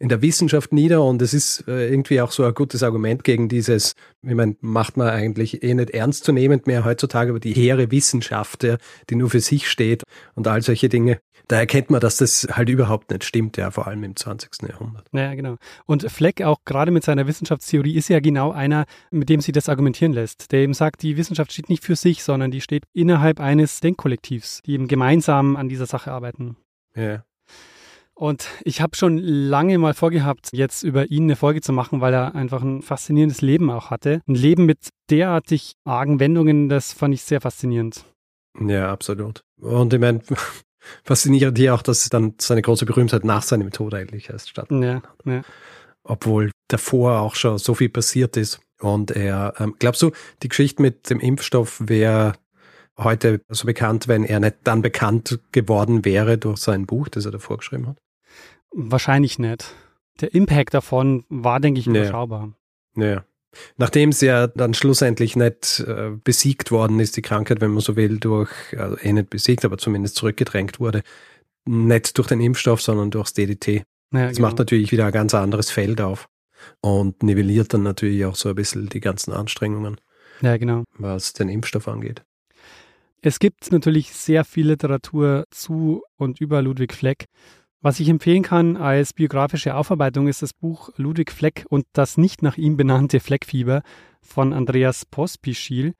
in 0.00 0.08
der 0.08 0.20
Wissenschaft 0.20 0.72
nieder 0.72 1.04
und 1.04 1.22
es 1.22 1.32
ist 1.32 1.68
äh, 1.68 1.88
irgendwie 1.88 2.20
auch 2.20 2.32
so 2.32 2.44
ein 2.44 2.54
gutes 2.54 2.82
Argument 2.82 3.22
gegen 3.22 3.48
dieses, 3.48 3.94
ich 4.22 4.34
meine, 4.34 4.56
macht 4.60 4.96
man 4.96 5.08
eigentlich 5.08 5.62
eh 5.62 5.74
nicht 5.74 5.90
ernstzunehmend 5.90 6.66
mehr 6.66 6.84
heutzutage, 6.84 7.30
aber 7.30 7.40
die 7.40 7.52
hehre 7.52 7.92
Wissenschaft, 7.92 8.64
ja, 8.64 8.76
die 9.10 9.14
nur 9.14 9.30
für 9.30 9.40
sich 9.40 9.70
steht 9.70 10.02
und 10.34 10.48
all 10.48 10.62
solche 10.62 10.88
Dinge. 10.88 11.20
Da 11.46 11.58
erkennt 11.58 11.90
man, 11.90 12.00
dass 12.00 12.16
das 12.16 12.48
halt 12.50 12.70
überhaupt 12.70 13.10
nicht 13.10 13.22
stimmt, 13.22 13.58
ja, 13.58 13.70
vor 13.70 13.86
allem 13.86 14.02
im 14.02 14.16
20. 14.16 14.50
Jahrhundert. 14.68 15.06
Ja, 15.12 15.34
genau. 15.34 15.56
Und 15.84 16.10
Fleck 16.10 16.40
auch 16.42 16.58
gerade 16.64 16.90
mit 16.90 17.04
seiner 17.04 17.26
Wissenschaftstheorie 17.26 17.96
ist 17.96 18.08
ja 18.08 18.20
genau 18.20 18.50
einer, 18.50 18.86
mit 19.10 19.28
dem 19.28 19.40
sie 19.40 19.52
das 19.52 19.68
argumentieren 19.68 20.12
lässt, 20.12 20.52
der 20.52 20.63
eben 20.64 20.74
sagt, 20.74 21.02
die 21.02 21.16
Wissenschaft 21.16 21.52
steht 21.52 21.68
nicht 21.68 21.84
für 21.84 21.96
sich, 21.96 22.24
sondern 22.24 22.50
die 22.50 22.60
steht 22.60 22.84
innerhalb 22.92 23.40
eines 23.40 23.80
Denkkollektivs, 23.80 24.62
die 24.62 24.72
eben 24.72 24.88
gemeinsam 24.88 25.56
an 25.56 25.68
dieser 25.68 25.86
Sache 25.86 26.10
arbeiten. 26.10 26.56
Ja. 26.96 27.24
Und 28.14 28.48
ich 28.62 28.80
habe 28.80 28.96
schon 28.96 29.18
lange 29.18 29.76
mal 29.78 29.92
vorgehabt, 29.92 30.50
jetzt 30.52 30.84
über 30.84 31.10
ihn 31.10 31.24
eine 31.24 31.36
Folge 31.36 31.60
zu 31.60 31.72
machen, 31.72 32.00
weil 32.00 32.14
er 32.14 32.34
einfach 32.34 32.62
ein 32.62 32.80
faszinierendes 32.80 33.40
Leben 33.40 33.70
auch 33.70 33.90
hatte. 33.90 34.22
Ein 34.28 34.36
Leben 34.36 34.66
mit 34.66 34.88
derartig 35.10 35.74
argen 35.84 36.20
Wendungen, 36.20 36.68
das 36.68 36.92
fand 36.92 37.12
ich 37.14 37.22
sehr 37.22 37.40
faszinierend. 37.40 38.04
Ja, 38.60 38.92
absolut. 38.92 39.42
Und 39.60 39.92
ich 39.92 40.00
meine, 40.00 40.20
faszinierend 41.04 41.58
hier 41.58 41.74
auch, 41.74 41.82
dass 41.82 42.08
dann 42.08 42.34
seine 42.38 42.62
große 42.62 42.86
Berühmtheit 42.86 43.24
nach 43.24 43.42
seinem 43.42 43.72
Tod 43.72 43.94
eigentlich 43.94 44.30
erst 44.30 44.50
stattfindet. 44.50 45.02
Ja, 45.24 45.32
ja. 45.32 45.42
Obwohl 46.04 46.52
davor 46.68 47.20
auch 47.20 47.34
schon 47.34 47.58
so 47.58 47.74
viel 47.74 47.88
passiert 47.88 48.36
ist. 48.36 48.60
Und 48.84 49.12
er, 49.12 49.54
ähm, 49.58 49.76
glaubst 49.78 50.02
du, 50.02 50.10
die 50.42 50.48
Geschichte 50.48 50.82
mit 50.82 51.08
dem 51.08 51.18
Impfstoff 51.18 51.80
wäre 51.86 52.34
heute 52.98 53.40
so 53.48 53.66
bekannt, 53.66 54.08
wenn 54.08 54.24
er 54.24 54.40
nicht 54.40 54.56
dann 54.64 54.82
bekannt 54.82 55.40
geworden 55.52 56.04
wäre 56.04 56.36
durch 56.36 56.58
sein 56.58 56.84
Buch, 56.84 57.08
das 57.08 57.24
er 57.24 57.32
davor 57.32 57.56
geschrieben 57.56 57.86
hat? 57.86 57.96
Wahrscheinlich 58.72 59.38
nicht. 59.38 59.74
Der 60.20 60.34
Impact 60.34 60.74
davon 60.74 61.24
war, 61.30 61.60
denke 61.60 61.80
ich, 61.80 61.86
überschaubar. 61.86 62.52
Ja. 62.94 63.04
ja. 63.04 63.24
Nachdem 63.78 64.10
es 64.10 64.20
ja 64.20 64.48
dann 64.48 64.74
schlussendlich 64.74 65.34
nicht 65.34 65.80
äh, 65.86 66.10
besiegt 66.22 66.70
worden 66.70 67.00
ist, 67.00 67.16
die 67.16 67.22
Krankheit, 67.22 67.62
wenn 67.62 67.70
man 67.70 67.80
so 67.80 67.96
will, 67.96 68.18
durch, 68.18 68.50
also 68.76 68.98
eh 68.98 69.12
nicht 69.14 69.30
besiegt, 69.30 69.64
aber 69.64 69.78
zumindest 69.78 70.16
zurückgedrängt 70.16 70.78
wurde, 70.78 71.02
nicht 71.64 72.18
durch 72.18 72.28
den 72.28 72.40
Impfstoff, 72.40 72.82
sondern 72.82 73.10
durchs 73.10 73.32
DDT. 73.32 73.84
Ja, 74.12 74.26
das 74.26 74.36
genau. 74.36 74.48
macht 74.48 74.58
natürlich 74.58 74.92
wieder 74.92 75.06
ein 75.06 75.12
ganz 75.12 75.32
anderes 75.34 75.70
Feld 75.70 76.02
auf 76.02 76.28
und 76.80 77.22
nivelliert 77.22 77.74
dann 77.74 77.82
natürlich 77.82 78.24
auch 78.24 78.36
so 78.36 78.48
ein 78.48 78.54
bisschen 78.54 78.88
die 78.88 79.00
ganzen 79.00 79.32
Anstrengungen. 79.32 80.00
Ja, 80.40 80.56
genau. 80.56 80.84
Was 80.98 81.32
den 81.32 81.48
Impfstoff 81.48 81.88
angeht. 81.88 82.22
Es 83.22 83.38
gibt 83.38 83.72
natürlich 83.72 84.12
sehr 84.12 84.44
viel 84.44 84.68
Literatur 84.68 85.44
zu 85.50 86.02
und 86.16 86.40
über 86.40 86.60
Ludwig 86.60 86.92
Fleck. 86.92 87.26
Was 87.80 88.00
ich 88.00 88.08
empfehlen 88.08 88.42
kann 88.42 88.76
als 88.76 89.12
biografische 89.12 89.74
Aufarbeitung 89.74 90.26
ist 90.26 90.42
das 90.42 90.52
Buch 90.52 90.90
Ludwig 90.96 91.30
Fleck 91.30 91.66
und 91.68 91.84
das 91.92 92.16
nicht 92.16 92.42
nach 92.42 92.56
ihm 92.56 92.76
benannte 92.76 93.20
Fleckfieber 93.20 93.82
von 94.22 94.52
Andreas 94.52 95.04
Pospischil. 95.04 95.94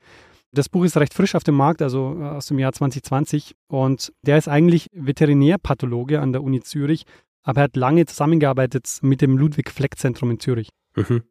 Das 0.52 0.68
Buch 0.68 0.84
ist 0.84 0.96
recht 0.96 1.12
frisch 1.12 1.34
auf 1.34 1.44
dem 1.44 1.56
Markt, 1.56 1.82
also 1.82 2.16
äh, 2.18 2.24
aus 2.24 2.46
dem 2.46 2.58
Jahr 2.58 2.72
2020. 2.72 3.54
Und 3.68 4.12
der 4.22 4.38
ist 4.38 4.48
eigentlich 4.48 4.88
Veterinärpathologe 4.92 6.20
an 6.20 6.32
der 6.32 6.42
Uni 6.42 6.60
Zürich 6.60 7.04
aber 7.44 7.60
er 7.60 7.64
hat 7.64 7.76
lange 7.76 8.06
zusammengearbeitet 8.06 8.98
mit 9.02 9.20
dem 9.20 9.38
Ludwig 9.38 9.70
Fleck 9.70 9.96
Zentrum 9.96 10.32
in 10.32 10.40
Zürich. 10.40 10.70
Mhm. 10.96 11.22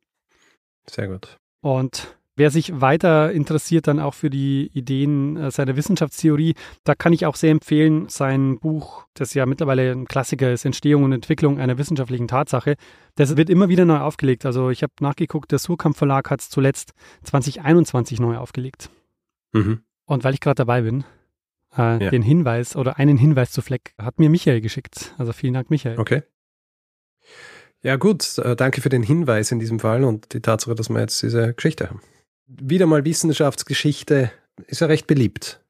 Sehr 0.89 1.07
gut. 1.07 1.37
Und 1.61 2.15
wer 2.35 2.51
sich 2.51 2.81
weiter 2.81 3.31
interessiert 3.31 3.87
dann 3.87 3.99
auch 3.99 4.13
für 4.13 4.29
die 4.29 4.69
Ideen 4.73 5.37
äh, 5.37 5.51
seiner 5.51 5.75
Wissenschaftstheorie, 5.75 6.55
da 6.83 6.95
kann 6.95 7.13
ich 7.13 7.25
auch 7.25 7.35
sehr 7.35 7.51
empfehlen 7.51 8.07
sein 8.09 8.59
Buch, 8.59 9.05
das 9.13 9.33
ja 9.33 9.45
mittlerweile 9.45 9.91
ein 9.91 10.05
Klassiker 10.05 10.51
ist, 10.51 10.65
Entstehung 10.65 11.03
und 11.03 11.13
Entwicklung 11.13 11.59
einer 11.59 11.77
wissenschaftlichen 11.77 12.27
Tatsache. 12.27 12.75
Das 13.15 13.35
wird 13.35 13.49
immer 13.49 13.69
wieder 13.69 13.85
neu 13.85 13.99
aufgelegt. 13.99 14.45
Also 14.45 14.69
ich 14.69 14.83
habe 14.83 14.93
nachgeguckt, 14.99 15.51
der 15.51 15.59
Surkamp 15.59 15.97
Verlag 15.97 16.29
hat 16.29 16.41
es 16.41 16.49
zuletzt 16.49 16.93
2021 17.23 18.19
neu 18.19 18.37
aufgelegt. 18.37 18.89
Mhm. 19.51 19.81
Und 20.05 20.23
weil 20.23 20.33
ich 20.33 20.41
gerade 20.41 20.55
dabei 20.55 20.81
bin, 20.81 21.05
äh, 21.77 22.03
ja. 22.03 22.09
Den 22.09 22.21
Hinweis 22.21 22.75
oder 22.75 22.97
einen 22.97 23.17
Hinweis 23.17 23.51
zu 23.51 23.61
Fleck 23.61 23.93
hat 23.97 24.19
mir 24.19 24.29
Michael 24.29 24.61
geschickt. 24.61 25.13
Also 25.17 25.33
vielen 25.33 25.53
Dank, 25.53 25.69
Michael. 25.69 25.99
Okay. 25.99 26.23
Ja, 27.81 27.97
gut. 27.97 28.37
Äh, 28.37 28.55
danke 28.55 28.81
für 28.81 28.89
den 28.89 29.03
Hinweis 29.03 29.51
in 29.51 29.59
diesem 29.59 29.79
Fall 29.79 30.03
und 30.03 30.33
die 30.33 30.41
Tatsache, 30.41 30.75
dass 30.75 30.89
wir 30.89 30.99
jetzt 30.99 31.21
diese 31.21 31.53
Geschichte 31.53 31.89
haben. 31.89 32.01
wieder 32.47 32.85
mal 32.85 33.05
Wissenschaftsgeschichte 33.05 34.31
ist 34.67 34.81
ja 34.81 34.87
recht 34.87 35.07
beliebt 35.07 35.61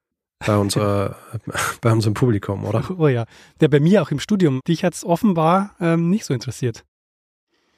bei, 0.45 0.55
unserer, 0.57 1.17
bei 1.81 1.91
unserem 1.91 2.13
Publikum, 2.13 2.65
oder? 2.65 2.83
Oh 2.97 3.07
ja, 3.07 3.25
der 3.61 3.69
bei 3.69 3.79
mir 3.79 4.01
auch 4.01 4.11
im 4.11 4.19
Studium. 4.19 4.59
Dich 4.67 4.83
hat 4.83 4.93
es 4.93 5.03
offenbar 5.03 5.75
ähm, 5.79 6.09
nicht 6.09 6.25
so 6.25 6.33
interessiert. 6.33 6.83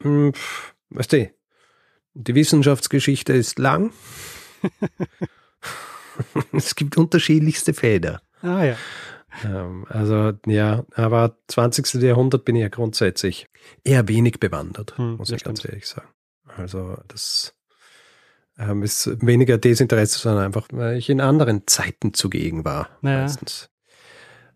Hm, 0.01 0.33
weißt 0.89 1.13
du, 1.13 1.31
die 2.13 2.35
Wissenschaftsgeschichte 2.35 3.33
ist 3.33 3.59
lang. 3.59 3.91
es 6.51 6.75
gibt 6.75 6.97
unterschiedlichste 6.97 7.73
Fäder. 7.73 8.21
Ah 8.41 8.63
ja. 8.63 8.77
Ähm, 9.43 9.85
also 9.89 10.33
ja, 10.45 10.85
aber 10.93 11.37
20. 11.47 12.01
Jahrhundert 12.01 12.45
bin 12.45 12.55
ich 12.55 12.61
ja 12.61 12.69
grundsätzlich 12.69 13.47
eher 13.83 14.07
wenig 14.07 14.39
bewandert, 14.39 14.97
hm, 14.97 15.17
muss 15.17 15.31
ich 15.31 15.43
ganz 15.43 15.65
ehrlich 15.65 15.87
sagen. 15.87 16.07
Also 16.57 16.97
das 17.07 17.53
ähm, 18.57 18.83
ist 18.83 19.09
weniger 19.25 19.57
Desinteresse, 19.57 20.19
sondern 20.19 20.45
einfach, 20.45 20.67
weil 20.71 20.97
ich 20.97 21.09
in 21.09 21.21
anderen 21.21 21.63
Zeiten 21.67 22.13
zugegen 22.13 22.63
war. 22.63 22.89
Naja. 23.01 23.23
Meistens. 23.23 23.69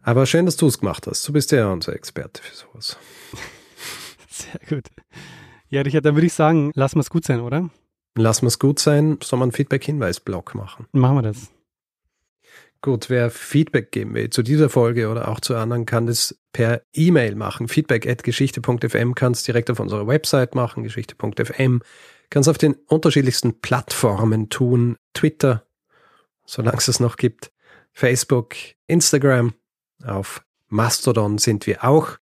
Aber 0.02 0.26
schön, 0.26 0.46
dass 0.46 0.56
du 0.56 0.68
es 0.68 0.80
gemacht 0.80 1.08
hast. 1.08 1.28
Du 1.28 1.34
bist 1.34 1.52
ja 1.52 1.72
unser 1.72 1.94
Experte 1.94 2.42
für 2.42 2.56
sowas. 2.56 2.98
Sehr 4.30 4.60
gut. 4.70 4.86
Ja, 5.68 5.82
Richard, 5.82 6.06
dann 6.06 6.16
würde 6.16 6.28
ich 6.28 6.34
sagen, 6.34 6.72
lassen 6.74 6.96
wir 6.96 7.02
es 7.02 7.10
gut 7.10 7.26
sein, 7.26 7.42
oder? 7.42 7.70
Lassen 8.18 8.44
wir 8.44 8.48
es 8.48 8.60
gut 8.60 8.80
sein. 8.80 9.18
Soll 9.24 9.40
man 9.40 9.48
einen 9.48 9.52
Feedback-Hinweis-Blog 9.54 10.56
machen? 10.56 10.88
Machen 10.92 11.18
wir 11.18 11.22
das. 11.22 11.50
Gut, 12.82 13.10
wer 13.10 13.30
Feedback 13.30 13.92
geben 13.92 14.14
will 14.14 14.30
zu 14.30 14.42
dieser 14.42 14.70
Folge 14.70 15.10
oder 15.10 15.28
auch 15.28 15.42
zu 15.42 15.56
anderen, 15.56 15.86
kann 15.86 16.06
das 16.06 16.40
per 16.54 16.82
E-Mail 16.94 17.36
machen. 17.36 17.68
Feedback 17.68 18.08
at 18.08 18.24
geschichte.fm 18.24 19.16
kann 19.16 19.34
es 19.34 19.44
direkt 19.44 19.70
auf 19.70 19.82
unserer 19.82 20.08
Website 20.08 20.56
machen, 20.56 20.84
geschichte.fm. 20.84 21.82
Kann 22.30 22.42
es 22.42 22.48
auf 22.48 22.58
den 22.58 22.76
unterschiedlichsten 22.88 23.60
Plattformen 23.60 24.50
tun. 24.50 24.96
Twitter, 25.14 25.66
solange 26.46 26.78
es 26.78 26.88
es 26.88 27.02
noch 27.02 27.18
gibt. 27.18 27.52
Facebook, 27.92 28.56
Instagram. 28.88 29.54
Auf 30.06 30.46
Mastodon 30.70 31.38
sind 31.38 31.68
wir 31.68 31.84
auch. 31.84 32.18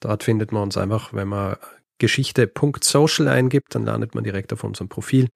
Dort 0.00 0.22
findet 0.22 0.52
man 0.52 0.64
uns 0.64 0.76
einfach, 0.76 1.14
wenn 1.14 1.28
man 1.28 1.56
geschichte.social 1.98 3.28
eingibt, 3.28 3.74
dann 3.74 3.84
landet 3.84 4.14
man 4.14 4.24
direkt 4.24 4.52
auf 4.52 4.64
unserem 4.64 4.88
Profil. 4.88 5.28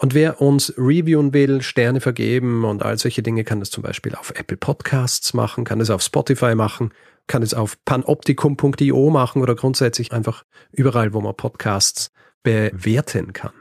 Und 0.00 0.14
wer 0.14 0.40
uns 0.40 0.72
reviewen 0.78 1.32
will, 1.32 1.60
Sterne 1.60 2.00
vergeben 2.00 2.64
und 2.64 2.84
all 2.84 2.98
solche 2.98 3.22
Dinge, 3.22 3.42
kann 3.42 3.58
das 3.58 3.70
zum 3.70 3.82
Beispiel 3.82 4.14
auf 4.14 4.30
Apple 4.30 4.56
Podcasts 4.56 5.34
machen, 5.34 5.64
kann 5.64 5.80
es 5.80 5.90
auf 5.90 6.02
Spotify 6.02 6.54
machen, 6.54 6.92
kann 7.26 7.42
es 7.42 7.52
auf 7.52 7.76
panoptikum.io 7.84 9.10
machen 9.10 9.42
oder 9.42 9.56
grundsätzlich 9.56 10.12
einfach 10.12 10.44
überall, 10.70 11.14
wo 11.14 11.20
man 11.20 11.36
Podcasts 11.36 12.12
bewerten 12.44 13.32
kann. 13.32 13.52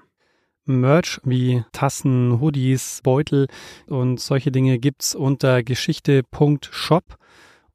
Merch 0.66 1.20
wie 1.24 1.64
Tassen, 1.72 2.40
Hoodies, 2.40 3.00
Beutel 3.04 3.48
und 3.88 4.20
solche 4.20 4.52
Dinge 4.52 4.80
gibt's 4.80 5.16
unter 5.16 5.64
geschichte.shop. 5.64 7.18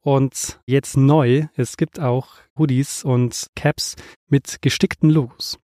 Und 0.03 0.59
jetzt 0.65 0.97
neu, 0.97 1.47
es 1.55 1.77
gibt 1.77 1.99
auch 1.99 2.35
Hoodies 2.57 3.03
und 3.03 3.47
Caps 3.55 3.95
mit 4.27 4.61
gestickten 4.61 5.09
Logos. 5.09 5.57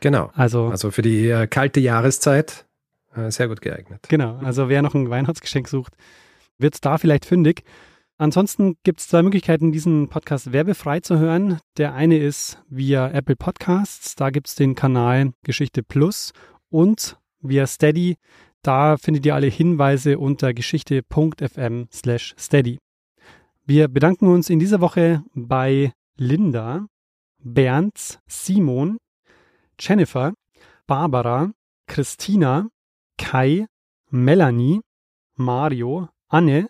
Genau. 0.00 0.30
Also, 0.34 0.66
also 0.66 0.90
für 0.90 1.02
die 1.02 1.28
äh, 1.28 1.46
kalte 1.46 1.78
Jahreszeit 1.78 2.66
äh, 3.14 3.30
sehr 3.30 3.46
gut 3.46 3.60
geeignet. 3.60 4.04
Genau. 4.08 4.36
Also 4.38 4.68
wer 4.68 4.82
noch 4.82 4.94
ein 4.94 5.10
Weihnachtsgeschenk 5.10 5.68
sucht, 5.68 5.94
wird 6.58 6.84
da 6.84 6.98
vielleicht 6.98 7.24
fündig. 7.24 7.62
Ansonsten 8.18 8.76
gibt 8.82 9.00
es 9.00 9.08
zwei 9.08 9.22
Möglichkeiten, 9.22 9.70
diesen 9.72 10.08
Podcast 10.08 10.52
werbefrei 10.52 11.00
zu 11.00 11.18
hören. 11.18 11.58
Der 11.78 11.94
eine 11.94 12.18
ist 12.18 12.62
via 12.68 13.08
Apple 13.10 13.36
Podcasts. 13.36 14.16
Da 14.16 14.30
gibt 14.30 14.48
es 14.48 14.56
den 14.56 14.74
Kanal 14.74 15.32
Geschichte 15.44 15.84
Plus 15.84 16.32
und 16.68 17.16
via 17.40 17.66
Steady. 17.66 18.16
Da 18.62 18.96
findet 18.96 19.24
ihr 19.26 19.34
alle 19.34 19.48
Hinweise 19.48 20.18
unter 20.18 20.52
geschichte.fm 20.52 21.86
slash 21.92 22.34
steady. 22.38 22.81
Wir 23.64 23.86
bedanken 23.86 24.26
uns 24.26 24.50
in 24.50 24.58
dieser 24.58 24.80
Woche 24.80 25.22
bei 25.34 25.92
Linda, 26.16 26.88
Bernd, 27.38 28.20
Simon, 28.26 28.98
Jennifer, 29.78 30.34
Barbara, 30.88 31.52
Christina, 31.86 32.68
Kai, 33.18 33.66
Melanie, 34.10 34.80
Mario, 35.36 36.08
Anne, 36.28 36.68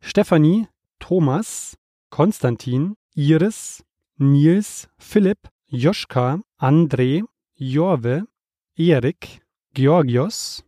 Stefanie, 0.00 0.66
Thomas, 0.98 1.76
Konstantin, 2.10 2.96
Iris, 3.14 3.84
Nils, 4.16 4.88
Philipp, 4.98 5.48
Joschka, 5.68 6.40
André, 6.58 7.22
Jorve, 7.54 8.26
Erik, 8.74 9.42
Georgios, 9.74 10.64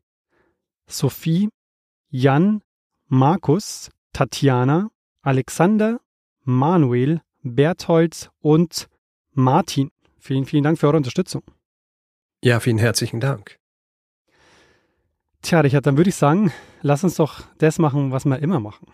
Sophie, 0.86 1.48
Jan, 2.10 2.62
Markus, 3.08 3.90
Tatjana, 4.12 4.90
Alexander, 5.22 6.00
Manuel, 6.44 7.20
Berthold 7.42 8.30
und 8.40 8.88
Martin. 9.32 9.90
Vielen, 10.18 10.44
vielen 10.44 10.64
Dank 10.64 10.78
für 10.78 10.86
eure 10.86 10.96
Unterstützung. 10.96 11.42
Ja, 12.42 12.60
vielen 12.60 12.78
herzlichen 12.78 13.20
Dank. 13.20 13.58
Tja, 15.42 15.60
Richard, 15.60 15.86
dann 15.86 15.96
würde 15.96 16.10
ich 16.10 16.16
sagen, 16.16 16.52
lass 16.82 17.04
uns 17.04 17.16
doch 17.16 17.42
das 17.58 17.78
machen, 17.78 18.12
was 18.12 18.24
wir 18.24 18.38
immer 18.38 18.60
machen. 18.60 18.88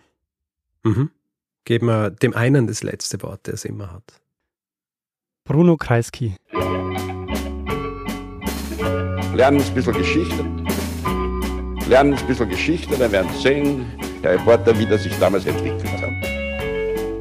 Mhm. 0.83 1.09
Geben 1.65 1.87
wir 1.87 2.11
dem 2.11 2.35
einen 2.35 2.67
das 2.67 2.83
letzte 2.83 3.21
Wort, 3.23 3.47
der 3.47 3.55
es 3.55 3.65
immer 3.65 3.91
hat. 3.91 4.21
Bruno 5.43 5.77
Kreisky. 5.77 6.35
Lernen 9.33 9.61
ein 9.61 9.73
bisschen 9.73 9.93
Geschichte. 9.93 10.43
Lernen 11.89 12.13
ein 12.13 12.27
bisschen 12.27 12.49
Geschichte, 12.49 12.97
dann 12.97 13.11
werden 13.11 13.29
Sie 13.33 13.41
sehen, 13.41 13.85
der 14.23 14.33
Reporter, 14.33 14.77
wie 14.79 14.85
das 14.85 15.03
sich 15.03 15.17
damals 15.19 15.45
entwickelt 15.45 15.85
hat. 16.01 16.04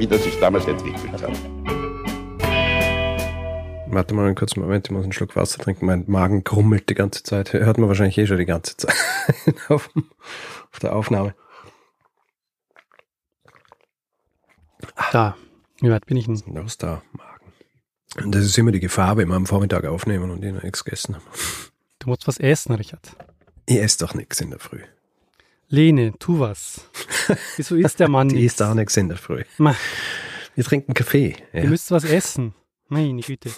Wie 0.04 0.08
das 0.08 0.22
sich 0.22 0.38
damals 0.38 0.66
entwickelt 0.66 1.12
hat. 1.14 1.32
Warte 3.86 4.14
mal 4.14 4.26
einen 4.26 4.34
kurzen 4.34 4.60
Moment, 4.60 4.86
ich 4.86 4.90
muss 4.90 5.04
einen 5.04 5.14
Schluck 5.14 5.34
Wasser 5.34 5.62
trinken. 5.62 5.86
Mein 5.86 6.04
Magen 6.08 6.44
krummelt 6.44 6.90
die 6.90 6.94
ganze 6.94 7.22
Zeit. 7.22 7.54
Hört 7.54 7.78
man 7.78 7.88
wahrscheinlich 7.88 8.18
eh 8.18 8.26
schon 8.26 8.36
die 8.36 8.44
ganze 8.44 8.76
Zeit 8.76 8.94
auf, 9.70 9.88
auf 10.70 10.78
der 10.78 10.94
Aufnahme. 10.94 11.34
Da, 15.10 15.38
wie 15.80 15.90
weit 15.90 16.04
bin 16.04 16.18
ich 16.18 16.26
denn? 16.26 16.58
Aus 16.58 16.76
da, 16.76 17.00
Magen. 17.12 18.26
Und 18.26 18.34
das 18.34 18.44
ist 18.44 18.58
immer 18.58 18.72
die 18.72 18.80
Gefahr, 18.80 19.16
wenn 19.16 19.28
wir 19.28 19.36
am 19.36 19.46
Vormittag 19.46 19.86
aufnehmen 19.86 20.30
und 20.30 20.44
ich 20.44 20.52
noch 20.52 20.64
nichts 20.64 20.84
gegessen 20.84 21.14
habe. 21.14 21.24
Du 22.00 22.10
musst 22.10 22.28
was 22.28 22.36
essen, 22.36 22.74
Richard. 22.74 23.16
Ich 23.64 23.78
esse 23.78 24.04
doch 24.04 24.12
nichts 24.12 24.38
in 24.42 24.50
der 24.50 24.58
Früh. 24.58 24.82
Lene, 25.74 26.12
tu 26.20 26.38
was. 26.38 26.88
Wieso 27.56 27.74
isst 27.74 27.98
der 27.98 28.08
Mann 28.08 28.28
nichts? 28.28 28.44
Isst 28.44 28.62
auch 28.62 28.74
nichts 28.74 28.96
in 28.96 29.08
der 29.08 29.18
Früh. 29.18 29.42
Wir 29.58 30.64
trinken 30.64 30.94
Kaffee. 30.94 31.34
Ja. 31.52 31.62
Du 31.62 31.68
müsst 31.68 31.90
was 31.90 32.04
essen. 32.04 32.54
Meine 32.88 33.22
Güte. 33.22 33.50